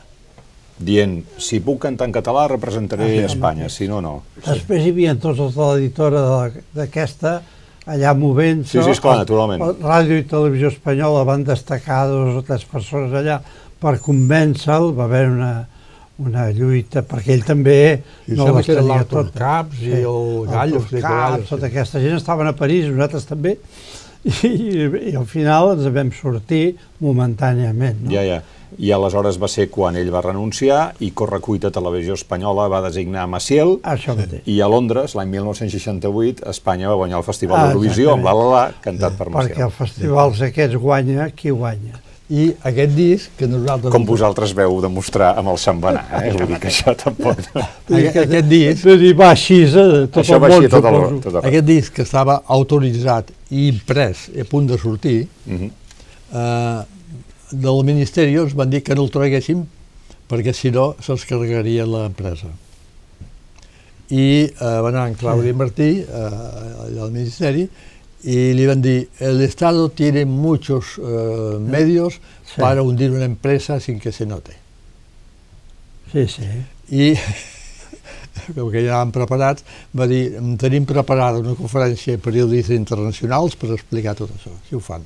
Dient, 0.84 1.20
si 1.38 1.60
puc 1.64 1.84
cantar 1.86 2.08
en 2.10 2.14
català 2.16 2.48
representaré 2.50 3.10
ah, 3.22 3.28
Espanya, 3.28 3.70
si 3.70 3.88
no, 3.88 4.02
no. 4.04 4.16
Després 4.46 4.84
hi 4.84 4.94
havia 4.94 5.14
tots 5.22 5.42
els 5.44 5.58
de 5.58 5.68
l'editora 5.70 6.24
d'aquesta, 6.76 7.36
allà 7.86 8.14
movent-se. 8.18 8.78
Sí, 8.78 8.82
sí, 8.82 8.96
esclar, 8.96 9.20
naturalment. 9.22 9.64
Ràdio 9.84 10.18
i 10.20 10.26
Televisió 10.30 10.72
Espanyola 10.74 11.24
van 11.30 11.46
destacar 11.48 12.08
dos 12.12 12.40
o 12.42 12.44
tres 12.48 12.66
persones 12.70 13.14
allà 13.20 13.42
per 13.84 13.98
convèncer-lo, 14.04 14.94
va 14.98 15.06
haver 15.10 15.28
una, 15.30 15.54
una 16.24 16.48
lluita, 16.56 17.04
perquè 17.08 17.36
ell 17.36 17.44
també 17.48 17.80
I 18.28 18.38
no 18.40 18.50
les 18.58 18.70
tenia 18.70 19.04
tot. 19.10 19.34
Caps 19.36 19.82
i 19.84 20.00
el 20.00 20.48
Gallos. 20.50 20.88
Caps, 20.94 21.50
tota 21.52 21.68
aquesta 21.70 22.02
gent 22.04 22.18
estaven 22.18 22.50
a 22.50 22.56
París, 22.58 22.88
nosaltres 22.90 23.28
també, 23.30 23.58
i, 24.24 25.12
i 25.12 25.16
al 25.20 25.28
final 25.28 25.74
ens 25.76 25.88
vam 25.94 26.12
sortir 26.16 26.66
momentàniament. 27.04 28.06
No? 28.06 28.12
Ja, 28.14 28.24
ja. 28.28 28.42
I 28.74 28.90
aleshores 28.96 29.38
va 29.38 29.46
ser 29.52 29.68
quan 29.70 29.94
ell 30.00 30.10
va 30.10 30.24
renunciar 30.26 30.96
i 31.06 31.12
Correcuita 31.14 31.70
Televisió 31.74 32.16
Espanyola 32.18 32.66
va 32.74 32.80
designar 32.88 33.28
Maciel 33.30 33.76
Això 33.86 34.16
i 34.50 34.56
a 34.66 34.70
Londres, 34.72 35.14
l'any 35.14 35.30
1968, 35.36 36.48
Espanya 36.50 36.90
va 36.90 36.98
guanyar 37.04 37.20
el 37.22 37.28
Festival 37.28 37.60
ah, 37.60 37.68
d'Eurovisió 37.68 38.16
amb 38.16 38.26
la 38.26 38.34
La 38.40 38.48
La, 38.50 38.64
cantat 38.82 39.20
per 39.20 39.30
Maciel. 39.30 39.54
Perquè 39.54 39.68
el 39.68 39.76
festivals 39.78 40.42
aquests 40.50 40.82
guanya 40.82 41.30
qui 41.38 41.54
guanya 41.54 42.02
i 42.32 42.48
aquest 42.64 42.94
disc 42.96 43.34
que 43.38 43.48
nosaltres... 43.52 43.92
Com 43.92 44.06
vosaltres 44.08 44.54
veu 44.56 44.78
demostrar 44.82 45.34
amb 45.40 45.52
el 45.52 45.60
Sant 45.60 45.82
Benar, 45.84 46.06
eh? 46.22 46.32
Vull 46.32 46.54
dir 46.54 46.60
que 46.64 46.72
això 46.72 46.94
tampoc... 46.96 47.42
aquest, 47.52 48.18
aquest 48.24 48.48
disc... 48.48 48.88
I 48.88 49.12
va 49.20 49.34
així, 49.34 49.60
eh? 49.68 50.08
tot 50.08 50.22
això 50.24 50.40
el 50.40 50.46
món, 50.48 50.68
tot 50.72 50.88
el, 50.88 51.00
tot 51.26 51.36
el... 51.36 51.42
Aquest 51.52 51.68
disc 51.68 51.96
que 51.98 52.08
estava 52.08 52.40
autoritzat 52.58 53.34
i 53.52 53.68
imprès 53.74 54.30
a 54.40 54.48
punt 54.50 54.72
de 54.72 54.80
sortir, 54.80 55.28
uh 55.46 55.60
-huh. 55.60 55.70
eh, 56.34 56.82
del 57.52 57.84
Ministeri 57.84 58.40
ens 58.40 58.56
van 58.56 58.70
dir 58.70 58.82
que 58.84 58.96
no 58.96 59.04
el 59.04 59.12
traguéssim 59.12 59.66
perquè 60.30 60.54
si 60.54 60.72
no 60.72 60.96
se'ls 61.04 61.26
carregaria 61.26 61.86
l'empresa. 61.86 62.48
I 64.10 64.50
eh, 64.50 64.80
va 64.84 64.90
anar 64.90 65.08
en 65.10 65.16
Claudi 65.16 65.52
sí. 65.52 65.58
Martí, 65.58 65.90
eh, 66.02 66.86
allà 66.88 67.04
al 67.04 67.12
Ministeri, 67.12 67.68
y 68.24 68.54
le 68.54 68.64
iban 68.64 68.80
a 68.80 68.82
decir, 68.82 69.10
el 69.20 69.42
Estado 69.42 69.90
tiene 69.90 70.26
muchos 70.26 70.98
uh, 70.98 71.60
medios 71.60 72.22
sí. 72.46 72.62
para 72.62 72.82
hundir 72.82 73.12
una 73.12 73.26
empresa 73.26 73.80
sin 73.80 74.00
que 74.00 74.12
se 74.12 74.26
note. 74.26 74.54
Sí, 76.12 76.28
sí. 76.28 76.44
I, 76.90 77.18
com 78.56 78.70
que 78.72 78.84
ja 78.84 78.98
anàvem 78.98 79.12
preparats, 79.16 79.66
va 79.98 80.08
dir, 80.10 80.36
tenim 80.62 80.86
preparada 80.90 81.42
una 81.44 81.56
conferència 81.58 82.16
de 82.16 82.24
periodistes 82.24 82.76
internacionals 82.76 83.58
per 83.60 83.74
explicar 83.76 84.16
tot 84.20 84.34
això, 84.36 84.54
si 84.68 84.78
ho 84.78 84.82
fan. 84.84 85.06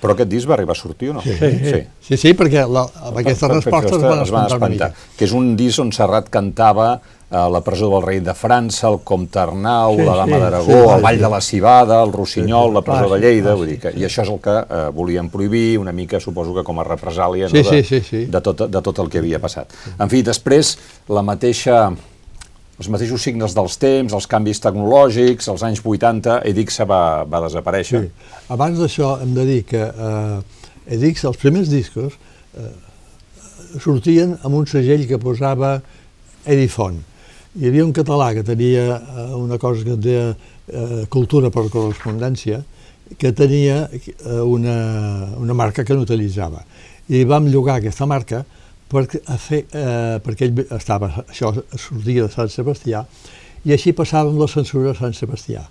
Però 0.00 0.14
aquest 0.14 0.30
disc 0.30 0.48
va 0.48 0.56
arribar 0.56 0.76
a 0.76 0.80
sortir 0.80 1.10
o 1.12 1.18
no? 1.18 1.24
Sí, 1.24 1.34
sí, 1.40 1.82
sí, 2.08 2.20
sí 2.20 2.32
perquè 2.38 2.64
la, 2.68 2.86
amb 3.08 3.20
aquestes 3.22 3.50
respostes 3.52 3.98
es 3.98 4.06
van, 4.06 4.22
es 4.24 4.32
van 4.34 4.48
espantar. 4.50 4.92
Que 5.18 5.28
és 5.28 5.36
un 5.36 5.54
disc 5.58 5.82
on 5.82 5.92
Serrat 5.96 6.30
cantava 6.32 6.96
a 7.28 7.48
la 7.50 7.60
presó 7.60 7.88
del 7.90 8.04
rei 8.04 8.20
de 8.22 8.34
França, 8.38 8.86
el 8.88 9.00
Comte 9.02 9.40
Arnau, 9.42 9.96
sí, 9.96 10.04
la 10.06 10.14
Dama 10.14 10.36
sí, 10.36 10.42
d'Aragó, 10.42 10.66
sí, 10.66 10.94
el 10.94 11.02
Vall 11.02 11.16
sí. 11.16 11.22
de 11.22 11.30
la 11.30 11.40
Cibada, 11.40 12.02
el 12.04 12.12
Rossinyol, 12.12 12.68
sí, 12.68 12.68
sí. 12.68 12.74
la 12.74 12.82
presó 12.82 13.06
ah, 13.06 13.16
de 13.16 13.20
Lleida, 13.20 13.50
ah, 13.50 13.58
vull 13.58 13.72
dir 13.72 13.78
que, 13.82 13.92
i 13.98 14.06
això 14.06 14.22
és 14.22 14.30
el 14.30 14.38
que 14.44 14.54
eh, 14.62 14.82
volien 14.94 15.30
prohibir, 15.32 15.78
una 15.82 15.92
mica 15.92 16.20
suposo 16.22 16.54
que 16.54 16.62
com 16.66 16.78
a 16.78 16.86
represàlia 16.86 17.50
sí, 17.50 17.58
no, 17.58 17.70
de, 17.70 17.82
sí, 17.82 17.88
sí, 17.88 18.00
sí. 18.06 18.24
De, 18.30 18.42
tot, 18.46 18.68
de 18.70 18.82
tot 18.82 19.02
el 19.02 19.10
que 19.10 19.18
havia 19.18 19.42
passat. 19.42 19.74
En 19.98 20.12
fi, 20.12 20.22
després 20.26 20.76
la 21.10 21.26
mateixa 21.26 21.88
els 22.76 22.88
mateixos 22.92 23.22
signes 23.24 23.54
dels 23.56 23.78
temps, 23.80 24.12
els 24.12 24.28
canvis 24.28 24.60
tecnològics, 24.60 25.48
als 25.48 25.64
anys 25.64 25.80
80, 25.84 26.42
Edixa 26.50 26.84
va, 26.88 27.02
va 27.24 27.40
desaparèixer. 27.46 28.02
Sí. 28.04 28.32
Abans 28.52 28.80
d'això 28.80 29.14
hem 29.24 29.32
de 29.36 29.46
dir 29.48 29.62
que 29.70 29.80
eh, 29.80 30.96
Edixa, 30.98 31.30
els 31.30 31.40
primers 31.40 31.70
discos, 31.72 32.18
eh, 32.58 32.72
sortien 33.80 34.36
amb 34.42 34.60
un 34.60 34.68
segell 34.68 35.06
que 35.08 35.18
posava 35.20 35.78
Edifont. 36.46 37.00
Hi 37.56 37.70
havia 37.70 37.86
un 37.86 37.94
català 37.96 38.32
que 38.36 38.44
tenia 38.44 38.84
eh, 38.98 39.28
una 39.40 39.56
cosa 39.58 39.86
que 39.86 39.96
deia 39.96 40.28
eh, 40.32 41.06
cultura 41.08 41.50
per 41.50 41.70
correspondència, 41.72 42.60
que 43.16 43.32
tenia 43.32 43.86
eh, 43.88 44.40
una, 44.42 44.76
una 45.40 45.56
marca 45.56 45.84
que 45.84 45.96
no 45.96 46.04
utilitzava. 46.04 46.60
I 47.08 47.24
vam 47.24 47.48
llogar 47.48 47.78
aquesta 47.80 48.04
marca 48.04 48.44
perquè, 48.90 49.22
a 49.26 49.38
fer, 49.40 49.64
eh, 49.72 50.18
perquè 50.24 50.48
ell 50.48 50.60
estava, 50.76 51.10
això 51.26 51.52
sortia 51.74 52.26
de 52.26 52.32
Sant 52.32 52.52
Sebastià, 52.52 53.04
i 53.66 53.74
així 53.74 53.94
passàvem 53.96 54.38
la 54.38 54.48
censura 54.50 54.92
a 54.92 54.98
Sant 54.98 55.16
Sebastià. 55.16 55.64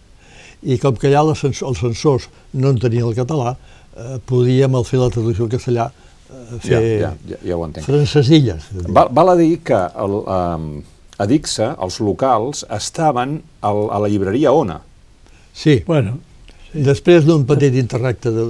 I 0.65 0.79
com 0.81 0.97
que 0.99 1.11
allà 1.11 1.23
les, 1.29 1.43
els 1.45 1.79
censors 1.79 2.29
no 2.53 2.73
en 2.73 2.81
tenien 2.81 3.07
el 3.07 3.15
català, 3.17 3.55
eh, 3.95 4.17
podíem, 4.25 4.75
al 4.75 4.87
fer 4.87 4.99
la 4.99 5.11
traducció 5.13 5.45
al 5.45 5.53
castellà, 5.53 5.87
eh, 6.25 6.59
fer 6.59 6.73
ja, 6.73 6.81
ja, 6.81 7.13
ja, 7.29 7.39
ja 7.51 7.57
ho 7.57 7.63
entenc. 7.67 7.87
francesilles. 7.87 8.67
Val, 8.87 9.13
val 9.15 9.35
a 9.35 9.37
dir 9.39 9.53
que 9.63 9.79
el, 10.03 10.19
um, 10.23 10.69
a 11.17 11.27
Dixa, 11.29 11.75
els 11.79 12.01
locals, 12.03 12.65
estaven 12.75 13.39
al, 13.63 13.85
a 13.91 14.01
la 14.03 14.11
llibreria 14.11 14.51
Ona. 14.51 14.81
Sí. 15.55 15.81
Bueno, 15.87 16.17
Després 16.75 17.23
d'un 17.23 17.45
petit 17.47 17.75
interrecte 17.79 18.31
de, 18.35 18.43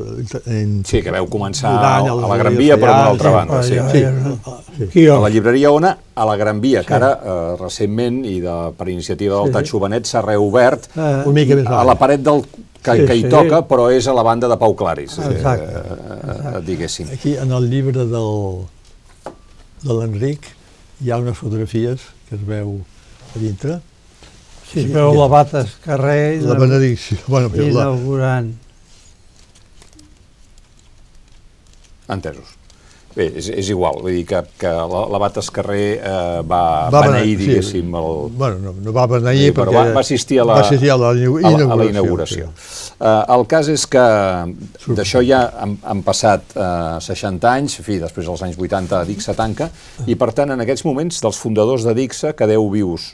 en, 0.49 0.71
Sí, 0.87 1.01
que 1.05 1.11
veu 1.13 1.27
començar 1.29 1.69
any 1.77 2.09
a 2.09 2.13
a 2.15 2.29
la 2.31 2.37
Gran 2.41 2.55
Via, 2.57 2.77
però 2.81 2.95
d'una 2.95 3.11
altra 3.11 3.29
sí, 3.29 3.35
banda. 3.35 3.61
Sí. 3.63 3.75
ja, 3.75 3.85
sí. 3.91 4.01
ja, 4.01 4.87
sí. 4.93 5.07
A 5.13 5.19
la 5.21 5.29
llibreria 5.29 5.71
Ona, 5.71 5.91
a 6.15 6.25
la 6.25 6.35
Gran 6.39 6.59
Via, 6.63 6.81
que 6.83 6.93
ara, 6.97 7.11
eh, 7.21 7.55
recentment, 7.61 8.23
i 8.25 8.39
de, 8.41 8.55
per 8.77 8.89
iniciativa 8.89 9.37
del 9.37 9.51
Sí. 9.51 9.53
Tatxo 9.59 9.79
Benet, 9.83 10.05
s'ha 10.09 10.21
reobert 10.25 10.89
Eh, 10.95 11.23
una 11.25 11.33
mica 11.37 11.55
més 11.55 11.67
a 11.69 11.83
la 11.85 11.95
paret 12.01 12.23
del, 12.25 12.41
que, 12.81 12.95
Sí, 12.97 13.05
que 13.05 13.15
hi 13.15 13.21
sí. 13.23 13.29
toca, 13.29 13.61
però 13.69 13.89
és 13.93 14.07
a 14.07 14.13
la 14.13 14.23
banda 14.23 14.47
de 14.49 14.57
Pau 14.57 14.75
Claris, 14.75 15.17
eh, 15.19 15.31
Exacte, 15.31 15.71
eh, 15.73 16.61
diguéssim. 16.65 17.07
Aquí, 17.13 17.35
en 17.37 17.51
el 17.51 17.69
llibre 17.69 18.05
del, 18.05 18.65
de 19.83 19.93
l'Enric, 19.93 20.49
hi 21.03 21.11
ha 21.11 21.17
unes 21.21 21.37
fotografies 21.37 22.01
que 22.29 22.35
es 22.35 22.45
veu 22.47 22.79
a 23.35 23.39
dintre. 23.39 23.79
Sí, 24.71 24.81
es 24.83 24.91
veu 24.91 25.13
la 25.15 25.27
Bates 25.31 25.75
carrer 25.85 26.41
La 26.43 26.55
benedicció. 26.59 27.17
Bueno, 27.27 27.49
però 27.53 27.63
la, 27.69 27.85
inaugurant. 27.89 28.53
Entesos. 32.09 32.53
Bé, 33.15 33.29
és, 33.39 33.45
és 33.47 33.69
igual, 33.71 34.01
vull 34.03 34.11
dir 34.11 34.25
que, 34.27 34.41
que 34.59 34.67
la- 34.91 35.05
l'abat 35.07 35.37
Escarrer 35.39 35.83
eh, 36.03 36.41
va, 36.43 36.89
Va 36.91 37.01
beneir, 37.05 37.37
sí. 37.37 37.45
diguéssim, 37.45 37.93
el, 37.95 38.17
bueno, 38.35 38.57
no, 38.59 38.73
no 38.83 38.91
va 38.91 39.05
beneir 39.07 39.45
Sí, 39.45 39.53
però 39.55 39.69
perquè... 39.71 39.77
va, 39.77 39.93
va 39.95 40.01
assistir 40.03 40.39
a 40.41 40.45
la, 40.49 40.57
va 40.59 40.65
assistir 40.65 40.91
a 40.91 40.97
la, 40.99 41.13
inau- 41.15 41.37
a 41.39 41.53
la, 41.53 41.61
a 41.63 41.77
la 41.79 41.85
inauguració. 41.93 41.93
inauguració. 41.95 42.49
sí. 42.59 42.91
Uh, 42.99 43.21
el 43.37 43.45
cas 43.51 43.69
és 43.71 43.85
que 43.91 44.03
d'això 44.99 45.21
ja 45.23 45.39
han, 45.63 45.77
han 45.87 46.01
passat 46.03 46.51
uh, 46.59 46.97
60 47.03 47.47
anys, 47.53 47.77
en 47.79 47.87
fi, 47.87 47.97
després 48.03 48.27
dels 48.27 48.43
anys 48.49 48.59
80 48.59 48.99
Dixa 49.07 49.33
tanca, 49.39 49.69
i 50.11 50.15
per 50.19 50.33
tant 50.35 50.51
en 50.51 50.63
aquests 50.67 50.83
moments 50.87 51.23
dels 51.23 51.39
fundadors 51.39 51.87
de 51.87 51.95
Dixa 51.95 52.33
quedeu 52.35 52.67
vius 52.75 53.13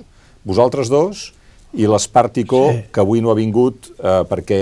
vosaltres 0.49 0.89
dos 0.89 1.28
i 1.74 1.86
l'Espartico, 1.88 2.65
Sí. 2.72 2.84
que 2.91 2.99
avui 2.99 3.22
no 3.22 3.32
ha 3.32 3.36
vingut 3.38 3.91
uh, 3.99 4.26
perquè 4.28 4.57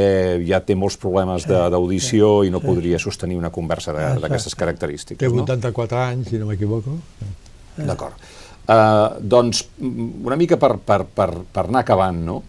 ja 0.45 0.59
té 0.61 0.75
molts 0.75 0.97
problemes 1.01 1.47
de- 1.47 1.69
d'audició 1.73 2.43
i 2.45 2.51
no 2.53 2.59
podria 2.61 2.99
sostenir 2.99 3.37
una 3.37 3.49
conversa 3.49 3.93
d'aquestes 3.93 4.53
característiques. 4.55 5.19
Té 5.19 5.29
no? 5.35 5.43
84 5.43 5.97
anys, 5.97 6.29
si 6.29 6.37
no 6.37 6.45
m'equivoco. 6.45 6.97
D'acord. 7.77 8.13
Uh, 8.69 9.17
doncs, 9.21 9.63
mm, 9.79 10.25
una 10.27 10.35
mica 10.37 10.57
per, 10.61 10.75
per, 10.77 11.03
per, 11.05 11.29
per 11.51 11.63
anar 11.65 11.79
acabant, 11.81 12.19
no? 12.25 12.43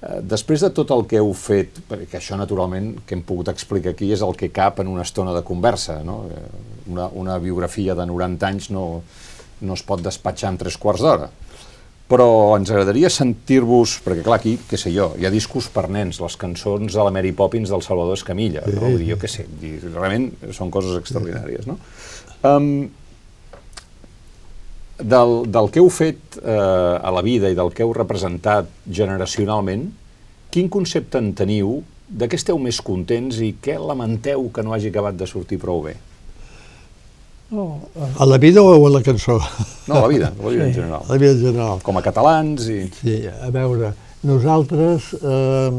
Uh, 0.00 0.20
després 0.22 0.62
de 0.64 0.70
tot 0.72 0.88
el 0.94 1.02
que 1.10 1.18
heu 1.20 1.32
fet, 1.36 1.82
perquè 1.90 2.16
això 2.20 2.38
naturalment 2.38 2.94
que 3.04 3.14
hem 3.16 3.22
pogut 3.26 3.50
explicar 3.52 3.90
aquí 3.92 4.08
és 4.14 4.22
el 4.24 4.32
que 4.38 4.48
cap 4.54 4.78
en 4.80 4.88
una 4.88 5.02
estona 5.04 5.34
de 5.36 5.42
conversa, 5.44 6.00
no? 6.04 6.22
Eh, 6.32 6.46
Una, 6.88 7.04
una 7.12 7.34
biografia 7.36 7.92
de 7.94 8.06
90 8.08 8.46
anys 8.48 8.70
no, 8.72 9.02
no 9.60 9.74
es 9.76 9.82
pot 9.84 10.00
despatxar 10.00 10.54
en 10.54 10.56
tres 10.56 10.78
quarts 10.80 11.02
d'hora. 11.04 11.26
Però 12.08 12.56
ens 12.56 12.70
agradaria 12.72 13.10
sentir-vos, 13.12 13.98
perquè 14.04 14.22
clar, 14.24 14.38
aquí, 14.40 14.54
què 14.70 14.78
sé 14.80 14.88
jo, 14.94 15.10
hi 15.20 15.26
ha 15.28 15.32
discos 15.32 15.66
per 15.68 15.90
nens, 15.92 16.22
les 16.24 16.36
cançons 16.40 16.94
de 16.94 17.04
la 17.04 17.12
Mary 17.12 17.34
Poppins 17.36 17.68
del 17.68 17.82
Salvador 17.84 18.16
Escamilla, 18.16 18.62
Sí. 18.64 18.72
no? 18.78 18.80
Vull 18.86 18.96
dir, 19.02 19.10
jo 19.10 19.18
què 19.20 19.28
sé, 19.28 19.44
realment 19.92 20.30
són 20.56 20.70
coses 20.72 20.96
extraordinàries, 20.96 21.68
no? 21.68 21.76
Um, 22.48 22.88
del, 24.98 25.34
del 25.52 25.68
que 25.70 25.78
heu 25.82 25.90
fet 25.92 26.40
eh, 26.40 26.56
a 26.98 27.10
la 27.14 27.22
vida 27.22 27.50
i 27.52 27.54
del 27.58 27.70
que 27.76 27.84
heu 27.84 27.92
representat 27.94 28.70
generacionalment, 28.88 29.90
quin 30.50 30.68
concepte 30.72 31.20
en 31.20 31.34
teniu, 31.38 31.82
de 32.08 32.24
què 32.26 32.38
esteu 32.40 32.56
més 32.58 32.80
contents 32.80 33.36
i 33.44 33.52
què 33.62 33.76
lamenteu 33.78 34.48
que 34.50 34.64
no 34.64 34.72
hagi 34.72 34.88
acabat 34.88 35.18
de 35.20 35.28
sortir 35.28 35.60
prou 35.60 35.82
bé? 35.84 35.98
No, 37.50 37.80
eh, 37.96 38.08
A 38.18 38.26
la 38.26 38.36
vida 38.38 38.60
o 38.62 38.86
a 38.86 38.90
la 38.90 39.00
cançó? 39.02 39.38
No, 39.88 39.94
a 39.94 40.00
la 40.02 40.08
vida, 40.08 40.32
a 40.38 40.42
la 40.42 40.50
vida 40.50 40.64
en 40.66 40.74
Sí. 40.74 40.80
A 40.80 40.82
general. 40.82 41.02
la 41.08 41.16
vida 41.16 41.30
en 41.32 41.40
general. 41.40 41.78
Com 41.82 41.96
a 41.96 42.02
catalans 42.02 42.68
i... 42.68 42.90
Sí, 43.00 43.22
a 43.26 43.48
veure, 43.50 43.94
nosaltres, 44.22 45.14
eh, 45.22 45.70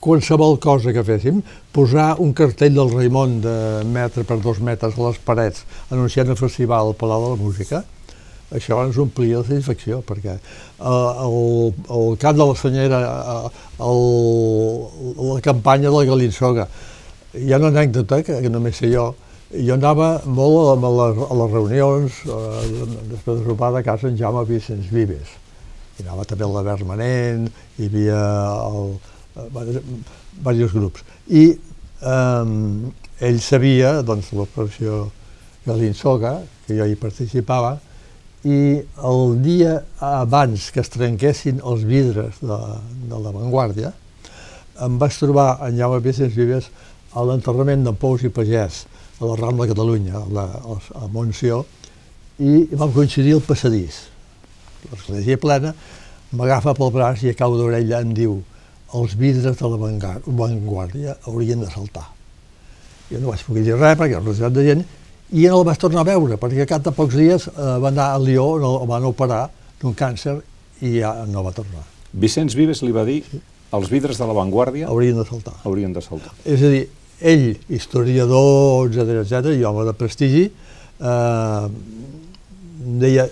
qualsevol 0.00 0.58
cosa 0.58 0.94
que 0.96 1.02
féssim, 1.04 1.42
posar 1.76 2.14
un 2.24 2.32
cartell 2.32 2.72
del 2.74 2.88
Raimon 2.94 3.40
de 3.44 3.56
metre 3.84 4.24
per 4.24 4.38
dos 4.40 4.60
metres 4.64 4.96
a 4.96 5.02
les 5.10 5.18
parets 5.20 5.64
anunciant 5.92 6.30
el 6.32 6.38
festival 6.40 6.88
al 6.88 6.96
Palau 6.96 7.26
de 7.26 7.34
la 7.34 7.42
Música, 7.42 7.82
això 8.50 8.80
ens 8.86 8.96
omplia 8.98 9.42
de 9.42 9.44
satisfacció, 9.50 10.00
perquè 10.02 10.38
eh, 10.38 10.80
el, 10.80 11.74
el 11.92 12.16
camp 12.18 12.40
de 12.40 12.46
la 12.48 12.56
Senyera, 12.56 13.00
eh, 13.04 13.50
el, 13.84 15.34
la 15.34 15.40
campanya 15.44 15.90
de 15.90 15.96
la 15.98 16.04
Galinsoga, 16.08 16.66
hi 17.36 17.52
ha 17.52 17.58
una 17.60 17.68
anècdota 17.76 18.22
que, 18.24 18.40
que 18.40 18.48
només 18.50 18.80
sé 18.80 18.88
jo, 18.94 19.10
jo 19.50 19.74
anava 19.74 20.20
molt 20.30 20.84
a, 20.84 20.90
les, 20.94 21.20
a 21.26 21.36
les 21.42 21.52
reunions, 21.52 22.18
eh, 22.26 22.86
després 23.10 23.40
de 23.40 23.46
sopar 23.48 23.72
de 23.74 23.82
casa 23.86 24.08
en 24.08 24.18
Jaume 24.18 24.44
Vicenç 24.46 24.90
Vives. 24.94 25.32
Hi 25.98 26.06
anava 26.06 26.24
també 26.28 26.46
el 26.46 26.54
Labert 26.54 26.86
Manent, 26.86 27.48
hi 27.78 27.88
havia 27.90 28.20
el, 28.68 28.92
eh, 29.36 29.80
diversos 30.38 30.76
grups. 30.76 31.04
I 31.26 31.44
eh, 31.50 33.24
ell 33.26 33.40
sabia 33.42 33.96
doncs, 34.06 34.30
l'operació 34.36 35.08
Galinsoga, 35.66 36.38
que 36.66 36.78
jo 36.78 36.86
hi 36.86 36.98
participava, 37.00 37.78
i 38.46 38.78
el 39.04 39.34
dia 39.44 39.80
abans 40.00 40.70
que 40.72 40.80
es 40.80 40.88
trenquessin 40.94 41.58
els 41.60 41.82
vidres 41.84 42.38
de, 42.40 42.60
de 43.10 43.18
l'avantguàrdia, 43.18 43.90
em 44.80 44.94
vaig 44.96 45.18
trobar 45.18 45.58
en 45.66 45.76
Jaume 45.76 45.98
Vicenç 46.06 46.38
Vives 46.38 46.70
a 47.12 47.26
l'enterrament 47.26 47.82
d'en 47.84 47.98
Pous 47.98 48.22
i 48.24 48.30
Pagès, 48.32 48.84
a 49.20 49.28
la 49.28 49.36
Rambla 49.36 49.66
de 49.66 49.74
Catalunya, 49.74 50.16
a, 50.16 50.24
la, 50.32 50.46
a 50.96 51.08
Montsió, 51.12 51.64
i 52.40 52.64
vam 52.72 52.92
coincidir 52.94 53.34
al 53.36 53.44
passadís. 53.44 54.06
L'església 54.90 55.36
plena, 55.40 55.74
m'agafa 56.32 56.72
pel 56.78 56.92
braç 56.94 57.26
i 57.26 57.32
a 57.32 57.36
cau 57.36 57.56
d'orella 57.58 58.00
em 58.00 58.14
diu 58.16 58.38
els 58.96 59.14
vidres 59.18 59.58
de 59.58 59.68
l'avantguàrdia 59.68 61.18
haurien 61.28 61.60
de 61.60 61.68
saltar. 61.70 62.08
Jo 63.10 63.20
no 63.20 63.32
vaig 63.32 63.42
poder 63.46 63.64
dir 63.66 63.76
res 63.76 63.98
perquè 63.98 64.16
era 64.16 64.22
una 64.22 64.50
de 64.54 64.64
gent 64.66 64.82
i 65.30 65.46
no 65.46 65.60
el 65.60 65.66
vaig 65.66 65.78
tornar 65.78 66.02
a 66.02 66.08
veure 66.08 66.38
perquè 66.38 66.66
cap 66.66 66.82
de 66.82 66.92
pocs 66.94 67.16
dies 67.18 67.46
eh, 67.50 67.76
va 67.82 67.90
anar 67.90 68.12
a 68.14 68.18
Lió, 68.22 68.46
no, 68.62 68.72
van 68.86 69.06
operar 69.06 69.44
d'un 69.82 69.94
càncer 69.94 70.38
i 70.82 70.98
ja 70.98 71.12
no 71.26 71.44
va 71.46 71.52
tornar. 71.54 71.84
Vicenç 72.12 72.56
Vives 72.58 72.82
li 72.82 72.94
va 72.94 73.04
dir 73.06 73.20
els 73.76 73.90
vidres 73.90 74.18
de 74.18 74.26
l'avantguàrdia 74.26 74.88
Haurien 74.90 75.18
de 75.18 75.26
saltar. 75.28 75.54
haurien 75.64 75.92
de 75.92 76.02
saltar. 76.02 76.32
És 76.44 76.62
a 76.62 76.70
dir, 76.72 76.88
ell, 77.20 77.56
historiador, 77.68 78.88
etc 78.90 79.20
etc, 79.24 79.52
i 79.56 79.64
home 79.64 79.84
de 79.88 79.94
prestigi, 79.96 80.46
eh, 81.00 81.66
deia, 83.00 83.28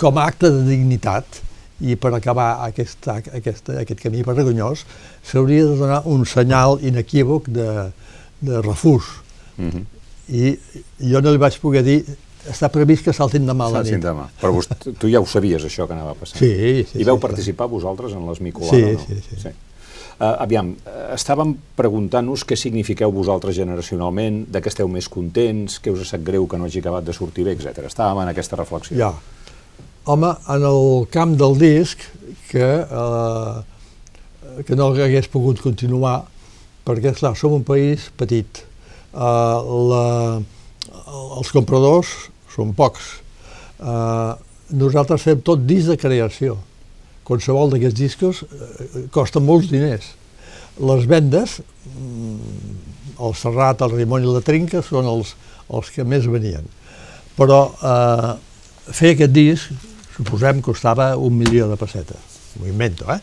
com 0.00 0.18
a 0.18 0.26
acte 0.26 0.50
de 0.50 0.64
dignitat, 0.68 1.40
i 1.80 1.96
per 1.96 2.12
acabar 2.12 2.60
aquest, 2.66 3.08
aquest, 3.08 3.70
aquest 3.80 4.00
camí 4.02 4.24
vergonyós, 4.26 4.84
s'hauria 5.24 5.64
de 5.64 5.76
donar 5.80 6.02
un 6.10 6.26
senyal 6.28 6.78
inequívoc 6.84 7.48
de, 7.48 7.68
de 8.40 8.60
refús. 8.60 9.04
Mm 9.56 9.70
-hmm. 9.70 9.84
I 10.28 10.58
jo 11.10 11.20
no 11.20 11.32
li 11.32 11.38
vaig 11.38 11.58
poder 11.60 11.82
dir, 11.82 12.04
està 12.48 12.68
previst 12.68 13.04
que 13.04 13.12
saltin 13.12 13.46
demà 13.46 13.66
a 13.66 13.70
la 13.70 13.82
nit. 13.82 13.98
demà. 14.00 14.28
Però 14.40 14.52
vos, 14.52 14.68
tu 14.98 15.08
ja 15.08 15.20
ho 15.20 15.26
sabies, 15.26 15.64
això 15.64 15.86
que 15.86 15.92
anava 15.92 16.14
passant. 16.14 16.38
Sí, 16.38 16.84
sí. 16.92 16.98
I 17.00 17.04
veu 17.04 17.16
sí, 17.16 17.20
participar 17.20 17.68
vosaltres 17.68 18.12
en 18.12 18.26
l'esmicolada, 18.28 18.76
Sí, 18.76 18.82
no? 18.92 18.98
sí, 19.06 19.14
sí. 19.28 19.40
sí. 19.42 19.48
Uh, 20.20 20.34
aviam, 20.44 20.74
uh, 20.84 21.14
estàvem 21.14 21.54
preguntant-nos 21.78 22.42
què 22.44 22.58
signifiqueu 22.60 23.08
vosaltres 23.14 23.56
generacionalment, 23.56 24.42
de 24.52 24.60
què 24.60 24.68
esteu 24.68 24.88
més 24.92 25.08
contents, 25.08 25.78
què 25.80 25.94
us 25.94 26.12
sap 26.12 26.26
greu 26.26 26.44
que 26.44 26.60
no 26.60 26.68
hagi 26.68 26.82
acabat 26.82 27.06
de 27.06 27.14
sortir 27.16 27.46
bé, 27.46 27.54
etc. 27.56 27.86
Estàvem 27.88 28.20
en 28.20 28.32
aquesta 28.34 28.58
reflexió. 28.60 28.98
Ja. 29.00 29.14
Home, 30.12 30.34
en 30.52 30.66
el 30.68 31.06
camp 31.12 31.32
del 31.40 31.56
disc, 31.60 32.04
que, 32.50 32.68
eh, 32.84 34.62
que 34.66 34.76
no 34.76 34.90
hagués 34.92 35.28
pogut 35.32 35.60
continuar, 35.64 36.26
perquè, 36.84 37.14
esclar, 37.14 37.32
som 37.36 37.56
un 37.56 37.64
país 37.64 38.10
petit. 38.20 38.62
Eh, 39.14 39.58
la, 39.92 40.04
els 41.38 41.52
compradors 41.54 42.12
són 42.52 42.74
pocs. 42.76 43.12
Eh, 43.80 44.32
nosaltres 44.76 45.24
fem 45.24 45.40
tot 45.44 45.64
disc 45.64 45.88
de 45.88 45.96
creació. 46.00 46.58
Qualsevol 47.26 47.72
d'aquests 47.72 47.98
discos 47.98 48.42
eh, 48.44 49.06
costa 49.14 49.42
molts 49.42 49.70
diners. 49.72 50.12
Les 50.80 51.06
vendes, 51.08 51.58
mm, 51.90 52.74
el 53.20 53.36
Serrat, 53.36 53.82
el 53.84 53.96
Rimon 53.98 54.24
i 54.24 54.30
la 54.30 54.42
Trinca 54.44 54.82
són 54.86 55.08
els, 55.10 55.34
els 55.68 55.92
que 55.94 56.06
més 56.06 56.26
venien. 56.30 56.66
Però 57.36 57.60
eh, 57.70 58.32
fer 58.90 59.14
aquest 59.14 59.34
disc, 59.34 59.86
suposem, 60.16 60.60
costava 60.64 61.12
un 61.16 61.36
milió 61.38 61.68
de 61.70 61.78
pessetes, 61.80 62.38
m'ho 62.58 62.68
invento, 62.70 63.06
eh? 63.12 63.20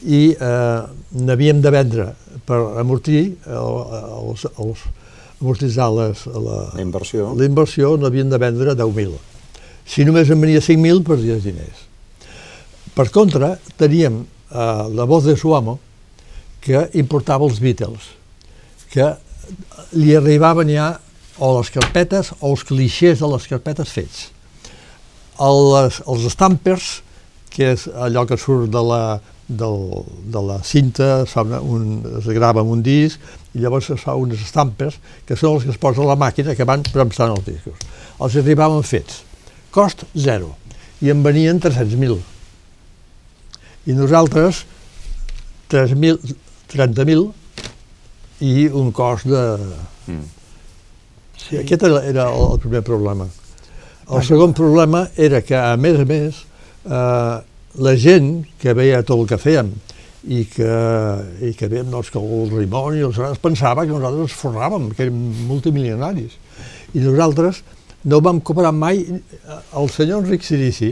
I 0.00 0.22
eh, 0.32 0.80
n'havíem 1.20 1.60
de 1.60 1.74
vendre 1.74 2.06
per 2.48 2.60
amortir 2.80 3.24
els, 3.50 4.46
els 4.56 4.86
amortitzar 5.40 5.90
les, 5.96 6.24
la, 6.26 6.62
la 6.74 6.82
inversió, 6.82 7.32
la 7.36 7.46
inversió 7.48 7.94
n'havien 8.00 8.32
de 8.32 8.40
vendre 8.40 8.76
10.000. 8.76 9.14
Si 9.90 10.04
només 10.06 10.30
en 10.30 10.40
venia 10.40 10.60
5.000, 10.62 11.04
perdies 11.06 11.44
diners. 11.44 11.89
Per 13.00 13.08
contra, 13.08 13.54
teníem 13.80 14.18
eh, 14.20 14.56
la 14.92 15.04
voz 15.08 15.24
de 15.24 15.32
Suamo, 15.32 15.78
que 16.60 16.82
importava 17.00 17.46
els 17.48 17.56
Beatles, 17.64 18.10
que 18.92 19.06
li 19.96 20.12
arribaven 20.18 20.68
ja 20.68 20.88
o 21.40 21.48
les 21.56 21.70
carpetes 21.72 22.34
o 22.42 22.50
els 22.50 22.64
clixés 22.68 23.22
de 23.22 23.30
les 23.32 23.46
carpetes 23.48 23.94
fets. 23.94 24.26
El, 25.40 25.60
les, 25.72 26.02
els 26.04 26.26
stampers, 26.34 26.88
que 27.48 27.70
és 27.72 27.86
allò 27.88 28.26
que 28.28 28.36
surt 28.36 28.68
de 28.74 28.82
la, 28.84 29.00
del, 29.48 29.80
de 30.34 30.42
la 30.50 30.58
cinta, 30.60 31.08
una, 31.40 31.62
un, 31.64 31.86
es 32.18 32.28
grava 32.36 32.60
amb 32.60 32.74
un 32.74 32.82
disc 32.84 33.16
i 33.54 33.62
llavors 33.64 33.88
es 33.96 34.04
fa 34.04 34.18
uns 34.20 34.44
stampers 34.50 34.98
que 35.24 35.38
són 35.40 35.56
els 35.56 35.64
que 35.64 35.72
es 35.72 35.80
posen 35.80 36.04
a 36.04 36.10
la 36.10 36.18
màquina 36.20 36.52
que 36.58 36.68
van 36.68 36.84
premsant 36.92 37.32
els 37.32 37.48
discos. 37.48 37.80
Els 38.20 38.36
arribaven 38.44 38.84
fets. 38.84 39.22
Cost 39.72 40.04
zero. 40.12 40.52
I 41.00 41.14
en 41.16 41.24
venien 41.24 41.64
300.000. 41.64 42.20
I 43.86 43.92
nosaltres 43.96 44.64
30.000 45.70 47.30
i 48.40 48.68
un 48.68 48.92
cost 48.92 49.26
de... 49.30 49.42
Mm. 50.08 50.24
Sí. 51.40 51.56
Aquest 51.62 51.82
era, 51.88 52.26
el, 52.28 52.42
el 52.52 52.58
primer 52.60 52.82
problema. 52.84 53.26
El 54.10 54.24
segon 54.26 54.52
problema 54.56 55.04
era 55.16 55.40
que, 55.46 55.56
a 55.56 55.76
més 55.80 56.00
a 56.02 56.04
més, 56.08 56.42
eh, 56.84 57.36
la 57.86 57.94
gent 57.96 58.30
que 58.60 58.74
veia 58.74 59.04
tot 59.06 59.22
el 59.22 59.28
que 59.30 59.38
fèiem 59.40 59.70
i 60.24 60.44
que, 60.50 60.72
i 61.46 61.52
que 61.56 61.68
veiem 61.70 61.92
doncs, 61.92 62.10
que 62.12 62.20
el 62.20 62.50
Rimon 62.52 62.98
i 62.98 63.04
els 63.06 63.20
grans 63.20 63.40
pensava 63.40 63.86
que 63.86 63.94
nosaltres 63.94 64.26
ens 64.26 64.40
forràvem, 64.40 64.90
que 64.96 65.06
érem 65.06 65.20
multimilionaris. 65.48 66.34
I 66.92 67.04
nosaltres 67.06 67.62
no 68.10 68.20
vam 68.24 68.40
cobrar 68.40 68.72
mai... 68.74 69.04
El 69.76 69.88
senyor 69.92 70.24
Enric 70.24 70.44
Sirici 70.44 70.90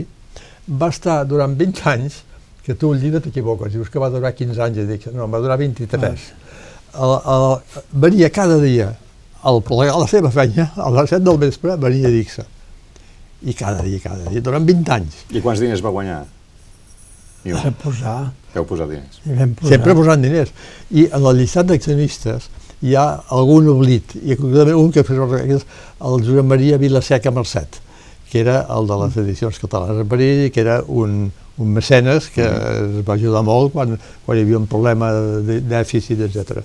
va 0.79 0.89
estar 0.93 1.21
durant 1.27 1.55
20 1.59 1.85
anys, 1.91 2.23
que 2.69 2.77
tu 2.77 2.93
el 2.93 3.01
llibre 3.01 3.23
t'equivoques, 3.25 3.73
dius 3.73 3.89
que 3.89 4.01
va 4.01 4.11
durar 4.13 4.35
15 4.37 4.61
anys, 4.61 4.83
i 4.83 4.87
dic, 4.93 5.09
no, 5.15 5.25
va 5.27 5.41
durar 5.41 5.57
23. 5.57 6.29
Ah 6.29 6.49
el, 6.97 7.13
el, 7.25 7.57
venia 7.91 8.29
cada 8.29 8.57
dia 8.61 8.93
al 9.43 9.61
plegar 9.63 9.97
la 9.99 10.07
seva 10.09 10.31
feina, 10.33 10.69
a 10.75 10.89
les 10.93 11.11
7 11.13 11.23
del 11.25 11.37
vespre, 11.41 11.75
venia 11.79 12.09
a 12.09 12.13
dir-se. 12.13 12.45
I 13.45 13.55
cada 13.55 13.83
dia, 13.85 14.01
cada 14.03 14.27
dia, 14.27 14.41
durant 14.43 14.65
20 14.67 14.95
anys. 14.97 15.21
I 15.31 15.41
quants 15.43 15.61
diners 15.63 15.83
va 15.85 15.93
guanyar? 15.95 16.23
I 17.47 17.55
vam 17.55 17.75
posar. 17.79 18.17
Vau 18.55 18.65
posar 18.67 18.89
diners. 18.89 19.21
I 19.23 19.37
vam 19.37 19.53
posar. 19.55 19.75
Sempre 19.75 19.95
posant 19.95 20.25
diners. 20.25 20.51
I 20.91 21.05
en 21.07 21.23
el 21.23 21.39
llistat 21.39 21.69
d'accionistes 21.69 22.49
hi 22.83 22.95
ha 22.99 23.05
algun 23.35 23.69
oblit, 23.71 24.17
i 24.19 24.35
concretament 24.39 24.79
un 24.79 24.91
que 24.91 25.03
és 25.03 25.63
el 25.63 26.25
Josep 26.25 26.47
Maria 26.47 26.79
Vilaseca 26.79 27.31
Mercet, 27.31 27.79
que 28.29 28.43
era 28.43 28.65
el 28.75 28.87
de 28.87 28.97
les 29.03 29.15
edicions 29.23 29.59
catalanes 29.59 30.03
en 30.03 30.11
perill, 30.11 30.49
que 30.51 30.61
era 30.61 30.81
un, 30.87 31.31
un 31.59 31.73
mecenes 31.75 32.29
que 32.33 32.43
mm. 32.43 32.99
es 32.99 33.05
va 33.07 33.15
ajudar 33.19 33.43
molt 33.45 33.73
quan, 33.75 33.95
quan 34.25 34.37
hi 34.37 34.43
havia 34.45 34.59
un 34.61 34.67
problema 34.71 35.11
de 35.45 35.59
dèficit, 35.67 36.21
etc. 36.25 36.63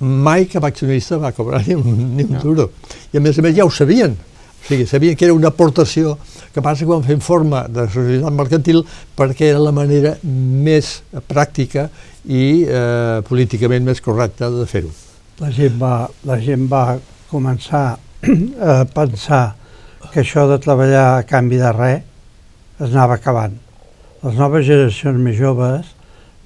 Mai 0.00 0.46
cap 0.52 0.66
accionista 0.68 1.18
va 1.20 1.32
cobrar 1.32 1.62
ni 1.66 1.76
un, 1.78 1.92
ni 2.16 2.26
un 2.26 2.36
no. 2.36 2.42
duro. 2.42 2.70
I 3.12 3.18
a 3.18 3.24
més 3.24 3.38
a 3.40 3.44
més 3.46 3.56
ja 3.56 3.64
ho 3.64 3.72
sabien. 3.72 4.12
O 4.12 4.68
sigui, 4.68 4.86
sabien 4.90 5.16
que 5.16 5.28
era 5.28 5.34
una 5.34 5.48
aportació 5.52 6.16
que 6.52 6.62
passa 6.64 6.86
quan 6.88 7.04
fem 7.06 7.20
forma 7.24 7.64
de 7.70 7.86
societat 7.92 8.34
mercantil 8.34 8.82
perquè 9.16 9.52
era 9.52 9.62
la 9.62 9.72
manera 9.72 10.16
més 10.22 10.98
pràctica 11.28 11.88
i 12.26 12.64
eh, 12.66 13.20
políticament 13.28 13.86
més 13.86 14.02
correcta 14.04 14.50
de 14.52 14.66
fer-ho. 14.68 14.90
La 15.40 15.52
gent 15.54 15.76
va, 15.80 16.08
la 16.26 16.40
gent 16.42 16.66
va 16.68 16.96
començar 17.30 17.86
a 17.96 18.80
pensar 18.96 19.44
que 20.10 20.24
això 20.24 20.46
de 20.50 20.58
treballar 20.64 21.06
a 21.14 21.22
canvi 21.28 21.60
de 21.60 21.72
res 21.76 22.02
es 22.80 22.90
anava 22.90 23.16
acabant 23.20 23.54
les 24.26 24.34
noves 24.34 24.64
generacions 24.66 25.20
més 25.22 25.36
joves 25.38 25.92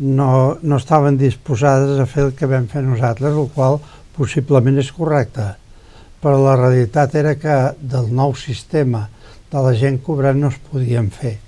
no, 0.00 0.56
no 0.60 0.76
estaven 0.76 1.16
disposades 1.20 2.00
a 2.00 2.04
fer 2.08 2.26
el 2.26 2.34
que 2.36 2.48
vam 2.48 2.66
fer 2.68 2.82
nosaltres, 2.84 3.32
el 3.32 3.48
qual 3.54 3.78
possiblement 4.16 4.80
és 4.80 4.90
correcte. 4.92 5.46
Però 6.20 6.36
la 6.42 6.58
realitat 6.58 7.14
era 7.16 7.36
que 7.40 7.56
del 7.80 8.10
nou 8.16 8.34
sistema 8.36 9.06
de 9.52 9.62
la 9.64 9.72
gent 9.76 9.96
cobrant 10.04 10.36
no 10.40 10.50
es 10.52 10.58
podien 10.70 11.08
fer. 11.12 11.38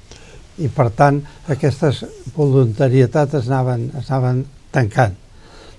I 0.61 0.69
per 0.73 0.89
tant 0.97 1.21
aquestes 1.53 2.03
voluntarietats 2.37 3.37
es 3.43 3.51
anaven, 3.51 3.91
es 4.01 4.09
anaven 4.09 4.45
tancant. 4.73 5.19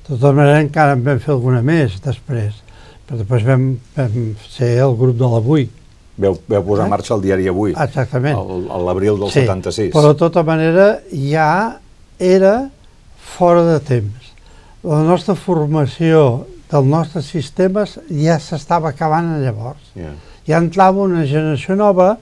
De 0.04 0.14
tota 0.14 0.34
manera 0.38 0.62
encara 0.62 0.94
en 0.94 1.06
vam 1.06 1.22
fer 1.24 1.34
alguna 1.34 1.64
més 1.66 1.98
després, 2.04 2.62
però 3.08 3.22
després 3.22 3.46
vam, 3.48 3.72
vam 3.98 4.34
ser 4.50 4.76
el 4.86 4.98
grup 5.00 5.18
de 5.18 5.30
l'avui, 5.34 5.70
Veu, 6.16 6.36
veu 6.46 6.62
posar 6.62 6.86
en 6.86 6.92
eh? 6.92 6.94
marxa 6.94 7.16
el 7.16 7.24
diari 7.24 7.48
Avui, 7.50 7.72
Exactament. 7.74 8.38
l'abril 8.86 9.18
del 9.18 9.32
sí, 9.34 9.42
76. 9.48 9.94
Però 9.96 10.12
de 10.12 10.20
tota 10.20 10.44
manera 10.46 11.00
ja 11.10 11.80
era 12.22 12.70
fora 13.18 13.64
de 13.66 13.80
temps. 13.82 14.30
La 14.86 15.02
nostra 15.08 15.34
formació 15.34 16.46
dels 16.70 16.86
nostres 16.90 17.32
sistemes 17.34 17.98
ja 18.10 18.38
s'estava 18.42 18.92
acabant 18.94 19.32
llavors. 19.42 19.82
Yeah. 19.98 20.14
Ja 20.46 20.62
entrava 20.62 21.02
una 21.02 21.26
generació 21.26 21.78
nova, 21.80 22.14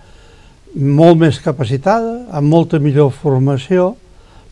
molt 0.76 1.20
més 1.20 1.42
capacitada, 1.44 2.22
amb 2.32 2.48
molta 2.48 2.80
millor 2.80 3.12
formació. 3.12 3.96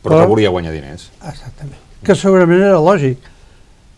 Però, 0.03 0.17
però 0.17 0.23
que 0.25 0.31
volia 0.33 0.51
guanyar 0.51 0.75
diners. 0.75 1.09
Exactament. 1.21 1.79
Que 2.03 2.15
segurament 2.15 2.63
era 2.63 2.79
lògic 2.83 3.23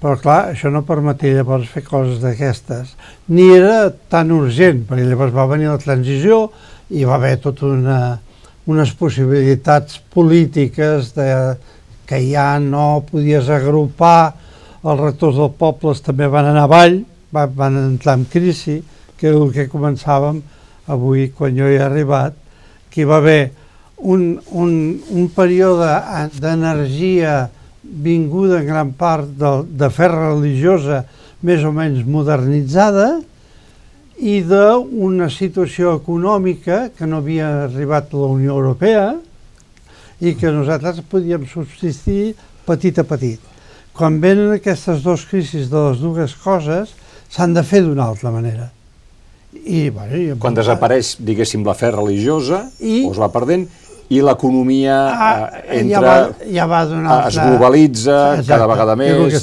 però 0.02 0.18
clar, 0.18 0.40
això 0.50 0.72
no 0.74 0.82
permetia 0.82 1.38
llavors 1.38 1.70
fer 1.70 1.84
coses 1.86 2.22
d'aquestes. 2.24 2.96
Ni 3.30 3.46
era 3.54 3.92
tan 4.10 4.32
urgent, 4.34 4.82
perquè 4.90 5.06
llavors 5.06 5.36
va 5.36 5.46
venir 5.52 5.70
la 5.70 5.82
transició 5.82 6.48
i 6.90 7.06
va 7.06 7.20
haver 7.20 7.36
tot 7.44 7.62
una, 7.68 8.18
unes 8.66 8.96
possibilitats 8.98 10.00
polítiques 10.14 11.14
de, 11.14 11.28
que 12.10 12.20
ja 12.32 12.56
no 12.60 13.04
podies 13.12 13.48
agrupar, 13.54 14.34
els 14.82 15.00
rectors 15.00 15.38
dels 15.38 15.56
pobles 15.62 16.02
també 16.02 16.26
van 16.28 16.50
anar 16.50 16.66
avall, 16.66 17.04
van, 17.32 17.54
van 17.56 17.78
entrar 17.86 18.18
en 18.18 18.26
crisi, 18.26 18.80
que 19.16 19.30
és 19.30 19.38
el 19.38 19.54
que 19.54 19.70
començàvem 19.70 20.42
avui 20.92 21.30
quan 21.38 21.54
jo 21.56 21.70
he 21.70 21.78
arribat, 21.78 22.34
que 22.90 23.04
hi 23.04 23.08
va 23.08 23.22
haver 23.22 23.52
un, 24.02 24.42
un, 24.50 24.72
un 25.14 25.30
període 25.32 25.94
d'energia 26.42 27.36
vinguda 27.84 28.62
en 28.62 28.68
gran 28.68 28.94
part 28.94 29.28
de, 29.38 29.52
de 29.66 29.90
fe 29.94 30.08
religiosa 30.12 31.04
més 31.42 31.64
o 31.66 31.72
menys 31.74 32.06
modernitzada 32.06 33.20
i 34.22 34.42
d'una 34.46 35.32
situació 35.34 35.96
econòmica 35.98 36.92
que 36.94 37.08
no 37.10 37.22
havia 37.22 37.66
arribat 37.66 38.14
a 38.14 38.20
la 38.22 38.30
Unió 38.36 38.54
Europea 38.60 39.16
i 40.22 40.36
que 40.38 40.54
nosaltres 40.54 41.02
podíem 41.10 41.48
subsistir 41.50 42.36
petit 42.68 43.00
a 43.02 43.06
petit. 43.08 43.42
Quan 43.98 44.22
venen 44.22 44.54
aquestes 44.54 45.02
dues 45.04 45.26
crisis 45.28 45.72
de 45.72 45.88
les 45.88 46.04
dues 46.04 46.36
coses, 46.44 46.94
s'han 47.34 47.58
de 47.58 47.64
fer 47.66 47.82
d'una 47.82 48.06
altra 48.12 48.32
manera. 48.32 48.70
I, 49.52 49.90
bueno, 49.92 50.16
i 50.16 50.38
Quan 50.40 50.56
desapareix, 50.56 51.16
diguéssim, 51.20 51.66
la 51.68 51.76
fe 51.76 51.90
religiosa, 51.92 52.64
I, 52.80 53.02
o 53.10 53.12
es 53.12 53.20
va 53.20 53.32
perdent, 53.34 53.66
i 54.12 54.20
l'economia 54.20 54.96
ah, 55.08 55.50
eh, 55.64 55.80
entra, 55.80 55.88
ja 55.88 56.02
va, 56.04 56.16
ja 56.44 56.66
va 56.68 56.80
donar 56.86 57.18
es 57.30 57.38
globalitza 57.40 58.18
Exacte, 58.34 58.50
cada 58.52 58.68
vegada 58.68 58.96
més, 59.00 59.38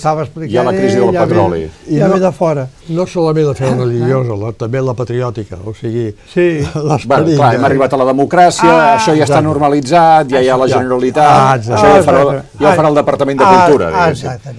hi 0.45 0.59
ha 0.59 0.65
la 0.67 0.75
crisi 0.75 0.99
del 1.01 1.15
ja 1.17 1.25
petroli. 1.25 1.63
Ve, 1.65 1.95
I 1.95 2.01
ja 2.03 2.11
no, 2.11 2.19
ve 2.19 2.21
de 2.27 2.33
fora. 2.37 2.67
No 2.93 3.07
solament 3.09 3.49
la 3.49 3.55
fe 3.57 3.71
religiosa, 3.71 4.37
la, 4.43 4.53
també 4.61 4.83
la 4.85 4.95
patriòtica, 4.99 5.63
o 5.65 5.73
sigui, 5.77 6.05
sí. 6.35 6.47
bueno, 6.75 7.33
clar, 7.33 7.55
hem 7.57 7.67
arribat 7.71 7.97
a 7.97 8.03
la 8.03 8.09
democràcia, 8.11 8.69
ah, 8.75 8.93
això 8.99 9.17
ja 9.17 9.25
està 9.25 9.41
normalitzat, 9.45 10.29
ja 10.35 10.45
hi 10.45 10.53
ha 10.53 10.61
la 10.61 10.69
Generalitat, 10.75 11.33
ah, 11.33 11.57
això 11.57 11.81
ja 11.81 11.97
ho, 11.97 12.05
farà, 12.11 12.29
ja 12.61 12.69
ho 12.69 12.77
farà 12.83 12.93
el 12.93 13.01
Departament 13.01 13.41
de 13.41 13.51
Cultura. 13.55 13.91
Ah, 14.05 14.13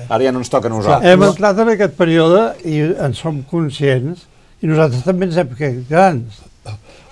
Ara 0.09 0.23
ja 0.25 0.33
no 0.33 0.41
ens 0.41 0.49
toca 0.49 0.71
a 0.71 0.73
nosaltres. 0.73 1.05
Hem 1.13 1.29
entrat 1.29 1.65
en 1.65 1.73
aquest 1.77 1.97
període 2.01 2.45
i 2.65 2.81
en 2.97 3.13
som 3.17 3.43
conscients, 3.53 4.25
i 4.59 4.73
nosaltres 4.73 5.05
també 5.05 5.29
ens 5.29 5.37
hem 5.37 5.53
fet 5.53 5.83
grans 5.89 6.48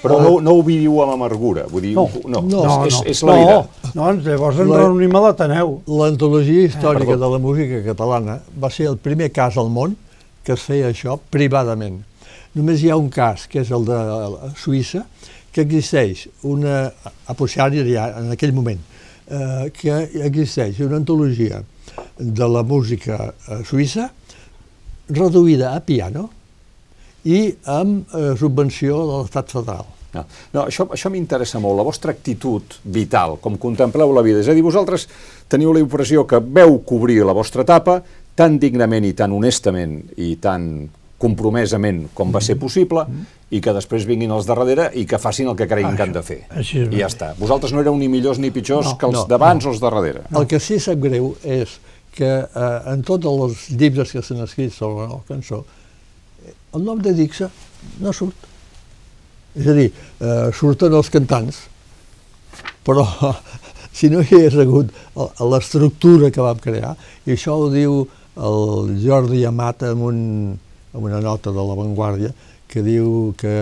però 0.08 0.18
no, 0.24 0.34
no 0.44 0.56
ho 0.58 0.64
viviu 0.66 0.98
amb 1.04 1.14
amargura, 1.18 1.68
vull 1.70 1.86
dir, 1.86 1.94
no, 1.98 2.08
no, 2.26 2.42
no, 2.48 2.64
no 2.64 2.76
és, 2.88 3.00
és 3.14 3.24
la 3.28 3.38
vida. 3.38 3.56
No, 3.92 4.02
doncs 4.02 4.28
llavors 4.32 4.60
ens 4.64 4.74
reunim 4.74 5.16
a 5.20 5.24
l'Ateneu. 5.28 5.78
L'antologia 6.00 6.68
històrica 6.72 7.14
eh, 7.16 7.22
de 7.22 7.32
la 7.36 7.40
música 7.44 7.84
catalana 7.86 8.40
va 8.58 8.72
ser 8.74 8.90
el 8.92 9.00
primer 9.02 9.30
cas 9.36 9.60
al 9.62 9.72
món 9.74 9.98
que 10.48 10.56
es 10.56 10.64
feia 10.64 10.92
això 10.94 11.18
privadament. 11.34 12.00
Només 12.56 12.82
hi 12.82 12.92
ha 12.92 12.98
un 12.98 13.10
cas, 13.14 13.46
que 13.52 13.62
és 13.62 13.72
el 13.76 13.84
de 13.86 13.98
Suïssa, 14.58 15.04
que 15.52 15.66
existeix 15.66 16.28
una, 16.48 16.88
a 17.28 17.36
Puixària 17.38 17.84
ja 17.88 18.08
en 18.22 18.32
aquell 18.36 18.54
moment, 18.56 18.80
eh, 19.28 19.68
que 19.76 20.00
existeix 20.28 20.80
una 20.86 21.02
antologia 21.02 21.64
de 22.18 22.48
la 22.48 22.64
música 22.64 23.18
eh, 23.34 23.62
suïssa 23.68 24.08
reduïda 25.10 25.74
a 25.76 25.82
piano 25.82 26.28
i 27.28 27.42
amb 27.74 28.16
eh, 28.16 28.34
subvenció 28.40 29.04
de 29.04 29.22
l'estat 29.22 29.54
federal. 29.58 29.97
No, 30.14 30.24
no 30.54 30.66
això, 30.68 30.88
això 30.94 31.12
m'interessa 31.14 31.60
molt, 31.64 31.78
la 31.80 31.86
vostra 31.88 32.14
actitud 32.16 32.78
vital, 32.84 33.38
com 33.44 33.58
contempleu 33.62 34.14
la 34.16 34.24
vida. 34.26 34.44
És 34.44 34.52
a 34.52 34.56
dir, 34.56 34.64
vosaltres 34.66 35.08
teniu 35.52 35.74
la 35.76 35.84
impressió 35.84 36.26
que 36.28 36.40
veu 36.40 36.80
cobrir 36.88 37.20
la 37.28 37.36
vostra 37.36 37.66
etapa 37.68 38.00
tan 38.38 38.60
dignament 38.62 39.06
i 39.08 39.14
tan 39.18 39.34
honestament 39.34 40.00
i 40.22 40.36
tan 40.42 40.88
compromesament 41.18 42.12
com 42.14 42.30
va 42.30 42.40
ser 42.40 42.54
mm-hmm. 42.54 42.62
possible 42.62 43.02
mm-hmm. 43.02 43.38
i 43.58 43.62
que 43.66 43.74
després 43.74 44.06
vinguin 44.06 44.36
els 44.36 44.46
darrere 44.46 44.92
i 45.02 45.08
que 45.10 45.18
facin 45.18 45.50
el 45.50 45.58
que 45.58 45.66
creguin 45.70 45.98
que 45.98 46.06
han 46.06 46.14
de 46.14 46.22
fer. 46.24 46.44
I 46.62 47.02
ja 47.02 47.10
està. 47.10 47.32
Vosaltres 47.40 47.74
no 47.74 47.82
éreu 47.82 47.98
ni 47.98 48.10
millors 48.12 48.38
ni 48.40 48.52
pitjors 48.54 48.92
no, 48.92 48.98
que 49.02 49.10
els 49.10 49.24
no, 49.24 49.26
d'abans 49.32 49.66
no. 49.66 49.72
o 49.72 49.74
els 49.74 49.82
de 49.82 49.88
darrere. 49.90 50.28
No. 50.30 50.44
El 50.44 50.52
que 50.52 50.62
sí 50.62 50.78
sap 50.84 51.02
greu 51.02 51.32
és 51.42 51.80
que 52.18 52.30
eh, 52.46 52.94
en 52.94 53.02
tots 53.06 53.26
els 53.30 53.66
llibres 53.74 54.14
que 54.14 54.22
s'han 54.26 54.46
escrit 54.46 54.74
sobre 54.74 55.10
la 55.10 55.20
cançó 55.28 55.64
el 56.78 56.86
nom 56.86 57.02
de 57.02 57.14
Dixa 57.18 57.50
no 58.04 58.14
surt. 58.14 58.46
És 59.58 59.68
a 59.68 59.74
dir, 59.74 59.88
eh, 60.22 60.50
surten 60.54 60.94
els 60.94 61.10
cantants, 61.14 61.64
però 62.86 63.06
si 63.98 64.12
no 64.14 64.22
hi 64.22 64.30
hagués 64.30 64.60
hagut 64.62 64.94
l'estructura 65.42 66.32
que 66.34 66.46
vam 66.46 66.62
crear, 66.62 66.94
i 67.26 67.34
això 67.36 67.58
ho 67.58 67.72
diu 67.74 68.04
el 68.38 68.94
Jordi 69.02 69.42
Amat 69.50 69.88
en, 69.90 70.04
un, 70.06 70.20
en 70.94 71.10
una 71.10 71.22
nota 71.24 71.52
de 71.52 71.64
l'avantguàrdia, 71.64 72.34
que 72.68 72.84
diu 72.84 73.34
que 73.40 73.56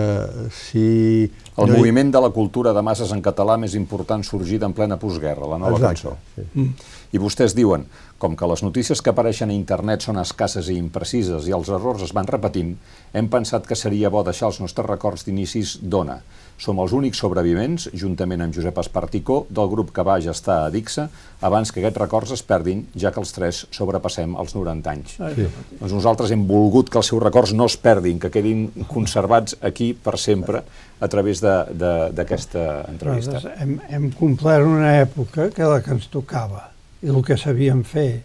si... 0.50 1.30
El 1.56 1.70
no 1.70 1.78
moviment 1.78 2.10
hi... 2.10 2.14
de 2.16 2.20
la 2.20 2.30
cultura 2.34 2.74
de 2.74 2.82
masses 2.84 3.12
en 3.14 3.22
català 3.24 3.54
més 3.60 3.76
important 3.78 4.24
sorgit 4.26 4.64
en 4.66 4.74
plena 4.76 4.98
postguerra, 5.00 5.46
la 5.46 5.60
nova 5.62 5.78
Exacte, 5.78 6.10
cançó. 6.10 6.16
Sí. 6.34 6.46
Mm. 6.52 6.90
I 7.16 7.20
vostès 7.20 7.54
diuen, 7.56 7.86
com 8.20 8.34
que 8.36 8.48
les 8.50 8.60
notícies 8.64 9.00
que 9.00 9.12
apareixen 9.12 9.48
a 9.48 9.54
internet 9.56 10.04
són 10.04 10.20
escasses 10.20 10.68
i 10.68 10.74
imprecises 10.76 11.46
i 11.48 11.54
els 11.56 11.70
errors 11.72 12.02
es 12.04 12.12
van 12.16 12.28
repetint, 12.28 12.74
hem 13.16 13.30
pensat 13.32 13.64
que 13.68 13.78
seria 13.78 14.10
bo 14.12 14.20
deixar 14.26 14.50
els 14.50 14.58
nostres 14.60 14.84
records 14.88 15.24
d'inicis 15.24 15.78
d'Ona. 15.80 16.18
Som 16.60 16.80
els 16.80 16.92
únics 16.96 17.20
sobrevivents, 17.20 17.86
juntament 17.96 18.44
amb 18.44 18.56
Josep 18.56 18.82
Esparticó, 18.82 19.38
del 19.48 19.68
grup 19.72 19.94
que 19.96 20.04
va 20.04 20.18
gestar 20.24 20.58
a 20.64 20.68
Dixa, 20.72 21.06
abans 21.44 21.72
que 21.72 21.80
aquests 21.80 22.02
records 22.02 22.36
es 22.36 22.44
perdin, 22.44 22.84
ja 22.96 23.12
que 23.12 23.20
els 23.20 23.32
tres 23.36 23.64
sobrepassem 23.76 24.36
els 24.36 24.56
90 24.56 24.92
anys. 24.92 25.16
Sí. 25.16 25.48
Doncs 25.80 25.96
nosaltres 25.96 26.36
hem 26.36 26.44
volgut 26.48 26.92
que 26.92 27.00
els 27.00 27.12
seus 27.12 27.24
records 27.24 27.56
no 27.56 27.68
es 27.68 27.80
perdin, 27.80 28.20
que 28.20 28.32
quedin 28.32 28.68
conservats 28.92 29.56
aquí 29.64 29.94
per 29.96 30.18
sempre 30.20 30.64
a 31.00 31.12
través 31.12 31.44
d'aquesta 31.44 32.86
entrevista. 32.92 33.44
Hem, 33.56 33.76
hem 33.88 34.08
complert 34.16 34.68
una 34.68 34.96
època 35.00 35.52
que 35.52 35.68
la 35.68 35.84
que 35.84 35.96
ens 35.96 36.08
tocava 36.12 36.75
i 37.06 37.12
el 37.12 37.22
que 37.22 37.36
sabíem 37.38 37.84
fer, 37.86 38.24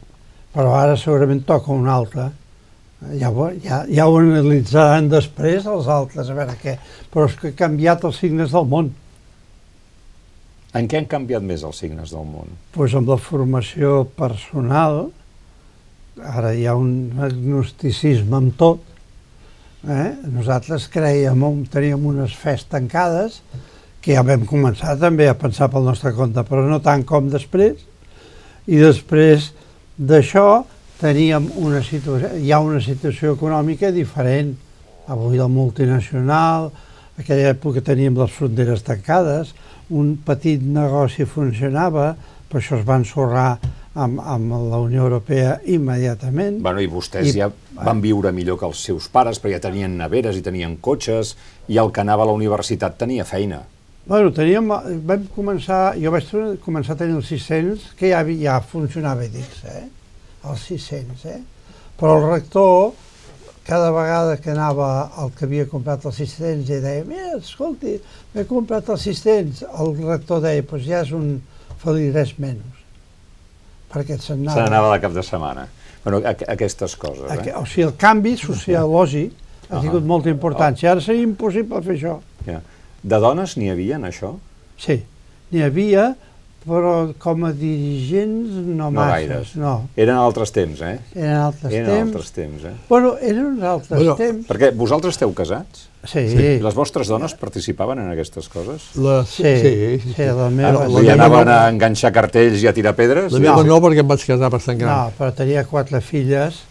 però 0.55 0.73
ara 0.73 0.97
segurament 0.97 1.43
toca 1.45 1.73
una 1.73 1.93
altra. 1.93 2.31
Ja, 3.17 3.29
ja, 3.61 3.83
ja 3.89 4.07
ho 4.09 4.17
analitzaran 4.19 5.07
després 5.09 5.65
els 5.69 5.87
altres, 5.89 6.29
a 6.29 6.37
veure 6.37 6.57
què. 6.61 6.75
Però 7.13 7.27
és 7.29 7.37
que 7.37 7.53
ha 7.53 7.57
canviat 7.57 8.05
els 8.09 8.19
signes 8.21 8.53
del 8.53 8.67
món. 8.69 8.91
En 10.77 10.87
què 10.87 11.01
han 11.01 11.09
canviat 11.09 11.43
més 11.45 11.65
els 11.67 11.81
signes 11.83 12.13
del 12.13 12.25
món? 12.25 12.47
Doncs 12.47 12.75
pues 12.77 12.93
amb 12.97 13.09
la 13.11 13.17
formació 13.21 14.05
personal, 14.17 15.03
ara 16.21 16.53
hi 16.55 16.65
ha 16.69 16.77
un 16.79 17.19
agnosticisme 17.21 18.37
amb 18.37 18.55
tot, 18.57 18.85
eh? 19.83 20.13
nosaltres 20.31 20.87
creiem, 20.93 21.43
teníem 21.73 22.05
unes 22.13 22.37
fes 22.37 22.65
tancades, 22.69 23.41
que 24.01 24.15
ja 24.15 24.25
vam 24.25 24.47
començar 24.49 24.95
també 25.01 25.27
a 25.29 25.37
pensar 25.37 25.69
pel 25.73 25.85
nostre 25.85 26.13
compte, 26.17 26.41
però 26.47 26.63
no 26.65 26.79
tant 26.81 27.03
com 27.05 27.29
després, 27.33 27.83
i 28.67 28.77
després 28.81 29.51
d'això 29.97 30.63
teníem 31.01 31.49
una 31.57 31.81
situació, 31.85 32.35
hi 32.37 32.51
ha 32.53 32.59
una 32.61 32.81
situació 32.83 33.35
econòmica 33.37 33.89
diferent. 33.93 34.53
Avui 35.11 35.39
la 35.39 35.49
multinacional, 35.49 36.69
aquella 37.17 37.51
època 37.55 37.81
teníem 37.83 38.15
les 38.19 38.31
fronteres 38.31 38.83
tancades, 38.85 39.55
un 39.89 40.13
petit 40.23 40.61
negoci 40.61 41.25
funcionava, 41.27 42.13
però 42.47 42.61
això 42.61 42.77
es 42.77 42.85
va 42.87 42.99
ensorrar 43.01 43.49
amb, 43.93 44.21
amb 44.21 44.53
la 44.71 44.79
Unió 44.79 45.03
Europea 45.03 45.57
immediatament. 45.65 46.61
Bueno, 46.63 46.79
I 46.83 46.87
vostès 46.91 47.33
I, 47.33 47.39
ja 47.41 47.49
van 47.81 48.01
viure 48.03 48.31
millor 48.31 48.59
que 48.59 48.69
els 48.69 48.85
seus 48.85 49.09
pares, 49.11 49.41
perquè 49.41 49.57
ja 49.57 49.65
tenien 49.67 49.97
neveres 49.99 50.37
i 50.37 50.45
tenien 50.45 50.77
cotxes, 50.77 51.35
i 51.67 51.81
el 51.81 51.91
que 51.91 52.03
anava 52.05 52.23
a 52.23 52.31
la 52.31 52.37
universitat 52.37 52.97
tenia 53.01 53.25
feina. 53.27 53.63
Bueno, 54.05 54.31
teníem, 54.33 54.67
vam 55.05 55.27
començar, 55.35 55.93
jo 56.01 56.11
vaig 56.11 56.29
començar 56.65 56.95
a 56.95 56.99
tenir 57.03 57.19
els 57.19 57.29
600, 57.29 57.91
que 57.99 58.09
ja, 58.09 58.23
ja 58.41 58.57
funcionava 58.65 59.27
Edix, 59.27 59.61
eh? 59.69 59.85
Els 60.49 60.63
600, 60.71 61.25
eh? 61.29 61.41
Però 61.99 62.15
el 62.17 62.25
rector, 62.31 62.95
cada 63.67 63.91
vegada 63.93 64.39
que 64.41 64.49
anava 64.55 65.11
el 65.21 65.29
que 65.37 65.45
havia 65.45 65.67
comprat 65.69 66.07
els 66.09 66.17
600 66.17 66.71
i 66.73 66.79
deia, 66.81 67.05
mira, 67.05 67.35
escolti, 67.37 67.99
m'he 68.33 68.47
comprat 68.49 68.89
els 68.89 69.05
600, 69.05 69.61
el 69.69 69.93
rector 70.01 70.41
deia, 70.47 70.63
doncs 70.63 70.71
pues 70.73 70.89
ja 70.89 71.03
és 71.05 71.13
un 71.13 71.37
felirès 71.83 72.33
menys. 72.41 72.81
Perquè 73.93 74.17
se'n 74.17 74.41
anava. 74.41 74.57
Se 74.57 74.65
n'anava 74.65 74.91
de 74.95 74.99
cap 75.05 75.13
de 75.13 75.27
setmana. 75.27 75.67
Bueno, 76.01 76.23
aquestes 76.25 76.97
coses, 76.97 77.29
eh? 77.29 77.53
O 77.53 77.67
sigui, 77.69 77.85
el 77.85 77.93
canvi 78.01 78.33
sociològic 78.41 79.37
ha 79.69 79.75
uh 79.75 79.77
-huh. 79.77 79.81
tingut 79.85 80.03
molta 80.03 80.33
importància. 80.33 80.91
Ara 80.91 81.01
seria 81.01 81.21
impossible 81.21 81.81
fer 81.85 81.95
això. 81.99 82.19
Yeah. 82.47 82.61
De 83.01 83.17
dones 83.21 83.57
n'hi 83.57 83.71
havia 83.73 83.97
en 83.97 84.05
això? 84.09 84.35
Sí, 84.81 84.99
n'hi 85.51 85.63
havia, 85.65 86.11
però 86.61 87.11
com 87.17 87.47
a 87.47 87.51
dirigents 87.57 88.53
no, 88.53 88.75
no 88.75 88.89
masses. 88.93 89.13
Gaires. 89.13 89.53
No. 89.57 89.73
Eren 89.97 90.19
altres 90.21 90.53
temps, 90.53 90.81
eh? 90.85 90.99
Eren 91.15 91.37
altres 91.47 91.73
eren 91.73 91.87
temps. 91.89 92.03
altres 92.11 92.35
temps, 92.35 92.65
eh? 92.69 92.73
Bueno, 92.89 93.15
eren 93.17 93.63
altres 93.65 93.95
bueno, 93.97 94.17
temps. 94.19 94.45
Perquè 94.49 94.69
vosaltres 94.77 95.17
esteu 95.17 95.33
casats? 95.37 95.87
Sí. 96.05 96.23
sí. 96.29 96.45
Les 96.61 96.77
vostres 96.77 97.09
dones 97.09 97.33
participaven 97.37 97.99
en 98.01 98.09
aquestes 98.13 98.49
coses? 98.49 98.87
La, 99.01 99.21
sí, 99.25 99.43
sí, 99.43 99.73
sí, 100.01 100.13
sí. 100.15 100.25
la 100.25 100.49
meva... 100.53 100.85
La, 100.85 101.01
la 101.01 101.13
anaven 101.13 101.45
no... 101.49 101.55
a 101.55 101.69
enganxar 101.73 102.13
cartells 102.13 102.61
i 102.61 102.69
a 102.69 102.73
tirar 102.77 102.93
pedres? 102.97 103.33
La 103.33 103.41
meva 103.41 103.61
no, 103.61 103.75
no 103.75 103.81
perquè 103.85 104.05
em 104.05 104.09
vaig 104.13 104.25
casar 104.29 104.49
bastant 104.53 104.81
gran. 104.81 104.91
No, 104.91 105.17
però 105.17 105.33
tenia 105.37 105.65
quatre 105.69 106.01
filles, 106.05 106.61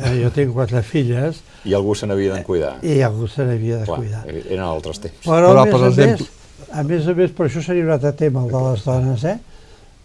eh, 0.00 0.16
jo 0.22 0.32
tinc 0.34 0.52
quatre 0.56 0.82
filles, 0.86 1.42
i 1.68 1.74
algú 1.76 1.94
se 1.94 2.08
n'havia 2.08 2.34
de 2.38 2.44
cuidar. 2.44 2.78
I 2.82 3.00
algú 3.04 3.28
se 3.28 3.44
n'havia 3.44 3.82
de 3.82 3.88
Clar, 3.88 3.98
cuidar. 4.00 4.22
Eren 4.30 4.64
altres 4.64 5.00
temps. 5.02 5.20
Però, 5.26 5.52
Però 5.52 5.60
a, 5.60 5.66
més 5.66 5.74
per 5.74 5.88
exemple... 5.90 6.26
a, 6.26 6.64
més, 6.64 6.70
a 6.70 6.84
més 6.88 7.08
a 7.08 7.16
més, 7.18 7.34
per 7.36 7.46
això 7.48 7.62
seria 7.64 7.84
un 7.84 7.92
altre 7.96 8.12
tema, 8.16 8.44
el 8.46 8.54
de 8.54 8.62
les 8.64 8.84
dones, 8.86 9.26
eh? 9.28 9.36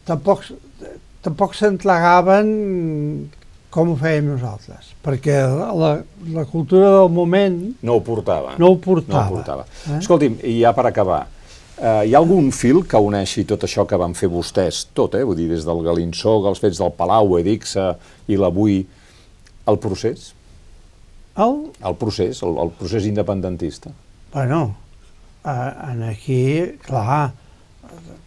Tampoc, 0.06 0.44
tampoc 1.26 1.56
s'entlegaven 1.58 2.52
com 3.76 3.92
ho 3.92 3.96
fèiem 4.00 4.28
nosaltres, 4.32 4.94
perquè 5.04 5.38
la, 5.52 5.96
la 6.32 6.44
cultura 6.48 6.92
del 6.94 7.10
moment... 7.12 7.58
No 7.84 7.98
ho 7.98 8.04
portava. 8.04 8.54
No 8.62 8.72
ho 8.72 8.78
portava. 8.80 9.24
No 9.24 9.32
ho 9.32 9.38
portava. 9.40 9.66
Eh? 9.90 9.98
Escolti'm, 10.00 10.38
i 10.48 10.60
ja 10.62 10.72
per 10.76 10.86
acabar, 10.88 11.26
eh, 11.76 12.06
hi 12.08 12.16
ha 12.16 12.22
algun 12.22 12.52
fil 12.56 12.84
que 12.88 13.02
uneixi 13.04 13.44
tot 13.48 13.66
això 13.68 13.84
que 13.88 14.00
van 14.00 14.16
fer 14.16 14.30
vostès, 14.32 14.86
tot, 14.96 15.18
eh? 15.20 15.26
Vull 15.28 15.40
dir, 15.40 15.50
des 15.52 15.68
del 15.68 15.84
Galinsó, 15.84 16.38
els 16.48 16.64
fets 16.64 16.80
del 16.80 16.94
Palau, 16.96 17.36
Edixa 17.42 17.94
i 18.32 18.40
l'avui, 18.40 18.86
el 19.68 19.80
procés? 19.82 20.34
El? 21.36 21.72
El 21.84 21.96
procés, 22.00 22.42
el, 22.44 22.58
el 22.64 22.72
procés 22.80 23.06
independentista. 23.10 23.92
Bueno, 24.34 24.76
en 25.46 26.04
aquí, 26.04 26.78
clar, 26.86 27.34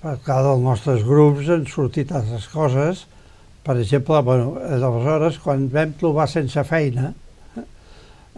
per 0.02 0.16
cada 0.24 0.52
dels 0.52 0.64
nostres 0.64 1.04
grups 1.06 1.48
han 1.50 1.64
sortit 1.70 2.12
altres 2.14 2.46
coses. 2.52 3.06
Per 3.64 3.76
exemple, 3.76 4.20
bueno, 4.24 4.52
aleshores, 4.64 5.38
quan 5.42 5.66
vam 5.72 5.92
trobar 6.00 6.28
sense 6.30 6.62
feina, 6.64 7.12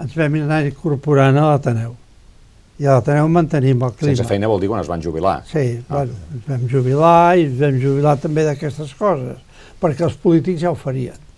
ens 0.00 0.14
vam 0.16 0.38
anar 0.40 0.62
incorporant 0.66 1.38
a 1.38 1.50
l'Ateneu. 1.50 1.94
I 2.80 2.88
a 2.88 2.96
l'Ateneu 2.96 3.28
mantenim 3.28 3.82
el 3.84 3.92
clima. 3.98 4.16
Sense 4.16 4.28
feina 4.30 4.48
vol 4.50 4.62
dir 4.62 4.70
quan 4.72 4.80
es 4.80 4.88
van 4.90 5.02
jubilar. 5.04 5.40
Sí, 5.50 5.66
ah. 5.82 6.00
bueno, 6.00 6.16
ens 6.34 6.46
vam 6.48 6.68
jubilar 6.72 7.36
i 7.36 7.44
ens 7.50 7.58
vam 7.60 7.80
jubilar 7.82 8.16
també 8.22 8.46
d'aquestes 8.48 8.94
coses, 8.98 9.42
perquè 9.82 10.06
els 10.08 10.16
polítics 10.22 10.64
ja 10.64 10.72
ho 10.72 10.78
farien. 10.78 11.29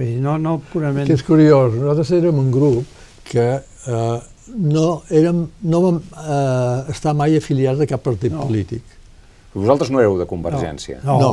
Vull 0.00 0.08
dir, 0.14 0.20
no, 0.24 0.38
no 0.40 0.56
purament... 0.72 1.04
Que 1.04 1.18
és 1.18 1.22
curiós, 1.26 1.74
nosaltres 1.76 2.14
érem 2.16 2.38
un 2.40 2.48
grup 2.54 2.88
que 3.28 3.46
eh, 3.60 4.18
no, 4.56 4.86
érem, 5.12 5.42
no 5.68 5.80
vam 5.84 6.00
eh, 6.00 6.92
estar 6.94 7.12
mai 7.16 7.36
afiliats 7.36 7.84
a 7.84 7.88
cap 7.90 8.00
partit 8.06 8.32
no. 8.32 8.46
polític. 8.48 8.96
Vosaltres 9.52 9.90
no 9.92 10.00
éreu 10.00 10.16
de 10.16 10.24
Convergència? 10.30 11.02
No. 11.04 11.18
no. 11.20 11.32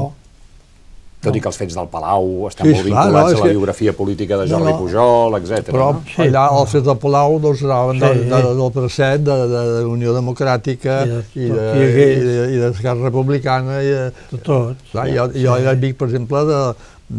Tot 1.23 1.31
no. 1.31 1.39
i 1.39 1.41
que 1.41 1.47
els 1.49 1.57
fets 1.61 1.77
del 1.79 1.87
Palau 1.93 2.27
estan 2.49 2.67
sí, 2.67 2.73
molt 2.75 2.89
vinculats 2.89 3.13
no, 3.13 3.21
a 3.21 3.39
la 3.39 3.45
que... 3.45 3.53
biografia 3.55 3.93
política 3.95 4.41
de 4.41 4.49
Jordi 4.51 4.67
no, 4.67 4.73
no. 4.75 4.81
Pujol, 4.83 5.37
etc. 5.39 5.71
Però 5.71 5.87
no? 5.95 6.03
sí. 6.11 6.19
allà 6.27 6.43
els 6.57 6.75
fets 6.75 6.85
del 6.89 6.99
Palau 7.05 7.39
doncs, 7.45 7.63
anaven 7.69 8.03
sí. 8.03 8.03
de, 8.03 8.27
de, 8.35 8.51
del 8.59 8.75
Preset, 8.75 9.23
de, 9.29 9.39
de, 9.53 9.63
de 9.77 9.87
Unió 9.95 10.17
Democràtica 10.17 10.99
i 11.07 11.47
d'Esquerra 11.55 12.99
de, 12.99 13.07
Republicana. 13.07 13.79
I 13.79 13.95
de, 13.95 14.37
tot. 14.43 14.83
Clar, 14.91 15.07
sí, 15.07 15.15
jo, 15.15 15.31
jo 15.39 15.57
era 15.63 15.73
amic, 15.79 15.95
per 16.03 16.11
exemple, 16.11 16.43
de, 16.51 16.61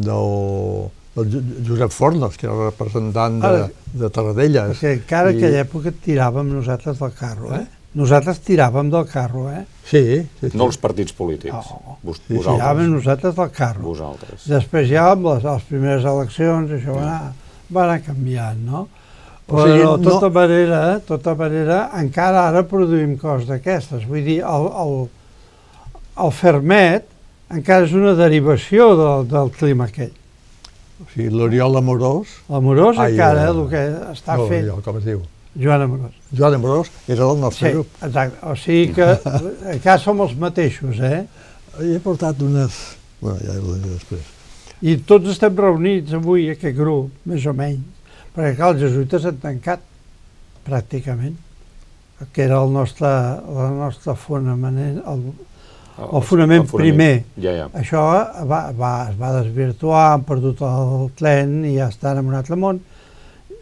del 0.06 0.88
el 1.16 1.32
Josep 1.66 1.90
Fornes, 1.90 2.36
que 2.38 2.46
era 2.46 2.68
representant 2.68 3.40
de, 3.40 3.46
Ara, 3.48 3.68
de 4.02 4.10
Tarradellas. 4.10 4.76
Perquè 4.76 4.92
encara 5.00 5.32
I... 5.32 5.36
aquella 5.38 5.64
època 5.64 5.92
tiràvem 6.04 6.52
nosaltres 6.52 6.98
del 7.00 7.12
carro, 7.18 7.54
eh? 7.56 7.64
Nosaltres 7.98 8.38
tiràvem 8.44 8.90
del 8.92 9.06
carro, 9.10 9.46
eh? 9.50 9.64
Sí, 9.88 10.02
sí, 10.38 10.50
sí. 10.50 10.56
No 10.60 10.66
els 10.68 10.76
partits 10.78 11.14
polítics. 11.16 11.72
Oh. 11.72 11.96
Vos, 12.04 12.20
Sí, 12.20 12.36
sí, 12.36 12.42
Tiràvem 12.44 12.58
vosaltres. 12.60 12.92
nosaltres 12.92 13.34
del 13.40 13.50
carro. 13.56 13.82
Vosaltres. 13.88 14.44
Després 14.46 14.88
ja 14.92 15.08
amb 15.14 15.26
les, 15.26 15.42
les 15.48 15.62
primeres 15.70 16.04
eleccions 16.04 16.70
això 16.76 16.94
va 16.94 17.02
anar, 17.06 17.32
va 17.74 17.84
anar 17.88 17.98
canviant, 18.06 18.60
no? 18.68 18.84
O 19.48 19.56
Però 19.56 19.64
sigui, 19.64 19.78
de 19.80 19.84
no- 19.88 19.98
tota 20.04 20.28
manera, 20.30 20.80
tota 21.08 21.34
manera, 21.34 21.78
encara 21.98 22.44
ara 22.50 22.62
produïm 22.68 23.16
coses 23.18 23.48
d'aquestes. 23.48 24.04
Vull 24.06 24.22
dir, 24.28 24.42
el, 24.44 24.68
el, 24.84 24.94
el 26.26 26.32
fermet 26.36 27.08
encara 27.56 27.86
és 27.88 27.94
una 27.96 28.12
derivació 28.14 28.90
del, 29.00 29.26
del 29.32 29.50
clima 29.56 29.88
aquell. 29.88 30.12
O 30.98 31.06
sigui, 31.12 31.28
l'Oriol 31.30 31.76
Amorós... 31.78 32.28
L'amorós 32.50 32.98
Ai, 32.98 33.12
encara 33.14 33.44
eh, 33.46 33.50
el 33.52 33.60
que 33.70 33.82
està 34.12 34.36
no, 34.38 34.46
fent, 34.50 34.64
Oriol, 34.66 34.80
com 34.86 34.98
es 34.98 35.04
diu? 35.06 35.20
Joan 35.58 35.84
Amorós. 35.86 36.16
Joan 36.38 36.56
Amorós 36.58 36.90
era 37.08 37.20
del 37.24 37.38
nostre 37.42 37.68
Sí, 37.68 37.74
grup. 37.76 37.92
exacte. 38.02 38.38
O 38.46 38.54
sigui 38.58 38.94
que 38.96 39.06
encara 39.76 39.98
som 40.02 40.20
els 40.26 40.34
mateixos, 40.38 40.98
eh? 41.00 41.24
He 41.82 41.98
portat 42.02 42.42
unes... 42.42 42.78
Bueno, 43.20 43.38
ja 43.42 43.54
ho 43.58 43.74
diré 43.76 43.92
després. 43.94 44.26
I 44.82 44.96
tots 45.06 45.30
estem 45.32 45.56
reunits 45.58 46.14
avui, 46.14 46.48
aquest 46.52 46.76
grup, 46.78 47.10
més 47.26 47.46
o 47.50 47.54
menys, 47.54 47.82
perquè 48.34 48.52
clar, 48.58 48.72
els 48.74 48.84
jesuïtes 48.84 49.24
han 49.26 49.38
tancat, 49.42 49.82
pràcticament, 50.68 51.34
que 52.34 52.44
era 52.44 52.60
el 52.62 52.70
nostre, 52.74 53.08
el 53.46 53.74
nostre 53.78 54.14
fonament, 54.18 55.00
el, 55.06 55.24
el 55.98 56.22
fonament 56.22 56.68
primer. 56.70 57.24
Ja, 57.42 57.52
ja. 57.56 57.66
Això 57.80 58.02
va, 58.48 58.60
va, 58.76 58.92
es 59.10 59.16
va 59.18 59.32
desvirtuar, 59.40 60.04
han 60.14 60.24
perdut 60.28 60.62
el 60.66 61.10
tren 61.18 61.58
i 61.66 61.74
ja 61.78 61.88
estan 61.92 62.20
en 62.22 62.30
un 62.30 62.38
altre 62.38 62.56
món. 62.56 62.80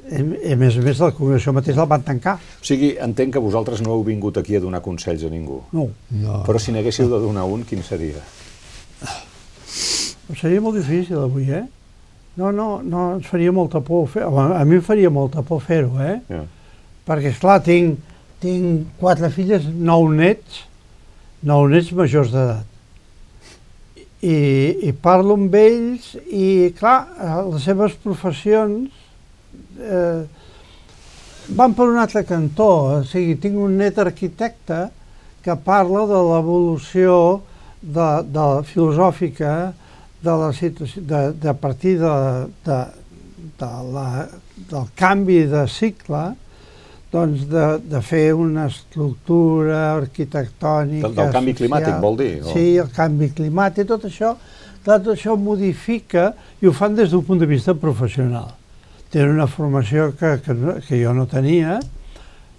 I, 0.07 0.21
i 0.23 0.53
a 0.55 0.59
més 0.61 0.77
a 0.79 0.83
més, 0.85 1.01
la 1.03 1.11
congregació 1.17 1.55
mateix 1.57 1.79
el 1.81 1.89
van 1.91 2.05
tancar. 2.07 2.37
O 2.61 2.67
sigui, 2.67 2.93
entenc 3.03 3.35
que 3.35 3.43
vosaltres 3.43 3.81
no 3.83 3.97
heu 3.97 4.05
vingut 4.07 4.39
aquí 4.39 4.55
a 4.55 4.63
donar 4.63 4.83
consells 4.85 5.25
a 5.27 5.31
ningú. 5.33 5.63
No, 5.75 5.89
No. 6.11 6.43
Però 6.47 6.61
si 6.63 6.75
n'haguéssiu 6.75 7.09
de 7.11 7.23
donar 7.25 7.47
un, 7.51 7.65
quin 7.67 7.83
seria? 7.83 8.23
seria 10.37 10.61
molt 10.61 10.77
difícil 10.79 11.19
avui, 11.23 11.51
eh? 11.51 11.65
No, 12.37 12.51
no, 12.53 12.83
no, 12.85 13.15
ens 13.17 13.27
faria 13.27 13.53
molta 13.53 13.81
por 13.81 14.05
fer 14.13 14.27
A 14.27 14.65
mi 14.69 14.77
em 14.77 14.83
faria 14.85 15.09
molta 15.11 15.43
por 15.43 15.63
fer-ho, 15.65 15.97
eh? 16.05 16.21
Ja. 16.29 16.43
perquè 17.07 17.31
esclar, 17.31 17.61
tinc, 17.63 18.01
tinc 18.43 18.99
quatre 18.99 19.31
filles, 19.31 19.65
nou 19.71 20.09
nets, 20.11 20.66
nou 21.47 21.69
nets 21.71 21.93
majors 21.95 22.33
d'edat. 22.35 22.73
I, 24.27 24.39
I 24.89 24.93
parlo 25.03 25.37
amb 25.39 25.55
ells 25.55 26.15
i, 26.25 26.73
clar, 26.79 26.99
eh, 27.23 27.41
les 27.53 27.67
seves 27.69 27.95
professions 28.03 28.91
eh, 29.79 30.25
van 31.55 31.75
per 31.77 31.87
un 31.93 32.01
altre 32.03 32.25
cantó. 32.27 32.71
O 32.97 33.03
sigui, 33.07 33.37
tinc 33.39 33.59
un 33.61 33.77
net 33.79 34.01
arquitecte 34.03 34.89
que 35.45 35.55
parla 35.63 36.07
de 36.11 36.23
l'evolució 36.33 37.17
de, 37.81 38.09
de 38.35 38.47
filosòfica 38.67 39.53
de 40.27 40.35
la 40.41 40.51
situació, 40.57 41.05
de, 41.07 41.21
de 41.45 41.55
partir 41.61 41.95
de, 42.01 42.17
de, 42.67 42.81
de 43.61 43.71
la, 43.95 44.09
del 44.73 44.91
canvi 44.99 45.45
de 45.53 45.63
cicle, 45.71 46.25
doncs 47.17 47.47
de, 47.51 47.65
de 47.91 48.01
fer 48.05 48.27
una 48.37 48.67
estructura 48.71 49.81
arquitectònica... 49.97 51.09
Del- 51.09 51.17
del 51.19 51.33
canvi 51.35 51.55
climàtic, 51.59 51.89
social. 51.89 52.05
vol 52.05 52.17
dir, 52.21 52.31
o? 52.45 52.53
Sí, 52.53 52.67
el 52.83 52.93
canvi 52.95 53.31
climàtic, 53.37 53.89
tot 53.91 54.05
això, 54.09 54.35
clar, 54.85 55.01
tot 55.03 55.13
això 55.17 55.37
modifica 55.41 56.31
i 56.63 56.69
ho 56.69 56.73
fan 56.77 56.95
des 56.99 57.11
d'un 57.13 57.25
punt 57.27 57.41
de 57.43 57.49
vista 57.51 57.75
professional. 57.75 58.53
Tenen 59.13 59.35
una 59.37 59.47
formació 59.51 60.11
que, 60.19 60.37
que, 60.45 60.55
no- 60.55 60.79
que 60.87 60.99
jo 61.03 61.13
no 61.17 61.27
tenia, 61.31 61.79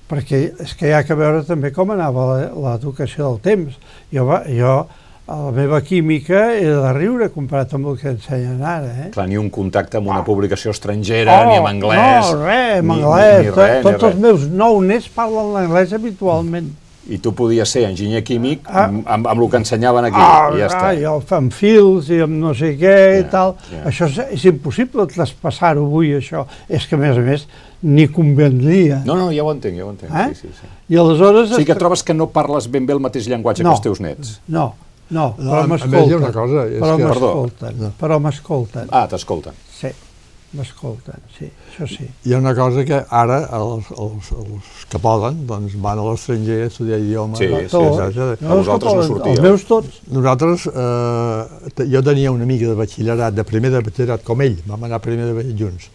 perquè 0.07 0.37
és 0.63 0.71
que 0.79 0.87
hi 0.87 0.93
ha 0.95 1.01
que 1.03 1.15
veure 1.19 1.41
també 1.43 1.73
com 1.75 1.89
anava 1.91 2.27
l'educació 2.55 3.27
del 3.33 3.41
temps. 3.43 3.75
Jo, 4.13 4.23
va, 4.29 4.41
jo, 4.47 4.77
la 5.27 5.51
meva 5.51 5.81
química 5.81 6.53
era 6.55 6.79
de 6.85 6.93
riure 6.95 7.29
comparat 7.33 7.73
amb 7.75 7.87
el 7.91 7.97
que 7.99 8.07
ensenyen 8.13 8.61
ara, 8.63 8.87
eh? 9.05 9.09
Clar, 9.11 9.27
ni 9.27 9.35
un 9.37 9.49
contacte 9.51 9.97
amb 9.99 10.07
una 10.07 10.23
publicació 10.23 10.71
estrangera, 10.71 11.45
ni 11.49 11.57
en 11.57 11.65
anglès. 11.67 12.29
Oh, 12.31 12.35
No, 12.37 12.45
res, 12.45 12.83
ni- 12.83 12.93
anglès. 12.95 13.39
Ni, 13.39 13.45
ni 13.45 13.51
Tot- 13.51 13.57
res, 13.59 13.77
ni 13.77 13.91
Tots 13.91 14.03
els 14.11 14.19
meus 14.23 14.47
nou 14.49 14.81
nets 14.81 15.09
parlen 15.09 15.53
l'anglès 15.53 15.91
habitualment. 15.93 16.69
I 17.09 17.17
tu 17.23 17.31
podies 17.35 17.69
ser 17.71 17.85
enginyer 17.87 18.21
químic 18.23 18.65
Ah. 18.67 18.85
amb, 18.85 19.03
amb, 19.07 19.27
amb 19.27 19.41
el 19.41 19.49
que 19.49 19.57
ensenyaven 19.57 20.05
aquí, 20.05 20.15
Ah, 20.19 20.49
i 20.53 20.59
ja 20.59 20.67
està. 20.67 20.81
ah, 20.87 20.93
i 20.93 21.03
el 21.03 21.21
fan 21.21 21.51
fils 21.51 22.09
i 22.09 22.19
amb 22.21 22.33
no 22.35 22.53
sé 22.53 22.73
què 22.77 23.19
i 23.19 23.21
Ja, 23.23 23.29
tal. 23.29 23.55
ja. 23.71 23.83
Això 23.89 24.07
és, 24.07 24.17
és 24.31 24.45
impossible 24.45 25.05
traspassar-ho 25.07 25.85
avui, 25.85 26.09
això. 26.17 26.45
És 26.67 26.85
que, 26.87 26.95
a 26.95 26.97
més 26.97 27.15
a 27.17 27.21
més, 27.21 27.47
ni 27.81 28.07
convendria. 28.09 29.01
No, 29.05 29.15
no, 29.15 29.29
ja 29.31 29.43
ho 29.43 29.51
entenc, 29.53 29.77
ja 29.77 29.85
ho 29.85 29.89
entenc. 29.91 30.11
Eh? 30.11 30.35
Sí, 30.35 30.47
sí, 30.47 30.53
sí. 30.61 30.67
I 30.89 30.97
aleshores... 30.97 31.49
Sigui 31.49 31.65
que 31.65 31.71
es- 31.73 31.77
trobes 31.77 32.03
que 32.03 32.13
no 32.13 32.27
parles 32.29 32.69
ben 32.69 32.85
bé 32.85 32.93
el 32.93 32.99
mateix 32.99 33.27
llenguatge 33.27 33.63
No. 33.63 33.69
que 33.69 33.75
els 33.75 33.81
teus 33.83 33.99
nets. 34.01 34.41
No, 34.47 34.73
no, 35.09 35.35
No, 35.37 35.51
però 35.51 35.59
hi 35.59 35.63
ha 35.63 35.67
m'escolten. 35.67 36.17
una 36.17 36.31
cosa, 36.31 36.65
és 36.67 36.81
Però 36.81 36.97
que- 36.97 37.03
Perdó. 37.03 37.27
m'escolten, 37.27 37.79
No. 37.79 37.91
però 37.99 38.19
m'escolten. 38.19 38.87
Ah, 38.91 39.07
t'escolten. 39.07 39.53
Sí, 39.79 39.87
m'escolten, 40.53 41.19
sí, 41.37 41.49
això 41.69 41.87
sí. 41.87 42.07
Hi 42.25 42.33
ha 42.33 42.37
una 42.37 42.53
cosa 42.55 42.83
que 42.85 43.01
ara 43.09 43.37
els, 43.57 43.89
els, 43.91 44.31
els 44.31 44.85
que 44.89 44.99
poden 44.99 45.45
doncs 45.47 45.75
van 45.83 45.99
a 45.99 46.05
l'estranger 46.09 46.61
a 46.63 46.67
estudiar 46.67 46.99
idiomes. 46.99 47.37
Sí, 47.39 47.47
va- 47.51 47.59
sí, 47.59 47.67
Tot. 47.69 47.99
etcètera. 47.99 48.37
A 48.51 48.55
vosaltres 48.55 48.93
no 48.95 49.03
sortia. 49.03 49.31
Els 49.33 49.41
meus 49.41 49.65
tots. 49.65 50.01
Nosaltres, 50.07 50.67
eh, 50.67 51.85
jo 51.91 52.01
tenia 52.03 52.31
una 52.31 52.43
amiga 52.43 52.67
de 52.69 52.75
batxillerat, 52.75 53.33
de 53.33 53.43
primer 53.43 53.71
de 53.71 53.81
batxillerat, 53.81 54.23
com 54.23 54.41
ell, 54.41 54.57
vam 54.65 54.83
anar 54.83 54.99
primer 55.01 55.25
de 55.25 55.33
batxillerat 55.33 55.59
junts, 55.59 55.89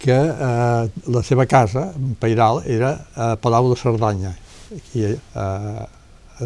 que 0.00 0.16
eh, 0.16 0.90
la 1.12 1.22
seva 1.22 1.44
casa, 1.46 1.92
Pairal, 2.18 2.62
era 2.66 3.06
a 3.14 3.36
Palau 3.36 3.68
de 3.68 3.76
Cerdanya, 3.76 4.34
aquí 4.74 5.04
eh, 5.04 5.18
a 5.34 5.86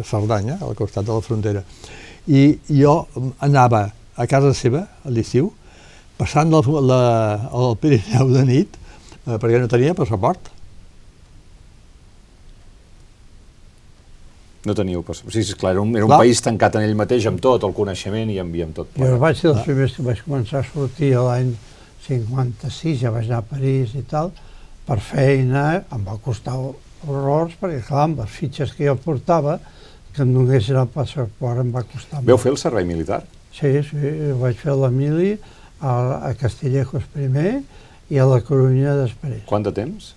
Cerdanya, 0.03 0.57
al 0.61 0.75
costat 0.75 1.05
de 1.05 1.13
la 1.13 1.21
frontera. 1.21 1.63
I 2.27 2.57
jo 2.71 2.95
anava 3.43 3.89
a 4.15 4.25
casa 4.29 4.53
seva 4.57 4.85
a 5.05 5.13
l'estiu, 5.13 5.51
passant 6.17 6.51
la, 6.51 6.61
la, 6.81 6.99
el 7.51 7.77
Pirineu 7.81 8.31
de 8.33 8.43
nit, 8.47 8.77
eh, 9.25 9.35
perquè 9.35 9.59
no 9.61 9.69
tenia 9.71 9.95
passaport. 9.97 10.51
No 14.65 14.73
teníu 14.73 15.03
pas... 15.05 15.19
Sí, 15.29 15.43
clar, 15.53 15.75
era 15.75 15.83
un, 15.83 15.91
era 15.93 16.07
un 16.07 16.09
Clar. 16.09 16.23
país 16.23 16.41
tancat 16.41 16.79
en 16.79 16.87
ell 16.87 16.95
mateix 16.97 17.27
amb 17.29 17.41
tot, 17.43 17.67
el 17.67 17.75
coneixement 17.77 18.31
i 18.33 18.39
amb, 18.41 18.55
i 18.57 18.63
amb 18.65 18.73
tot. 18.79 18.95
Jo 18.97 19.19
vaig 19.21 19.37
ser 19.37 19.51
dels 19.51 19.67
primers 19.67 19.93
que 19.93 20.05
vaig 20.07 20.23
començar 20.25 20.63
a 20.63 20.67
sortir 20.71 21.11
a 21.13 21.21
l'any 21.27 21.51
56, 22.07 22.97
ja 23.03 23.13
vaig 23.13 23.29
anar 23.29 23.43
a 23.43 23.49
París 23.51 23.93
i 23.97 24.01
tal, 24.09 24.31
per 24.85 24.97
feina, 25.01 25.83
em 25.93 26.01
va 26.05 26.17
costar 26.21 26.55
horrors, 26.57 27.53
perquè 27.61 27.83
clar, 27.85 28.07
amb 28.07 28.23
les 28.23 28.33
fitxes 28.33 28.73
que 28.73 28.87
jo 28.87 28.97
portava, 29.01 29.59
que 30.15 30.23
em 30.23 30.33
donessin 30.33 30.79
el 30.79 30.87
passaport 30.91 31.61
em 31.61 31.71
va 31.75 31.83
costar 31.83 32.21
Veu 32.21 32.35
molt. 32.35 32.43
fer 32.43 32.53
el 32.53 32.59
servei 32.61 32.87
militar? 32.87 33.21
Sí, 33.55 33.71
sí, 33.87 34.13
vaig 34.39 34.57
fer 34.59 34.73
a 34.73 34.79
l'Emili, 34.79 35.35
a, 35.79 35.91
a 36.29 36.33
Castillejos 36.39 37.05
primer 37.13 37.61
i 38.11 38.19
a 38.19 38.25
la 38.27 38.41
Corunya 38.45 38.95
després. 39.01 39.43
Quant 39.49 39.65
de 39.65 39.73
temps? 39.75 40.13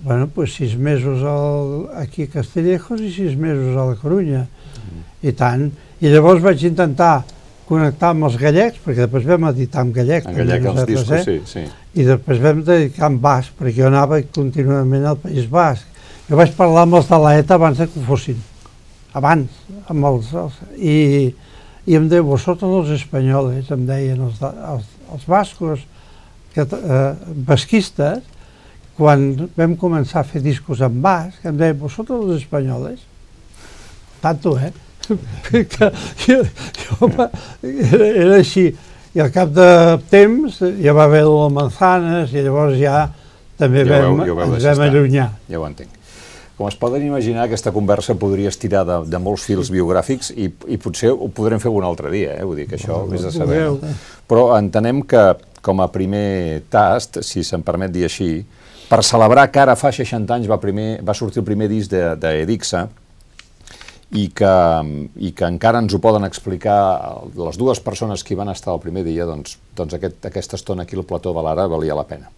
Bueno, 0.00 0.28
pues 0.32 0.54
sis 0.56 0.76
mesos 0.76 1.24
al, 1.28 1.90
aquí 2.00 2.24
a 2.24 2.32
Castillejos 2.38 3.02
i 3.04 3.10
sis 3.12 3.36
mesos 3.36 3.76
a 3.76 3.90
la 3.90 3.98
Corunya. 4.00 4.46
I 5.20 5.32
tant. 5.36 5.68
I 6.00 6.08
llavors 6.08 6.40
vaig 6.40 6.62
intentar 6.64 7.20
connectar 7.68 8.14
amb 8.14 8.26
els 8.26 8.38
gallecs, 8.40 8.80
perquè 8.82 9.04
després 9.04 9.26
vam 9.28 9.44
editar 9.52 9.84
en 9.84 9.92
gallec. 9.94 10.26
En 10.26 10.38
gallec 10.40 10.64
els 10.72 10.86
discos, 10.88 11.10
eh? 11.18 11.22
sí, 11.26 11.36
sí. 11.46 11.66
I 12.00 12.06
després 12.08 12.40
vam 12.42 12.64
dedicar 12.66 13.10
en 13.12 13.18
basc, 13.22 13.52
perquè 13.58 13.76
jo 13.82 13.90
anava 13.90 14.18
contínuament 14.34 15.04
al 15.06 15.20
País 15.20 15.46
Basc. 15.50 15.86
Jo 16.30 16.38
vaig 16.38 16.54
parlar 16.56 16.86
amb 16.86 16.96
els 16.98 17.10
de 17.10 17.18
l'ETA 17.20 17.58
abans 17.58 17.78
que 17.82 18.00
ho 18.00 18.06
fossin. 18.08 18.40
Abans, 19.14 19.50
amb 19.90 20.04
els... 20.06 20.32
els 20.34 20.58
i, 20.78 21.34
I 21.90 21.96
em 21.96 22.08
deia, 22.10 22.22
vosotros 22.22 22.70
los 22.70 22.90
españoles, 23.00 23.70
em 23.72 23.86
deien 23.88 24.20
els, 24.22 24.36
els, 24.44 24.84
els 25.14 25.24
bascos, 25.26 25.80
que, 26.54 26.62
eh, 26.62 27.14
basquistes, 27.48 28.20
quan 28.98 29.48
vam 29.56 29.74
començar 29.80 30.20
a 30.20 30.28
fer 30.28 30.42
discos 30.44 30.82
en 30.84 31.00
basc, 31.02 31.40
em 31.48 31.56
deia, 31.56 31.74
vosotros 31.74 32.24
los 32.28 32.42
españoles, 32.42 33.00
tanto, 34.20 34.58
eh? 34.58 34.72
que 35.50 35.64
jo, 36.26 36.42
jo, 36.76 37.08
va- 37.16 37.30
era, 37.64 38.06
era 38.06 38.36
així. 38.36 38.68
I 39.16 39.24
al 39.24 39.32
cap 39.34 39.48
de 39.50 39.66
temps 40.12 40.60
ja 40.84 40.92
va 40.94 41.08
haver 41.08 41.24
el 41.26 41.48
Manzanes 41.50 42.30
i 42.36 42.44
llavors 42.44 42.76
ja 42.78 43.08
també 43.58 43.82
Ja 43.88 43.96
vam, 44.04 44.20
veu- 44.20 44.28
ja 44.28 44.36
veu 44.38 44.54
ens 44.54 44.68
vam 44.68 44.84
allunyar. 44.86 45.30
Ja 45.50 45.58
ho 45.58 45.66
entenc. 45.66 45.96
Com 46.60 46.68
es 46.68 46.74
poden 46.76 47.00
imaginar, 47.00 47.46
aquesta 47.46 47.70
conversa 47.72 48.12
podria 48.20 48.50
estirar 48.52 48.82
de, 48.84 48.98
de 49.08 49.18
molts 49.24 49.46
fils 49.48 49.70
biogràfics 49.72 50.28
i, 50.36 50.50
i 50.68 50.76
potser 50.76 51.08
ho 51.08 51.30
podrem 51.32 51.62
fer 51.62 51.72
un 51.72 51.86
altre 51.88 52.10
dia, 52.12 52.34
eh? 52.36 52.42
vull 52.44 52.60
dir 52.60 52.66
que 52.68 52.76
això 52.76 52.98
és 53.16 53.24
de 53.24 53.30
saber. 53.32 53.62
No? 53.64 53.92
Però 54.28 54.42
entenem 54.58 55.00
que, 55.08 55.22
com 55.64 55.80
a 55.80 55.86
primer 55.88 56.60
tast, 56.68 57.22
si 57.24 57.40
se'n 57.48 57.64
permet 57.64 57.94
dir 57.94 58.04
així, 58.10 58.28
per 58.90 59.00
celebrar 59.08 59.46
que 59.48 59.62
ara 59.62 59.72
fa 59.72 59.88
60 59.88 60.36
anys 60.36 60.52
va, 60.52 60.60
primer, 60.60 60.98
va 61.00 61.16
sortir 61.16 61.40
el 61.40 61.48
primer 61.48 61.70
disc 61.72 61.96
d'Edixa, 61.96 62.84
i 64.20 64.26
que, 64.34 64.54
i 65.22 65.32
que 65.32 65.48
encara 65.48 65.80
ens 65.80 65.96
ho 65.96 66.02
poden 66.02 66.28
explicar 66.28 66.76
les 67.40 67.56
dues 67.56 67.80
persones 67.80 68.20
que 68.20 68.34
hi 68.34 68.40
van 68.42 68.52
estar 68.52 68.74
el 68.76 68.84
primer 68.84 69.06
dia, 69.08 69.24
doncs, 69.24 69.56
doncs 69.80 69.96
aquest, 69.96 70.20
aquesta 70.28 70.60
estona 70.60 70.84
aquí 70.84 70.98
al 70.98 71.08
plató 71.08 71.32
de 71.32 71.46
l'Ara 71.46 71.70
valia 71.72 71.96
la 71.96 72.04
pena. 72.04 72.28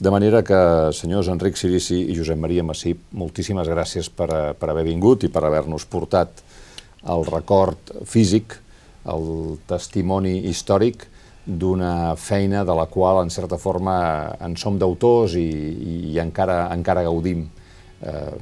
De 0.00 0.10
manera 0.10 0.42
que, 0.42 0.58
senyors 0.96 1.28
Enric 1.30 1.58
Sirici 1.60 1.98
i 2.10 2.16
Josep 2.16 2.38
Maria 2.40 2.64
Massip, 2.66 3.04
moltíssimes 3.12 3.68
gràcies 3.70 4.08
per, 4.10 4.28
per 4.58 4.70
haver 4.72 4.84
vingut 4.88 5.24
i 5.26 5.30
per 5.30 5.44
haver-nos 5.46 5.86
portat 5.86 6.42
el 7.12 7.24
record 7.28 7.92
físic, 8.08 8.56
el 9.10 9.58
testimoni 9.66 10.38
històric 10.50 11.08
d'una 11.44 12.14
feina 12.14 12.62
de 12.64 12.74
la 12.78 12.86
qual, 12.86 13.22
en 13.24 13.30
certa 13.30 13.58
forma, 13.58 13.96
en 14.40 14.54
som 14.56 14.78
d'autors 14.78 15.34
i, 15.38 15.48
i 16.14 16.18
encara, 16.22 16.68
encara 16.74 17.02
gaudim 17.06 17.48
eh, 18.02 18.34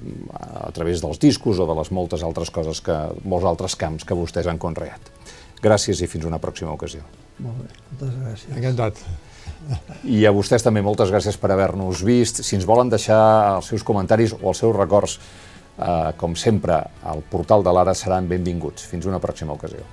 a 0.44 0.70
través 0.76 1.00
dels 1.00 1.20
discos 1.20 1.60
o 1.60 1.68
de 1.68 1.76
les 1.80 1.92
moltes 1.96 2.24
altres 2.26 2.52
coses 2.52 2.82
que, 2.84 2.98
molts 3.24 3.48
altres 3.48 3.76
camps 3.80 4.04
que 4.04 4.16
vostès 4.16 4.50
han 4.52 4.60
conreat. 4.60 5.12
Gràcies 5.64 6.00
i 6.00 6.08
fins 6.08 6.28
una 6.28 6.40
pròxima 6.40 6.72
ocasió. 6.76 7.04
Molt 7.40 7.64
bé, 7.64 7.72
moltes 7.88 8.16
gràcies. 8.20 8.54
Encantat. 8.56 9.00
I 10.08 10.24
a 10.26 10.32
vostès 10.34 10.64
també 10.64 10.82
moltes 10.82 11.12
gràcies 11.12 11.36
per 11.40 11.52
haver-nos 11.52 12.02
vist. 12.06 12.42
Si 12.46 12.56
ens 12.56 12.66
volen 12.68 12.90
deixar 12.92 13.20
els 13.56 13.70
seus 13.72 13.84
comentaris 13.86 14.34
o 14.40 14.48
els 14.52 14.62
seus 14.62 14.76
records, 14.76 15.18
eh, 15.78 16.12
com 16.16 16.36
sempre, 16.36 16.80
al 17.04 17.24
portal 17.30 17.64
de 17.66 17.74
l'Ara 17.74 17.94
seran 17.94 18.28
benvinguts. 18.28 18.88
Fins 18.88 19.06
una 19.06 19.20
pròxima 19.20 19.52
ocasió. 19.52 19.84